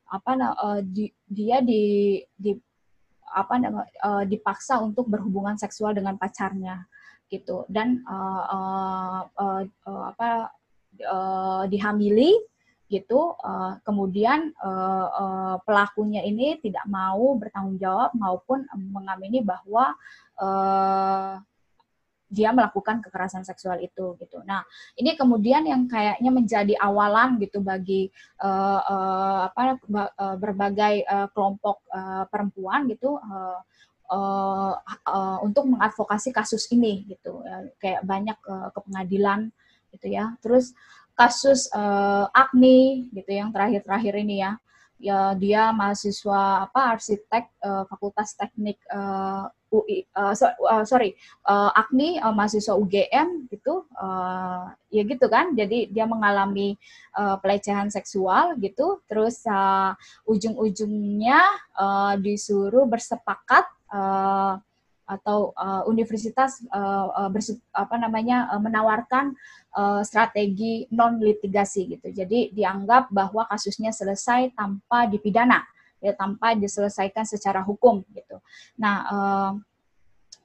apa 0.08 0.32
uh, 0.40 0.80
di, 0.80 1.12
dia 1.28 1.60
di, 1.60 2.16
di 2.32 2.56
apa 3.28 3.60
uh, 4.00 4.24
dipaksa 4.24 4.80
untuk 4.80 5.04
berhubungan 5.12 5.60
seksual 5.60 5.92
dengan 5.92 6.16
pacarnya 6.16 6.88
gitu 7.28 7.68
dan 7.68 8.02
uh, 8.08 8.44
uh, 8.48 9.20
uh, 9.36 9.62
uh, 9.84 10.04
apa 10.12 10.52
uh, 11.04 11.62
dihamili 11.68 12.32
gitu 12.88 13.36
uh, 13.36 13.76
kemudian 13.84 14.48
uh, 14.64 15.06
uh, 15.12 15.56
pelakunya 15.60 16.24
ini 16.24 16.56
tidak 16.64 16.88
mau 16.88 17.36
bertanggung 17.36 17.76
jawab 17.76 18.16
maupun 18.16 18.64
mengamini 18.72 19.44
bahwa 19.44 19.92
uh, 20.40 21.36
dia 22.28 22.52
melakukan 22.52 23.00
kekerasan 23.00 23.40
seksual 23.40 23.80
itu 23.80 24.12
gitu. 24.20 24.44
Nah 24.44 24.60
ini 25.00 25.16
kemudian 25.16 25.64
yang 25.64 25.88
kayaknya 25.88 26.28
menjadi 26.28 26.74
awalan 26.76 27.40
gitu 27.40 27.64
bagi 27.64 28.12
uh, 28.44 28.80
uh, 28.84 29.38
apa 29.48 29.80
berbagai 30.36 31.08
uh, 31.08 31.28
kelompok 31.32 31.80
uh, 31.88 32.28
perempuan 32.28 32.84
gitu 32.92 33.16
uh, 33.16 33.58
uh, 34.08 34.74
uh, 35.06 35.38
untuk 35.44 35.68
mengadvokasi 35.68 36.32
kasus 36.32 36.68
ini 36.72 37.04
gitu 37.08 37.44
ya. 37.44 37.56
kayak 37.80 38.02
banyak 38.04 38.38
uh, 38.48 38.68
ke 38.72 38.80
pengadilan 38.84 39.52
gitu 39.92 40.06
ya. 40.12 40.36
Terus 40.44 40.72
kasus 41.18 41.66
uh, 41.74 42.30
Agni 42.30 43.10
gitu 43.10 43.30
yang 43.34 43.50
terakhir-terakhir 43.50 44.14
ini 44.22 44.36
ya. 44.44 44.52
Ya 44.98 45.30
dia 45.38 45.70
mahasiswa 45.70 46.66
apa 46.66 46.98
arsitek 46.98 47.54
uh, 47.62 47.86
Fakultas 47.86 48.34
Teknik 48.34 48.82
uh, 48.90 49.46
UI 49.70 50.02
uh, 50.10 50.34
so, 50.34 50.50
uh, 50.66 50.82
sorry 50.82 51.14
uh, 51.46 51.70
Agni 51.70 52.18
uh, 52.18 52.34
mahasiswa 52.34 52.74
UGM 52.74 53.46
gitu. 53.46 53.86
Uh, 53.94 54.74
ya 54.90 55.06
gitu 55.06 55.30
kan. 55.30 55.54
Jadi 55.54 55.90
dia 55.94 56.02
mengalami 56.02 56.74
uh, 57.14 57.38
pelecehan 57.38 57.94
seksual 57.94 58.58
gitu. 58.58 58.98
Terus 59.06 59.46
uh, 59.46 59.94
ujung-ujungnya 60.26 61.46
uh, 61.78 62.18
disuruh 62.18 62.90
bersepakat 62.90 63.70
uh, 63.92 64.60
atau 65.08 65.56
uh, 65.56 65.88
universitas 65.88 66.60
uh, 66.68 67.08
uh, 67.16 67.30
bersu, 67.32 67.56
apa 67.72 67.96
namanya 67.96 68.52
uh, 68.52 68.60
menawarkan 68.60 69.32
uh, 69.72 70.04
strategi 70.04 70.84
non 70.92 71.16
litigasi 71.16 71.96
gitu. 71.96 72.12
Jadi 72.12 72.52
dianggap 72.52 73.08
bahwa 73.08 73.48
kasusnya 73.48 73.88
selesai 73.88 74.52
tanpa 74.52 75.08
dipidana, 75.08 75.64
ya 76.04 76.12
tanpa 76.12 76.52
diselesaikan 76.52 77.24
secara 77.24 77.64
hukum 77.64 78.04
gitu. 78.12 78.36
Nah, 78.76 78.96
uh, 79.08 79.52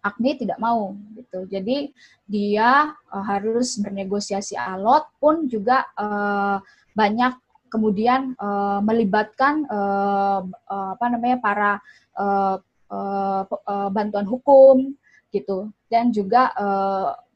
Agni 0.04 0.36
tidak 0.36 0.60
mau 0.60 0.92
gitu. 1.16 1.48
Jadi 1.48 1.96
dia 2.28 2.92
uh, 2.92 3.24
harus 3.24 3.80
bernegosiasi 3.80 4.60
alot 4.60 5.08
pun 5.16 5.48
juga 5.48 5.88
uh, 5.96 6.60
banyak 6.92 7.40
kemudian 7.72 8.36
uh, 8.36 8.84
melibatkan 8.84 9.64
uh, 9.66 10.44
uh, 10.46 10.90
apa 10.94 11.06
namanya 11.08 11.38
para 11.40 11.72
uh, 12.20 12.60
uh, 12.94 13.42
uh, 13.50 13.90
bantuan 13.90 14.30
hukum 14.30 14.94
gitu. 15.34 15.74
Dan 15.90 16.14
juga 16.14 16.54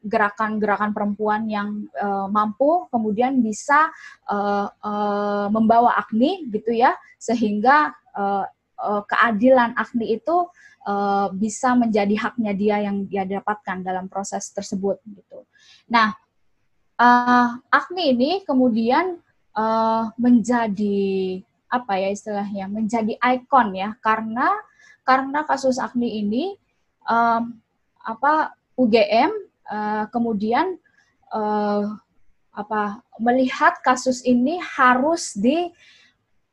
gerakan-gerakan 0.06 0.94
uh, 0.94 0.96
perempuan 0.96 1.50
yang 1.50 1.90
mampu 2.30 2.86
kemudian 2.94 3.42
bisa 3.42 3.90
membawa 5.50 5.98
Agni 5.98 6.46
gitu 6.54 6.74
ya. 6.74 6.94
Sehingga 7.18 7.94
keadilan 9.10 9.74
Agni 9.74 10.14
itu 10.14 10.46
bisa 11.38 11.74
menjadi 11.74 12.16
haknya 12.18 12.54
dia 12.54 12.76
yang 12.86 13.06
dia 13.10 13.26
dapatkan 13.26 13.82
dalam 13.82 14.06
proses 14.10 14.50
tersebut 14.54 15.02
gitu. 15.06 15.46
Nah, 15.90 16.14
uh, 17.02 17.50
Agni 17.70 18.14
ini 18.14 18.42
kemudian 18.46 19.22
menjadi 20.22 21.42
apa 21.68 21.94
ya 21.98 22.10
istilahnya 22.14 22.70
menjadi 22.70 23.18
ikon 23.18 23.74
ya. 23.74 23.98
Karena 24.02 24.54
karena 25.08 25.48
kasus 25.48 25.80
Agni 25.80 26.20
ini 26.20 26.60
um, 27.08 27.56
apa 28.04 28.52
UGM 28.76 29.32
uh, 29.72 30.06
kemudian 30.12 30.76
uh, 31.32 31.96
apa 32.52 33.00
melihat 33.16 33.80
kasus 33.80 34.20
ini 34.28 34.60
harus 34.60 35.32
di 35.32 35.72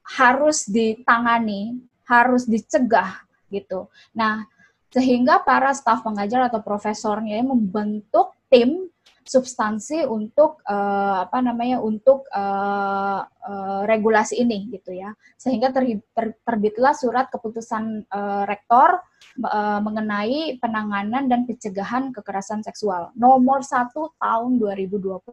harus 0.04 0.68
ditangani, 0.68 1.80
harus 2.04 2.44
dicegah 2.44 3.24
gitu. 3.48 3.88
Nah, 4.12 4.44
sehingga 4.92 5.40
para 5.40 5.72
staf 5.72 6.04
pengajar 6.04 6.46
atau 6.46 6.60
profesornya 6.60 7.40
membentuk 7.40 8.36
tim 8.52 8.92
substansi 9.24 10.04
untuk 10.04 10.60
uh, 10.68 11.24
apa 11.24 11.40
namanya 11.40 11.80
untuk 11.80 12.28
uh, 12.28 13.24
uh, 13.24 13.82
regulasi 13.88 14.44
ini 14.44 14.68
gitu 14.68 14.92
ya 14.92 15.16
sehingga 15.40 15.72
ter, 15.72 16.04
ter, 16.12 16.36
terbitlah 16.44 16.92
surat 16.92 17.32
keputusan 17.32 18.04
uh, 18.12 18.44
rektor 18.44 19.00
uh, 19.42 19.80
mengenai 19.80 20.60
penanganan 20.60 21.26
dan 21.26 21.48
pencegahan 21.48 22.12
kekerasan 22.12 22.60
seksual 22.60 23.16
nomor 23.16 23.64
1 23.64 23.90
tahun 23.96 24.50
2020 24.60 25.24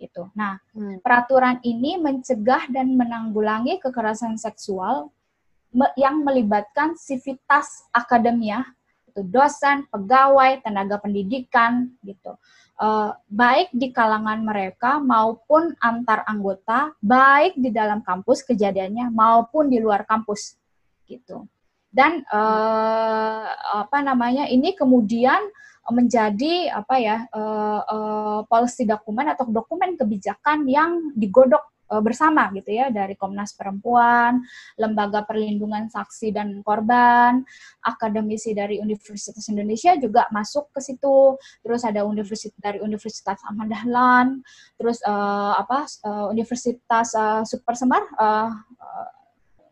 gitu. 0.00 0.32
Nah, 0.32 0.56
hmm. 0.72 1.04
peraturan 1.04 1.60
ini 1.60 2.00
mencegah 2.00 2.72
dan 2.72 2.96
menanggulangi 2.96 3.76
kekerasan 3.84 4.40
seksual 4.40 5.12
yang 5.94 6.24
melibatkan 6.24 6.96
sivitas 6.96 7.86
akademia 7.94 8.64
itu 9.10 9.26
dosen, 9.26 9.90
pegawai, 9.90 10.62
tenaga 10.62 11.02
pendidikan 11.02 11.90
gitu. 12.06 12.38
Uh, 12.80 13.12
baik 13.28 13.68
di 13.76 13.92
kalangan 13.92 14.40
mereka 14.40 14.96
maupun 15.04 15.76
antar 15.84 16.24
anggota, 16.24 16.96
baik 17.04 17.52
di 17.60 17.68
dalam 17.68 18.00
kampus 18.00 18.40
kejadiannya 18.40 19.12
maupun 19.12 19.68
di 19.68 19.76
luar 19.76 20.08
kampus 20.08 20.56
gitu. 21.04 21.44
Dan 21.92 22.24
uh, 22.32 23.44
apa 23.84 24.00
namanya 24.00 24.48
ini 24.48 24.72
kemudian 24.72 25.44
menjadi 25.92 26.70
apa 26.72 26.94
ya 26.96 27.16
uh, 27.34 27.80
uh, 27.84 28.40
policy 28.48 28.88
dokumen 28.88 29.28
atau 29.28 29.44
dokumen 29.50 29.98
kebijakan 30.00 30.64
yang 30.64 31.12
digodok 31.18 31.66
bersama 31.98 32.46
gitu 32.54 32.70
ya 32.70 32.86
dari 32.94 33.18
Komnas 33.18 33.58
Perempuan, 33.58 34.38
Lembaga 34.78 35.26
Perlindungan 35.26 35.90
Saksi 35.90 36.30
dan 36.30 36.62
Korban, 36.62 37.42
akademisi 37.82 38.54
dari 38.54 38.78
Universitas 38.78 39.42
Indonesia 39.50 39.98
juga 39.98 40.30
masuk 40.30 40.70
ke 40.70 40.78
situ. 40.78 41.34
Terus 41.66 41.82
ada 41.82 42.06
universitas 42.06 42.54
dari 42.62 42.78
Universitas 42.78 43.42
Ahmad 43.42 43.66
Dahlan, 43.74 44.46
terus 44.78 45.02
uh, 45.02 45.58
apa 45.58 45.90
uh, 46.06 46.30
Universitas 46.30 47.10
uh, 47.18 47.42
Super 47.42 47.74
Semar 47.74 48.06
uh, 48.14 48.54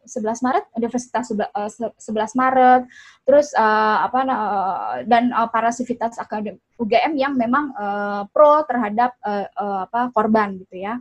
11 0.09 0.41
Maret 0.41 0.65
Universitas 0.73 1.29
11 1.29 2.41
Maret 2.41 2.83
terus 3.29 3.53
uh, 3.53 4.09
apa 4.09 4.21
uh, 4.25 4.95
dan 5.05 5.29
uh, 5.37 5.53
para 5.53 5.69
sivitas 5.69 6.17
akadem 6.17 6.57
UGM 6.81 7.21
yang 7.21 7.37
memang 7.37 7.77
uh, 7.77 8.25
pro 8.33 8.65
terhadap 8.65 9.13
uh, 9.21 9.45
uh, 9.53 9.81
apa 9.85 10.09
korban 10.17 10.57
gitu 10.65 10.81
ya. 10.81 10.97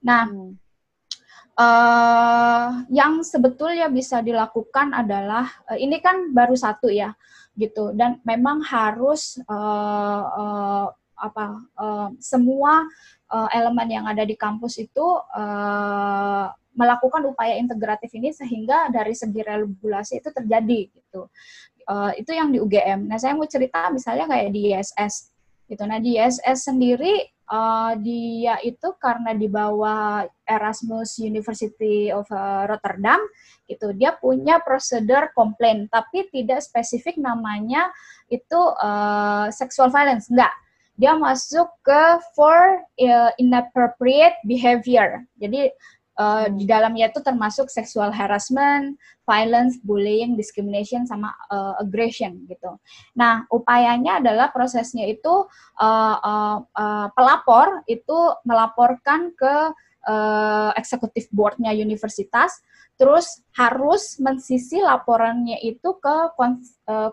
Nah, 0.00 0.24
hmm. 0.28 0.52
uh, 1.60 2.68
yang 2.88 3.20
sebetulnya 3.20 3.92
bisa 3.92 4.24
dilakukan 4.24 4.96
adalah 4.96 5.48
uh, 5.68 5.76
ini 5.76 6.00
kan 6.00 6.32
baru 6.32 6.56
satu 6.56 6.88
ya, 6.88 7.12
gitu. 7.56 7.92
Dan 7.92 8.18
memang 8.24 8.64
harus 8.64 9.36
uh, 9.44 10.24
uh, 10.24 10.86
apa 11.20 11.46
uh, 11.76 12.08
semua 12.16 12.88
uh, 13.28 13.48
elemen 13.52 14.00
yang 14.00 14.06
ada 14.08 14.24
di 14.24 14.32
kampus 14.34 14.80
itu 14.80 15.04
uh, 15.36 16.48
melakukan 16.72 17.28
upaya 17.28 17.60
integratif 17.60 18.08
ini 18.16 18.32
sehingga 18.32 18.88
dari 18.88 19.12
segi 19.12 19.44
regulasi 19.44 20.24
itu 20.24 20.32
terjadi 20.32 20.80
gitu. 20.88 21.28
Uh, 21.90 22.14
itu 22.14 22.30
yang 22.30 22.54
di 22.54 22.62
UGM. 22.62 23.10
Nah, 23.10 23.18
saya 23.18 23.34
mau 23.34 23.44
cerita 23.50 23.90
misalnya 23.90 24.30
kayak 24.30 24.54
di 24.54 24.70
ISS 24.72 25.34
gitu. 25.66 25.82
Nah, 25.84 25.98
di 25.98 26.16
ISS 26.16 26.70
sendiri 26.70 27.26
uh, 27.50 27.92
dia 27.98 28.56
itu 28.62 28.94
karena 29.02 29.34
di 29.34 29.50
bawah 29.50 30.24
Erasmus 30.46 31.18
University 31.18 32.08
of 32.14 32.24
uh, 32.30 32.70
Rotterdam 32.70 33.18
gitu 33.66 33.90
dia 33.92 34.14
punya 34.16 34.62
prosedur 34.62 35.34
komplain 35.34 35.90
tapi 35.90 36.30
tidak 36.30 36.62
spesifik 36.62 37.18
namanya 37.18 37.90
itu 38.30 38.60
uh, 38.78 39.50
sexual 39.50 39.90
violence 39.90 40.30
enggak. 40.30 40.54
Dia 41.00 41.16
masuk 41.16 41.64
ke 41.80 42.20
for 42.36 42.84
inappropriate 43.40 44.36
behavior. 44.44 45.24
Jadi 45.40 45.72
uh, 46.20 46.46
di 46.52 46.68
dalamnya 46.68 47.08
itu 47.08 47.24
termasuk 47.24 47.72
sexual 47.72 48.12
harassment, 48.12 49.00
violence, 49.24 49.80
bullying, 49.80 50.36
discrimination, 50.36 51.08
sama 51.08 51.32
uh, 51.48 51.80
aggression 51.80 52.44
gitu. 52.44 52.76
Nah, 53.16 53.48
upayanya 53.48 54.20
adalah 54.20 54.52
prosesnya 54.52 55.08
itu 55.08 55.48
uh, 55.80 56.16
uh, 56.20 56.58
uh, 56.76 57.08
pelapor 57.16 57.80
itu 57.88 58.18
melaporkan 58.44 59.32
ke 59.32 59.72
uh, 60.04 60.70
eksekutif 60.76 61.32
boardnya 61.32 61.72
universitas, 61.72 62.60
terus 63.00 63.40
harus 63.56 64.20
mensisi 64.20 64.76
laporannya 64.76 65.56
itu 65.64 65.96
ke 65.96 66.16
uh, 66.36 67.10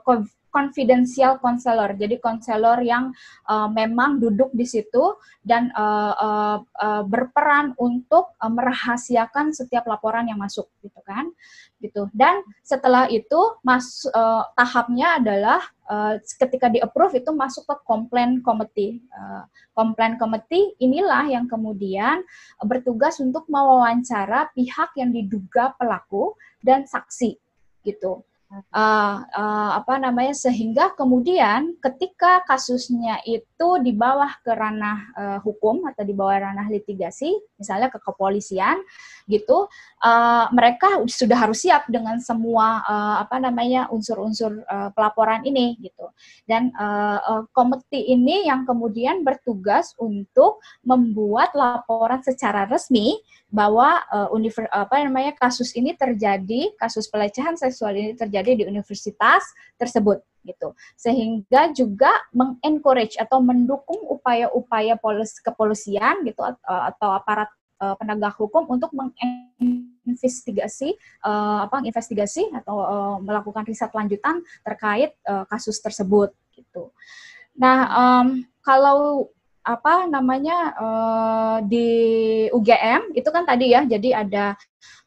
confidential 0.52 1.38
counselor. 1.40 1.94
Jadi 1.96 2.20
konselor 2.20 2.82
yang 2.84 3.14
uh, 3.48 3.70
memang 3.72 4.20
duduk 4.20 4.52
di 4.52 4.66
situ 4.66 5.16
dan 5.46 5.72
uh, 5.78 6.14
uh, 6.18 6.58
uh, 6.64 7.04
berperan 7.06 7.72
untuk 7.80 8.36
uh, 8.42 8.52
merahasiakan 8.52 9.56
setiap 9.56 9.86
laporan 9.88 10.28
yang 10.28 10.40
masuk 10.42 10.68
gitu 10.84 11.00
kan. 11.06 11.30
Gitu. 11.78 12.10
Dan 12.12 12.42
setelah 12.66 13.06
itu 13.08 13.38
mas 13.62 14.04
uh, 14.12 14.44
tahapnya 14.58 15.22
adalah 15.22 15.62
uh, 15.88 16.18
ketika 16.20 16.68
di 16.74 16.82
approve 16.82 17.22
itu 17.22 17.32
masuk 17.32 17.64
ke 17.70 17.76
complaint 17.86 18.42
committee. 18.42 19.00
Uh, 19.14 19.46
complaint 19.78 20.18
committee 20.18 20.74
inilah 20.82 21.30
yang 21.30 21.46
kemudian 21.46 22.26
bertugas 22.66 23.22
untuk 23.22 23.46
mewawancara 23.46 24.50
pihak 24.58 24.90
yang 24.98 25.14
diduga 25.14 25.78
pelaku 25.78 26.34
dan 26.66 26.84
saksi 26.90 27.38
gitu 27.86 28.27
uh, 28.52 29.18
uh, 29.28 29.72
apa 29.78 30.00
namanya 30.00 30.34
sehingga 30.34 30.96
kemudian 30.96 31.76
ketika 31.84 32.44
kasusnya 32.48 33.20
itu 33.28 33.70
di 33.84 33.92
bawah 33.92 34.32
ke 34.44 34.52
ranah 34.52 35.00
uh, 35.16 35.40
hukum 35.44 35.84
atau 35.88 36.04
di 36.08 36.16
bawah 36.16 36.52
ranah 36.52 36.68
litigasi 36.72 37.36
misalnya 37.60 37.92
ke 37.92 38.00
kepolisian 38.00 38.80
gitu 39.28 39.68
uh, 40.04 40.46
mereka 40.56 41.04
sudah 41.08 41.38
harus 41.38 41.68
siap 41.68 41.86
dengan 41.92 42.18
semua 42.24 42.84
uh, 42.88 43.16
apa 43.24 43.38
namanya 43.44 43.92
unsur-unsur 43.92 44.64
uh, 44.66 44.90
pelaporan 44.96 45.44
ini 45.44 45.76
gitu. 45.84 46.08
Dan 46.48 46.72
uh, 46.78 47.20
uh, 47.20 47.44
komite 47.52 48.00
ini 48.00 48.48
yang 48.48 48.64
kemudian 48.64 49.22
bertugas 49.28 49.92
untuk 50.00 50.64
membuat 50.88 51.52
laporan 51.54 52.24
secara 52.24 52.66
resmi 52.66 53.20
bahwa 53.48 54.04
uh, 54.12 54.28
univer, 54.36 54.68
apa 54.76 55.08
namanya 55.08 55.32
kasus 55.40 55.72
ini 55.72 55.96
terjadi 55.96 56.68
kasus 56.76 57.08
pelecehan 57.08 57.56
seksual 57.56 57.96
ini 57.96 58.12
terjadi 58.12 58.60
di 58.60 58.64
universitas 58.68 59.40
tersebut 59.80 60.20
gitu 60.44 60.76
sehingga 60.96 61.72
juga 61.76 62.12
mengencourage 62.32 63.20
atau 63.20 63.44
mendukung 63.44 64.00
upaya-upaya 64.08 64.96
polis 65.00 65.40
kepolisian 65.44 66.24
gitu 66.24 66.40
atau, 66.44 66.60
atau 66.64 67.10
aparat 67.16 67.48
uh, 67.84 67.96
penegak 68.00 68.36
hukum 68.36 68.68
untuk 68.68 68.92
menginvestigasi 68.96 70.96
uh, 71.24 71.68
apa 71.68 71.84
investigasi 71.84 72.48
atau 72.52 72.76
uh, 72.80 73.18
melakukan 73.20 73.68
riset 73.68 73.92
lanjutan 73.92 74.40
terkait 74.64 75.16
uh, 75.28 75.44
kasus 75.48 75.80
tersebut 75.84 76.32
gitu. 76.56 76.92
Nah 77.56 77.88
um, 77.92 78.44
kalau 78.64 79.32
apa 79.68 80.08
namanya 80.08 80.72
uh, 80.80 81.58
di 81.68 81.90
UGM 82.56 83.12
itu 83.12 83.28
kan 83.28 83.44
tadi 83.44 83.76
ya 83.76 83.84
jadi 83.84 84.24
ada 84.24 84.56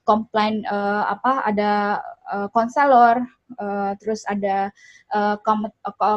komplain 0.05 0.61
uh, 0.69 1.09
apa 1.09 1.49
ada 1.49 1.71
konselor 2.53 3.25
uh, 3.59 3.93
terus 3.99 4.23
ada 4.29 4.71
uh, 5.11 5.37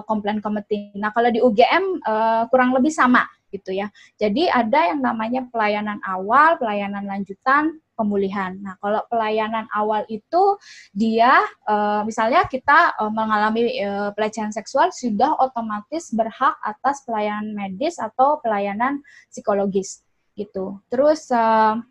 komplain 0.05 0.43
komite. 0.43 0.93
Nah 0.93 1.09
kalau 1.15 1.31
di 1.33 1.39
UGM 1.41 2.03
uh, 2.05 2.43
kurang 2.51 2.75
lebih 2.75 2.93
sama 2.93 3.25
gitu 3.53 3.69
ya. 3.69 3.93
Jadi 4.17 4.49
ada 4.49 4.89
yang 4.89 5.05
namanya 5.05 5.45
pelayanan 5.53 6.01
awal, 6.01 6.57
pelayanan 6.57 7.05
lanjutan, 7.05 7.77
pemulihan. 7.93 8.57
Nah, 8.59 8.73
kalau 8.81 9.05
pelayanan 9.07 9.69
awal 9.69 10.01
itu 10.09 10.57
dia 10.91 11.45
uh, 11.69 12.01
misalnya 12.01 12.49
kita 12.49 12.97
uh, 12.97 13.13
mengalami 13.13 13.77
uh, 13.85 14.09
pelecehan 14.17 14.49
seksual 14.49 14.89
sudah 14.89 15.37
otomatis 15.37 16.09
berhak 16.09 16.57
atas 16.65 17.05
pelayanan 17.05 17.53
medis 17.53 18.01
atau 18.01 18.41
pelayanan 18.41 19.05
psikologis 19.29 20.01
gitu. 20.33 20.81
Terus 20.89 21.29
um, 21.29 21.85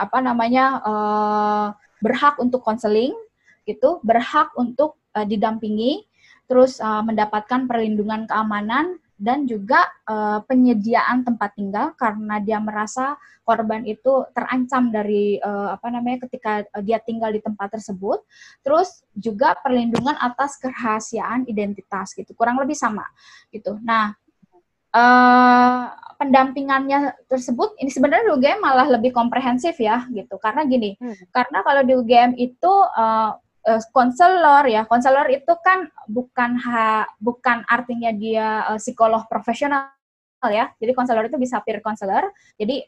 apa 0.00 0.18
namanya 0.24 0.80
uh, 0.82 1.66
berhak 2.02 2.40
untuk 2.40 2.64
konseling 2.64 3.12
gitu, 3.68 4.00
berhak 4.02 4.50
untuk 4.58 4.98
uh, 5.14 5.28
didampingi 5.28 6.08
terus 6.50 6.82
uh, 6.82 7.00
mendapatkan 7.04 7.66
perlindungan 7.70 8.26
keamanan 8.26 8.98
dan 9.22 9.46
juga 9.46 9.86
uh, 10.10 10.42
penyediaan 10.50 11.22
tempat 11.22 11.54
tinggal 11.54 11.94
karena 11.94 12.42
dia 12.42 12.58
merasa 12.58 13.14
korban 13.46 13.86
itu 13.86 14.26
terancam 14.34 14.90
dari 14.90 15.38
uh, 15.38 15.78
apa 15.78 15.94
namanya 15.94 16.26
ketika 16.26 16.66
dia 16.82 16.98
tinggal 16.98 17.30
di 17.30 17.38
tempat 17.38 17.70
tersebut. 17.70 18.18
Terus 18.66 19.06
juga 19.14 19.54
perlindungan 19.62 20.18
atas 20.18 20.58
kerahasiaan 20.58 21.46
identitas 21.46 22.18
gitu 22.18 22.34
kurang 22.34 22.58
lebih 22.58 22.74
sama 22.74 23.06
gitu. 23.54 23.78
Nah 23.78 24.10
uh, 24.90 25.86
pendampingannya 26.18 27.14
tersebut 27.26 27.78
ini 27.82 27.90
sebenarnya 27.94 28.26
di 28.26 28.32
UGM 28.38 28.58
malah 28.58 28.90
lebih 28.90 29.14
komprehensif 29.14 29.78
ya 29.78 30.02
gitu. 30.10 30.34
Karena 30.42 30.66
gini 30.66 30.98
hmm. 30.98 31.30
karena 31.30 31.62
kalau 31.62 31.82
di 31.86 31.94
UGM 31.94 32.34
itu 32.38 32.72
uh, 32.98 33.38
konselor 33.94 34.66
ya 34.66 34.82
konselor 34.90 35.30
itu 35.30 35.54
kan 35.62 35.86
bukan 36.10 36.58
ha, 36.58 37.06
bukan 37.22 37.62
artinya 37.70 38.10
dia 38.10 38.66
uh, 38.74 38.80
psikolog 38.82 39.26
profesional 39.30 39.94
ya. 40.50 40.74
Jadi 40.82 40.90
konselor 40.98 41.30
itu 41.30 41.38
bisa 41.38 41.62
peer 41.62 41.78
counselor, 41.78 42.26
jadi 42.58 42.82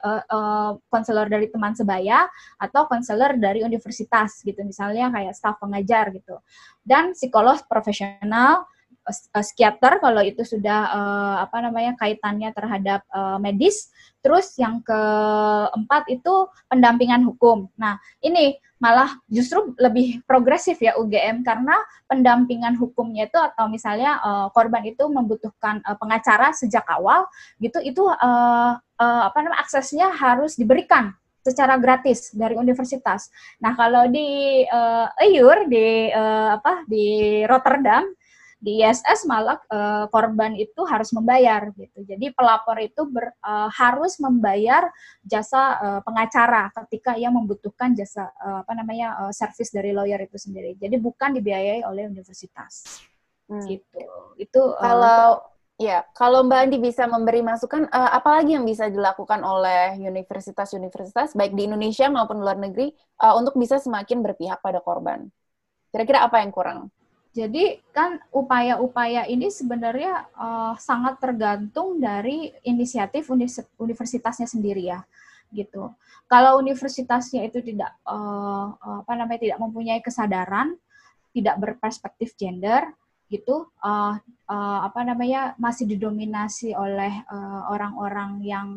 konselor 0.90 1.22
uh, 1.22 1.30
uh, 1.30 1.38
dari 1.38 1.46
teman 1.46 1.78
sebaya 1.78 2.26
atau 2.58 2.90
konselor 2.90 3.38
dari 3.38 3.62
universitas 3.62 4.42
gitu, 4.42 4.58
misalnya 4.66 5.14
kayak 5.14 5.38
staf 5.38 5.62
pengajar 5.62 6.10
gitu. 6.10 6.42
Dan 6.82 7.14
psikolog 7.14 7.62
profesional, 7.70 8.66
psikiater 9.04 10.00
kalau 10.00 10.24
itu 10.24 10.40
sudah 10.42 10.80
uh, 10.88 11.36
apa 11.44 11.60
namanya 11.60 11.92
kaitannya 12.00 12.50
terhadap 12.56 13.04
uh, 13.12 13.36
medis. 13.36 13.92
Terus 14.24 14.56
yang 14.56 14.80
keempat 14.80 16.08
itu 16.08 16.48
pendampingan 16.72 17.20
hukum. 17.28 17.68
Nah, 17.76 18.00
ini 18.24 18.56
malah 18.82 19.16
justru 19.32 19.72
lebih 19.80 20.20
progresif 20.28 20.76
ya 20.82 20.92
UGM 21.00 21.40
karena 21.40 21.72
pendampingan 22.04 22.76
hukumnya 22.76 23.30
itu 23.30 23.40
atau 23.40 23.64
misalnya 23.70 24.20
uh, 24.20 24.46
korban 24.52 24.84
itu 24.84 25.08
membutuhkan 25.08 25.80
uh, 25.88 25.96
pengacara 25.96 26.52
sejak 26.52 26.84
awal 26.92 27.24
gitu 27.64 27.80
itu 27.80 28.04
uh, 28.04 28.76
uh, 28.76 29.22
apa 29.24 29.38
namanya 29.40 29.64
aksesnya 29.64 30.12
harus 30.12 30.60
diberikan 30.60 31.16
secara 31.44 31.76
gratis 31.76 32.32
dari 32.32 32.56
universitas. 32.56 33.28
Nah 33.60 33.76
kalau 33.76 34.08
di 34.08 34.64
uh, 34.64 35.08
EUR 35.20 35.68
di 35.68 36.08
uh, 36.12 36.56
apa 36.56 36.88
di 36.88 37.40
Rotterdam 37.44 38.08
di 38.64 38.80
ISS 38.80 39.28
malah 39.28 39.60
uh, 39.68 40.08
korban 40.08 40.56
itu 40.56 40.80
harus 40.88 41.12
membayar 41.12 41.68
gitu. 41.76 42.00
Jadi 42.00 42.32
pelapor 42.32 42.80
itu 42.80 43.04
ber, 43.04 43.36
uh, 43.44 43.68
harus 43.68 44.16
membayar 44.16 44.88
jasa 45.20 45.62
uh, 45.76 46.00
pengacara 46.00 46.72
ketika 46.72 47.12
ia 47.20 47.28
membutuhkan 47.28 47.92
jasa 47.92 48.32
uh, 48.40 48.64
apa 48.64 48.72
namanya 48.72 49.28
uh, 49.28 49.32
service 49.36 49.68
dari 49.68 49.92
lawyer 49.92 50.16
itu 50.24 50.40
sendiri. 50.40 50.80
Jadi 50.80 50.96
bukan 50.96 51.36
dibiayai 51.36 51.84
oleh 51.84 52.08
universitas. 52.08 53.04
Hmm. 53.44 53.60
Gitu. 53.68 54.00
Itu 54.40 54.72
kalau 54.80 55.44
uh, 55.44 55.52
Ya, 55.74 56.06
kalau 56.14 56.46
Mbak 56.46 56.60
Andi 56.70 56.78
bisa 56.78 57.02
memberi 57.10 57.42
masukan, 57.42 57.90
uh, 57.90 58.14
apa 58.14 58.38
lagi 58.38 58.54
yang 58.54 58.62
bisa 58.62 58.86
dilakukan 58.86 59.42
oleh 59.42 59.98
universitas-universitas, 60.06 61.34
baik 61.34 61.50
di 61.58 61.66
Indonesia 61.66 62.06
maupun 62.06 62.38
luar 62.38 62.54
negeri, 62.54 62.94
uh, 63.18 63.34
untuk 63.34 63.58
bisa 63.58 63.82
semakin 63.82 64.22
berpihak 64.22 64.62
pada 64.62 64.78
korban? 64.78 65.26
Kira-kira 65.90 66.30
apa 66.30 66.38
yang 66.46 66.54
kurang? 66.54 66.94
Jadi 67.34 67.82
kan 67.90 68.22
upaya-upaya 68.30 69.26
ini 69.26 69.50
sebenarnya 69.50 70.30
uh, 70.38 70.78
sangat 70.78 71.18
tergantung 71.18 71.98
dari 71.98 72.54
inisiatif 72.62 73.26
universitasnya 73.74 74.46
sendiri 74.46 74.86
ya, 74.86 75.02
gitu. 75.50 75.90
Kalau 76.30 76.62
universitasnya 76.62 77.42
itu 77.42 77.58
tidak 77.58 77.90
uh, 78.06 79.02
apa 79.02 79.12
namanya 79.18 79.50
tidak 79.50 79.58
mempunyai 79.58 79.98
kesadaran, 79.98 80.78
tidak 81.34 81.58
berperspektif 81.58 82.38
gender, 82.38 82.86
gitu, 83.26 83.66
uh, 83.82 84.14
uh, 84.46 84.80
apa 84.86 85.02
namanya 85.02 85.58
masih 85.58 85.90
didominasi 85.90 86.70
oleh 86.70 87.18
orang-orang 87.66 88.38
uh, 88.38 88.46
yang 88.46 88.68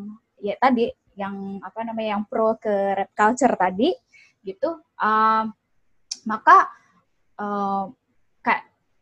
ya 0.41 0.57
tadi 0.57 0.89
yang 1.13 1.61
apa 1.61 1.85
namanya 1.85 2.17
yang 2.17 2.23
pro 2.25 2.57
ke 2.57 2.73
red 2.97 3.13
culture 3.13 3.53
tadi, 3.53 3.93
gitu, 4.41 4.81
uh, 4.97 5.45
maka 6.25 6.57
uh, 7.37 7.85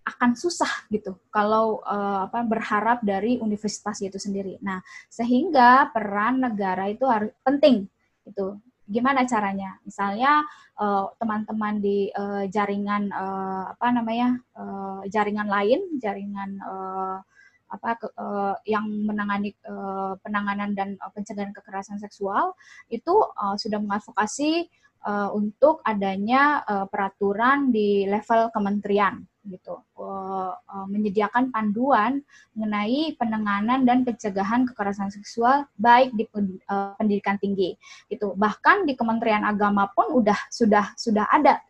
akan 0.05 0.37
susah 0.37 0.85
gitu 0.93 1.17
kalau 1.33 1.81
uh, 1.81 2.29
apa 2.29 2.45
berharap 2.45 3.01
dari 3.01 3.41
universitas 3.41 3.97
itu 4.05 4.21
sendiri. 4.21 4.61
Nah, 4.61 4.79
sehingga 5.09 5.89
peran 5.89 6.45
negara 6.45 6.85
itu 6.87 7.09
harus 7.09 7.33
penting 7.41 7.89
itu. 8.29 8.57
Gimana 8.85 9.25
caranya? 9.25 9.81
Misalnya 9.81 10.45
eh, 10.77 11.05
teman-teman 11.17 11.73
uh, 11.73 11.81
di 11.81 11.97
uh, 12.13 12.45
jaringan 12.45 13.09
uh, 13.09 13.73
apa 13.73 13.89
namanya? 13.89 14.37
Uh, 14.53 15.01
jaringan 15.09 15.49
lain, 15.49 15.97
jaringan 15.97 16.61
uh, 16.61 17.17
apa 17.65 17.89
ke, 17.97 18.07
uh, 18.13 18.53
yang 18.69 18.85
menangani 18.85 19.57
uh, 19.65 20.13
penanganan 20.21 20.77
dan 20.77 21.01
uh, 21.01 21.09
pencegahan 21.09 21.49
kekerasan 21.49 21.97
seksual 21.97 22.53
itu 22.93 23.13
uh, 23.41 23.57
sudah 23.57 23.81
mengadvokasi 23.81 24.69
uh, 25.01 25.33
untuk 25.33 25.81
adanya 25.81 26.61
uh, 26.69 26.85
peraturan 26.85 27.73
di 27.73 28.05
level 28.05 28.53
kementerian 28.53 29.25
gitu. 29.45 29.81
Uh, 29.95 30.53
uh, 30.57 30.85
menyediakan 30.89 31.53
panduan 31.53 32.21
mengenai 32.57 33.13
penanganan 33.15 33.85
dan 33.85 34.01
pencegahan 34.03 34.65
kekerasan 34.65 35.13
seksual 35.13 35.69
baik 35.77 36.13
di 36.17 36.25
uh, 36.69 36.93
pendidikan 36.97 37.37
tinggi 37.37 37.77
gitu. 38.09 38.33
Bahkan 38.33 38.89
di 38.89 38.93
Kementerian 38.97 39.45
Agama 39.45 39.89
pun 39.93 40.11
udah 40.11 40.37
sudah 40.49 40.93
sudah 40.97 41.29
ada 41.29 41.61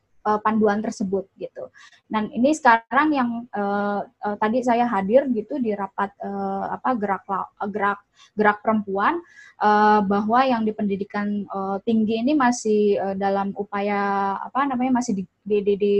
panduan 0.41 0.81
tersebut 0.81 1.29
gitu. 1.37 1.69
Dan 2.09 2.33
ini 2.33 2.49
sekarang 2.49 3.13
yang 3.13 3.29
uh, 3.53 4.01
uh, 4.01 4.35
tadi 4.41 4.65
saya 4.65 4.89
hadir 4.89 5.29
gitu 5.29 5.61
di 5.61 5.69
rapat 5.77 6.17
uh, 6.17 6.73
apa 6.73 6.97
gerak 6.97 7.29
gerak 7.69 8.01
gerak 8.33 8.57
perempuan 8.65 9.21
uh, 9.61 10.01
bahwa 10.01 10.41
yang 10.43 10.65
di 10.65 10.73
pendidikan 10.73 11.45
uh, 11.53 11.77
tinggi 11.85 12.25
ini 12.25 12.33
masih 12.33 12.97
uh, 12.99 13.15
dalam 13.15 13.53
upaya 13.55 14.33
apa 14.41 14.65
namanya 14.65 14.99
masih 14.99 15.21
di, 15.21 15.23
di, 15.45 15.57
di, 15.61 15.73
di 15.77 15.95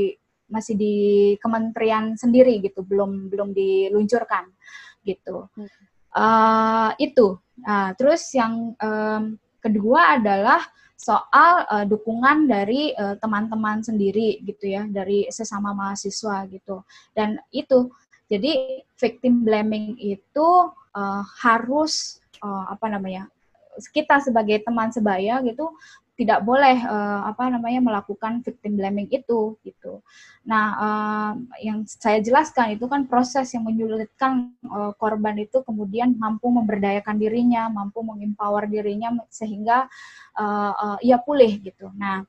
masih 0.50 0.76
di 0.78 0.96
kementerian 1.42 2.14
sendiri 2.18 2.62
gitu, 2.62 2.86
belum 2.86 3.30
belum 3.30 3.52
diluncurkan 3.52 4.50
gitu. 5.06 5.50
Uh, 6.16 6.96
itu. 6.98 7.36
Nah, 7.62 7.92
terus 7.96 8.32
yang 8.32 8.74
um, 8.80 9.36
kedua 9.60 10.20
adalah 10.20 10.64
soal 10.96 11.68
uh, 11.68 11.84
dukungan 11.84 12.48
dari 12.48 12.96
teman-teman 13.20 13.84
uh, 13.84 13.86
sendiri 13.86 14.40
gitu 14.48 14.72
ya, 14.72 14.88
dari 14.88 15.28
sesama 15.28 15.76
mahasiswa 15.76 16.48
gitu. 16.48 16.88
Dan 17.12 17.36
itu 17.52 17.92
jadi 18.26 18.82
victim 18.98 19.46
blaming 19.46 20.00
itu 20.02 20.48
uh, 20.96 21.24
harus 21.44 22.24
uh, 22.42 22.74
apa 22.74 22.90
namanya 22.90 23.30
kita 23.92 24.24
sebagai 24.24 24.64
teman 24.64 24.90
sebaya 24.90 25.44
gitu 25.44 25.68
tidak 26.16 26.48
boleh 26.48 26.80
uh, 26.88 27.28
apa 27.28 27.52
namanya 27.52 27.84
melakukan 27.84 28.40
victim 28.40 28.80
blaming 28.80 29.12
itu 29.12 29.60
gitu. 29.68 30.00
Nah, 30.48 30.66
uh, 30.80 31.32
yang 31.60 31.84
saya 31.84 32.24
jelaskan 32.24 32.80
itu 32.80 32.88
kan 32.88 33.04
proses 33.04 33.52
yang 33.52 33.68
menyulitkan 33.68 34.56
uh, 34.64 34.96
korban 34.96 35.36
itu 35.36 35.60
kemudian 35.68 36.16
mampu 36.16 36.48
memberdayakan 36.48 37.20
dirinya, 37.20 37.68
mampu 37.68 38.00
mengempower 38.00 38.64
dirinya 38.72 39.12
sehingga 39.28 39.92
uh, 40.40 40.74
uh, 40.74 40.98
ia 41.04 41.20
pulih 41.20 41.60
gitu. 41.60 41.92
Nah, 42.00 42.24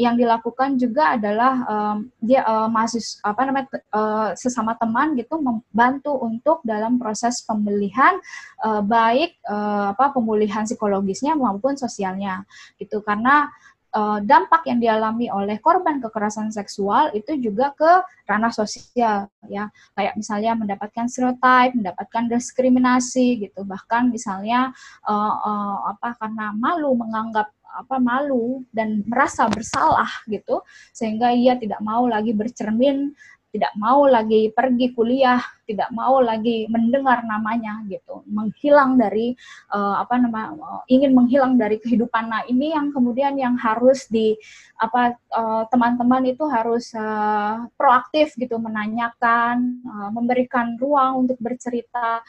yang 0.00 0.16
dilakukan 0.16 0.80
juga 0.80 1.20
adalah 1.20 1.52
um, 1.68 1.96
dia 2.24 2.40
uh, 2.48 2.66
mahasiswa 2.72 3.20
apa 3.20 3.40
namanya 3.44 3.66
uh, 3.92 4.30
sesama 4.32 4.72
teman 4.80 5.12
gitu 5.20 5.36
membantu 5.36 6.16
untuk 6.24 6.64
dalam 6.64 6.96
proses 6.96 7.44
pembelian 7.44 8.16
uh, 8.64 8.80
baik 8.80 9.36
uh, 9.44 9.92
apa 9.92 10.16
pemulihan 10.16 10.64
psikologisnya 10.64 11.36
maupun 11.36 11.76
sosialnya 11.76 12.48
gitu. 12.80 13.04
Karena 13.04 13.52
uh, 13.94 14.18
dampak 14.22 14.66
yang 14.66 14.78
dialami 14.78 15.28
oleh 15.30 15.58
korban 15.58 15.98
kekerasan 15.98 16.54
seksual 16.54 17.10
itu 17.14 17.36
juga 17.38 17.74
ke 17.74 17.92
ranah 18.26 18.54
sosial 18.54 19.28
ya. 19.50 19.68
Kayak 19.94 20.14
misalnya 20.16 20.52
mendapatkan 20.56 21.06
stereotip, 21.10 21.76
mendapatkan 21.76 22.24
diskriminasi 22.30 23.50
gitu. 23.50 23.66
Bahkan 23.66 24.10
misalnya 24.10 24.70
uh, 25.06 25.34
uh, 25.36 25.76
apa 25.92 26.16
karena 26.18 26.54
malu 26.54 26.94
menganggap 26.96 27.50
apa 27.76 27.96
malu 28.02 28.66
dan 28.74 29.04
merasa 29.06 29.46
bersalah 29.46 30.10
gitu 30.26 30.62
sehingga 30.90 31.30
ia 31.34 31.54
tidak 31.58 31.78
mau 31.82 32.06
lagi 32.06 32.34
bercermin 32.34 33.14
tidak 33.50 33.74
mau 33.74 34.06
lagi 34.06 34.54
pergi 34.54 34.94
kuliah, 34.94 35.42
tidak 35.66 35.90
mau 35.90 36.22
lagi 36.22 36.70
mendengar 36.70 37.26
namanya 37.26 37.82
gitu, 37.90 38.22
menghilang 38.30 38.94
dari 38.94 39.34
uh, 39.74 39.98
apa 39.98 40.22
nama 40.22 40.54
uh, 40.54 40.82
ingin 40.86 41.10
menghilang 41.10 41.58
dari 41.58 41.82
kehidupan. 41.82 42.30
Nah 42.30 42.46
ini 42.46 42.70
yang 42.70 42.94
kemudian 42.94 43.34
yang 43.34 43.58
harus 43.58 44.06
di 44.06 44.38
apa 44.78 45.18
uh, 45.34 45.66
teman-teman 45.66 46.30
itu 46.30 46.46
harus 46.46 46.94
uh, 46.94 47.66
proaktif 47.74 48.38
gitu 48.38 48.54
menanyakan, 48.62 49.82
uh, 49.82 50.10
memberikan 50.14 50.78
ruang 50.78 51.26
untuk 51.26 51.38
bercerita, 51.42 52.22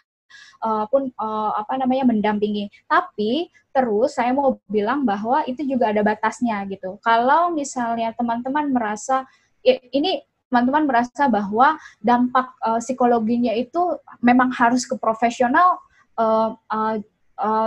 uh, 0.63 0.85
pun 0.87 1.09
uh, 1.15 1.51
apa 1.55 1.77
namanya 1.79 2.09
mendampingi. 2.09 2.69
Tapi 2.85 3.49
terus 3.71 4.19
saya 4.19 4.35
mau 4.35 4.59
bilang 4.67 5.07
bahwa 5.07 5.43
itu 5.47 5.63
juga 5.63 5.91
ada 5.91 6.03
batasnya 6.03 6.63
gitu. 6.67 6.99
Kalau 7.03 7.51
misalnya 7.55 8.11
teman-teman 8.15 8.71
merasa 8.71 9.23
ya, 9.63 9.79
ini 9.95 10.23
teman-teman 10.51 10.83
merasa 10.83 11.31
bahwa 11.31 11.79
dampak 12.03 12.51
uh, 12.59 12.83
psikologinya 12.83 13.55
itu 13.55 13.95
memang 14.19 14.51
harus 14.51 14.83
ke 14.83 14.99
profesional 14.99 15.79
uh, 16.19 16.51
uh, 16.67 16.95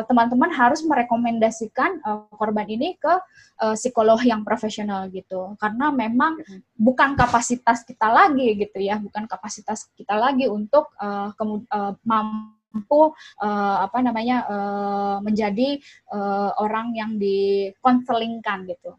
teman-teman 0.06 0.50
harus 0.54 0.80
merekomendasikan 0.86 1.98
uh, 2.06 2.30
korban 2.30 2.66
ini 2.70 2.94
ke 2.94 3.14
uh, 3.60 3.74
psikolog 3.74 4.22
yang 4.22 4.46
profesional 4.46 5.10
gitu. 5.10 5.58
Karena 5.58 5.90
memang 5.90 6.38
bukan 6.78 7.18
kapasitas 7.18 7.82
kita 7.82 8.10
lagi 8.10 8.54
gitu 8.54 8.78
ya 8.78 8.98
bukan 9.02 9.26
kapasitas 9.26 9.90
kita 9.98 10.14
lagi 10.14 10.46
untuk 10.46 10.94
uh, 11.02 11.34
uh, 11.34 11.92
mampu 12.06 13.02
uh, 13.42 13.76
apa 13.82 13.98
namanya 14.02 14.46
uh, 14.46 15.16
menjadi 15.22 15.78
uh, 16.14 16.54
orang 16.62 16.94
yang 16.94 17.18
dikonselingkan 17.18 18.70
gitu. 18.70 18.94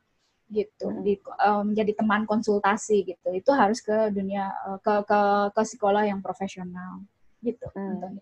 Gitu 0.46 0.88
di 1.02 1.18
um, 1.42 1.74
menjadi 1.74 1.98
teman 1.98 2.30
konsultasi 2.30 3.02
gitu. 3.08 3.34
Itu 3.34 3.52
harus 3.56 3.82
ke 3.82 4.14
dunia 4.14 4.52
uh, 4.68 4.78
ke 4.80 4.94
ke 5.08 5.20
ke 5.58 5.62
sekolah 5.66 6.06
yang 6.06 6.22
profesional 6.22 7.02
gitu 7.46 7.70
hmm. 7.78 8.18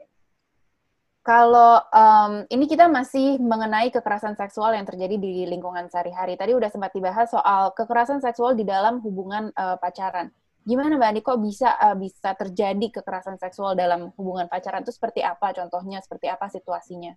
Kalau 1.23 1.79
um, 1.87 2.43
ini 2.51 2.67
kita 2.67 2.91
masih 2.91 3.39
mengenai 3.39 3.87
kekerasan 3.95 4.35
seksual 4.35 4.75
yang 4.75 4.83
terjadi 4.83 5.15
di 5.15 5.47
lingkungan 5.47 5.87
sehari-hari. 5.87 6.35
Tadi 6.35 6.51
udah 6.51 6.67
sempat 6.67 6.91
dibahas 6.91 7.31
soal 7.31 7.71
kekerasan 7.71 8.19
seksual 8.19 8.59
di 8.59 8.67
dalam 8.67 8.99
hubungan 8.99 9.47
uh, 9.55 9.79
pacaran. 9.79 10.35
Gimana 10.67 10.99
Mbak 10.99 11.09
Andi 11.15 11.21
kok 11.23 11.39
bisa 11.39 11.79
uh, 11.79 11.95
bisa 11.95 12.35
terjadi 12.35 12.99
kekerasan 12.99 13.39
seksual 13.39 13.71
dalam 13.71 14.11
hubungan 14.19 14.51
pacaran 14.51 14.83
itu 14.83 14.91
seperti 14.91 15.23
apa 15.23 15.55
contohnya, 15.55 16.03
seperti 16.03 16.27
apa 16.27 16.51
situasinya? 16.51 17.15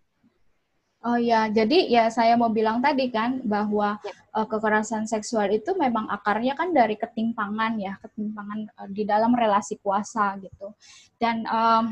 Oh 1.02 1.18
ya, 1.18 1.50
jadi 1.50 1.90
ya 1.90 2.06
saya 2.06 2.38
mau 2.38 2.50
bilang 2.50 2.78
tadi 2.78 3.10
kan 3.10 3.42
bahwa 3.42 3.98
ya. 4.06 4.14
uh, 4.38 4.46
kekerasan 4.46 5.10
seksual 5.10 5.50
itu 5.50 5.74
memang 5.74 6.06
akarnya 6.06 6.54
kan 6.54 6.70
dari 6.70 6.94
ketimpangan 6.94 7.74
ya, 7.82 7.98
ketimpangan 7.98 8.70
uh, 8.70 8.86
di 8.86 9.02
dalam 9.02 9.34
relasi 9.34 9.82
kuasa 9.82 10.38
gitu. 10.38 10.78
Dan 11.18 11.42
um, 11.50 11.90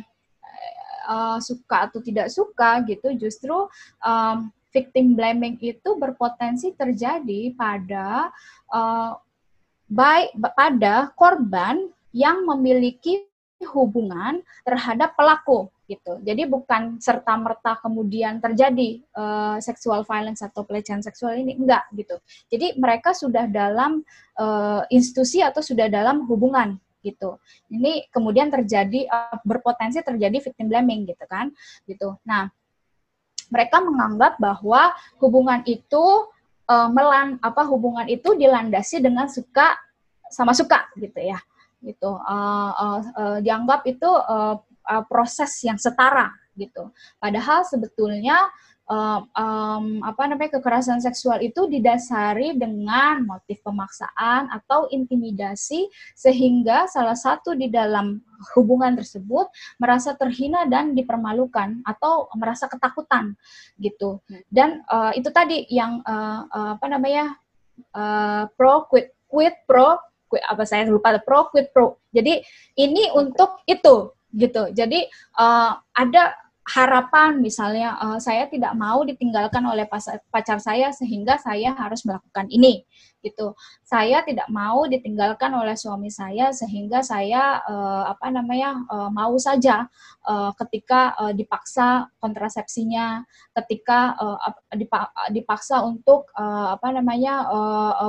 uh, 1.08 1.38
suka 1.38 1.88
atau 1.90 2.00
tidak 2.00 2.28
suka 2.32 2.82
gitu 2.88 3.14
justru 3.16 3.54
um, 4.02 4.50
victim 4.74 5.14
blaming 5.14 5.54
itu 5.62 5.90
berpotensi 5.94 6.74
terjadi 6.74 7.54
pada 7.54 8.34
uh, 8.74 9.14
baik 9.86 10.34
pada 10.58 11.14
korban 11.14 11.86
yang 12.10 12.42
memiliki 12.42 13.22
hubungan 13.70 14.42
terhadap 14.66 15.14
pelaku 15.16 15.70
gitu. 15.84 16.16
Jadi 16.24 16.48
bukan 16.48 16.96
serta 16.96 17.36
merta 17.36 17.76
kemudian 17.80 18.40
terjadi 18.40 19.04
uh, 19.16 19.56
sexual 19.60 20.04
violence 20.04 20.40
atau 20.40 20.64
pelecehan 20.64 21.04
seksual 21.04 21.36
ini 21.36 21.56
enggak 21.60 21.84
gitu. 21.92 22.16
Jadi 22.48 22.76
mereka 22.80 23.12
sudah 23.12 23.44
dalam 23.48 24.00
uh, 24.40 24.82
institusi 24.88 25.44
atau 25.44 25.60
sudah 25.60 25.88
dalam 25.92 26.24
hubungan 26.24 26.80
gitu. 27.04 27.36
Ini 27.68 28.08
kemudian 28.08 28.48
terjadi 28.48 29.04
uh, 29.12 29.36
berpotensi 29.44 30.00
terjadi 30.00 30.40
victim 30.40 30.72
blaming 30.72 31.04
gitu 31.04 31.24
kan, 31.28 31.52
gitu. 31.84 32.16
Nah, 32.24 32.48
mereka 33.52 33.84
menganggap 33.84 34.40
bahwa 34.40 34.96
hubungan 35.20 35.60
itu 35.68 36.04
uh, 36.64 36.88
melan 36.88 37.36
apa 37.44 37.68
hubungan 37.68 38.08
itu 38.08 38.32
dilandasi 38.32 39.04
dengan 39.04 39.28
suka 39.28 39.76
sama 40.32 40.56
suka 40.56 40.88
gitu 40.96 41.20
ya, 41.20 41.36
gitu. 41.84 42.16
Uh, 42.24 42.72
uh, 42.72 43.00
uh, 43.14 43.38
dianggap 43.44 43.84
itu 43.84 44.08
uh, 44.08 44.56
uh, 44.88 45.02
proses 45.04 45.52
yang 45.60 45.76
setara 45.76 46.32
gitu. 46.56 46.88
Padahal 47.20 47.66
sebetulnya 47.68 48.48
um, 48.88 49.20
um, 49.32 49.84
apa 50.04 50.22
namanya 50.28 50.60
kekerasan 50.60 51.00
seksual 51.00 51.40
itu 51.40 51.66
didasari 51.68 52.56
dengan 52.56 53.24
motif 53.24 53.60
pemaksaan 53.64 54.52
atau 54.52 54.88
intimidasi 54.92 55.88
sehingga 56.12 56.88
salah 56.88 57.16
satu 57.16 57.56
di 57.56 57.72
dalam 57.72 58.20
hubungan 58.56 58.92
tersebut 58.98 59.48
merasa 59.80 60.12
terhina 60.16 60.68
dan 60.68 60.92
dipermalukan 60.92 61.80
atau 61.86 62.28
merasa 62.36 62.68
ketakutan 62.68 63.32
gitu. 63.80 64.20
Dan 64.52 64.84
uh, 64.92 65.12
itu 65.16 65.32
tadi 65.32 65.64
yang 65.72 66.04
uh, 66.04 66.44
uh, 66.48 66.70
apa 66.76 66.86
namanya 66.88 67.34
uh, 67.96 68.44
pro 68.52 68.84
quit 68.90 69.16
quit 69.24 69.64
pro 69.64 69.96
quit 70.28 70.44
apa 70.44 70.62
saya 70.68 70.84
lupa 70.88 71.16
pro 71.24 71.48
quit 71.48 71.72
pro. 71.72 71.96
Jadi 72.12 72.44
ini 72.76 73.08
untuk 73.16 73.64
itu 73.64 74.12
gitu. 74.34 74.74
Jadi 74.74 75.06
uh, 75.38 75.78
ada 75.94 76.43
harapan 76.64 77.44
misalnya 77.44 77.96
uh, 78.00 78.16
saya 78.16 78.48
tidak 78.48 78.72
mau 78.72 79.04
ditinggalkan 79.04 79.60
oleh 79.68 79.84
pacar 80.32 80.56
saya 80.56 80.88
sehingga 80.96 81.36
saya 81.36 81.76
harus 81.76 82.00
melakukan 82.08 82.48
ini 82.48 82.88
gitu. 83.24 83.56
Saya 83.80 84.20
tidak 84.22 84.46
mau 84.52 84.84
ditinggalkan 84.84 85.56
oleh 85.56 85.72
suami 85.74 86.12
saya 86.12 86.52
sehingga 86.52 87.00
saya 87.00 87.64
uh, 87.64 88.12
apa 88.12 88.28
namanya 88.28 88.84
uh, 88.92 89.08
mau 89.08 89.34
saja 89.40 89.88
uh, 90.28 90.52
ketika 90.60 91.16
uh, 91.16 91.32
dipaksa 91.32 92.12
kontrasepsinya 92.20 93.24
ketika 93.56 94.14
uh, 94.20 94.38
dipaksa 95.32 95.80
untuk 95.80 96.28
uh, 96.36 96.76
apa 96.76 96.92
namanya 96.92 97.46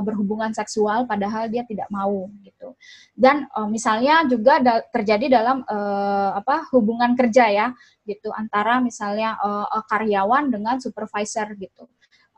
berhubungan 0.04 0.52
seksual 0.52 1.08
padahal 1.08 1.48
dia 1.48 1.64
tidak 1.64 1.88
mau 1.88 2.28
gitu. 2.44 2.76
Dan 3.16 3.48
uh, 3.56 3.70
misalnya 3.72 4.28
juga 4.28 4.60
da 4.60 4.84
terjadi 4.92 5.40
dalam 5.40 5.64
uh, 5.64 6.36
apa 6.36 6.68
hubungan 6.76 7.16
kerja 7.16 7.48
ya 7.48 7.68
gitu 8.04 8.30
antara 8.36 8.84
misalnya 8.84 9.40
uh, 9.40 9.84
karyawan 9.88 10.52
dengan 10.52 10.78
supervisor 10.84 11.56
gitu 11.56 11.88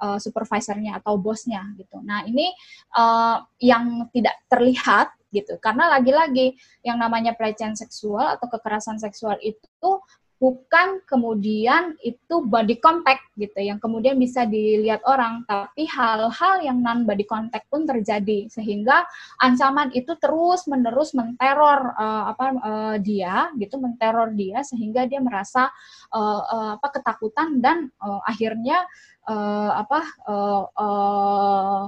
uh, 0.01 0.17
supervisornya 0.21 1.01
atau 1.01 1.17
bosnya 1.17 1.63
gitu. 1.77 2.01
Nah 2.01 2.25
ini 2.25 2.49
uh, 2.97 3.41
yang 3.61 4.09
tidak 4.13 4.37
terlihat 4.47 5.13
gitu 5.31 5.59
karena 5.59 5.91
lagi-lagi 5.91 6.55
yang 6.87 6.97
namanya 6.97 7.35
pelecehan 7.35 7.75
seksual 7.75 8.39
atau 8.39 8.47
kekerasan 8.47 8.95
seksual 8.95 9.35
itu 9.43 9.99
bukan 10.37 11.01
kemudian 11.09 11.97
itu 12.05 12.45
body 12.45 12.77
contact 12.77 13.25
gitu 13.41 13.57
yang 13.57 13.81
kemudian 13.81 14.13
bisa 14.21 14.45
dilihat 14.45 15.01
orang 15.09 15.41
tapi 15.49 15.89
hal-hal 15.89 16.61
yang 16.61 16.77
non 16.77 17.09
body 17.09 17.25
contact 17.25 17.65
pun 17.73 17.89
terjadi 17.89 18.45
sehingga 18.45 19.01
ancaman 19.41 19.89
itu 19.97 20.13
terus 20.21 20.69
menerus 20.69 21.17
menteror 21.17 21.97
uh, 21.97 22.29
apa 22.29 22.45
uh, 22.61 22.95
dia 23.01 23.49
gitu 23.57 23.81
menteror 23.81 24.29
dia 24.37 24.61
sehingga 24.61 25.09
dia 25.09 25.17
merasa 25.17 25.73
uh, 26.13 26.41
uh, 26.45 26.71
apa 26.77 26.87
ketakutan 27.01 27.57
dan 27.57 27.89
uh, 27.97 28.21
akhirnya 28.21 28.85
uh, 29.27 29.71
apa 29.75 30.01
uh, 30.25 30.63
uh, 30.71 31.83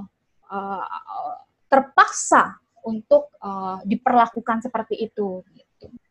uh, 0.52 0.84
terpaksa 1.66 2.60
untuk 2.86 3.32
uh, 3.44 3.80
diperlakukan 3.84 4.64
seperti 4.64 4.96
itu 5.10 5.44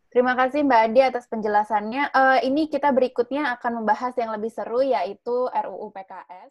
Terima 0.09 0.33
kasih 0.33 0.65
Mbak 0.65 0.81
Adi 0.89 1.01
atas 1.05 1.29
penjelasannya. 1.29 2.09
Uh, 2.09 2.41
ini 2.41 2.65
kita 2.65 2.89
berikutnya 2.89 3.53
akan 3.53 3.81
membahas 3.85 4.17
yang 4.17 4.33
lebih 4.33 4.49
seru 4.49 4.81
yaitu 4.81 5.45
RUU 5.45 5.93
PKS. 5.93 6.49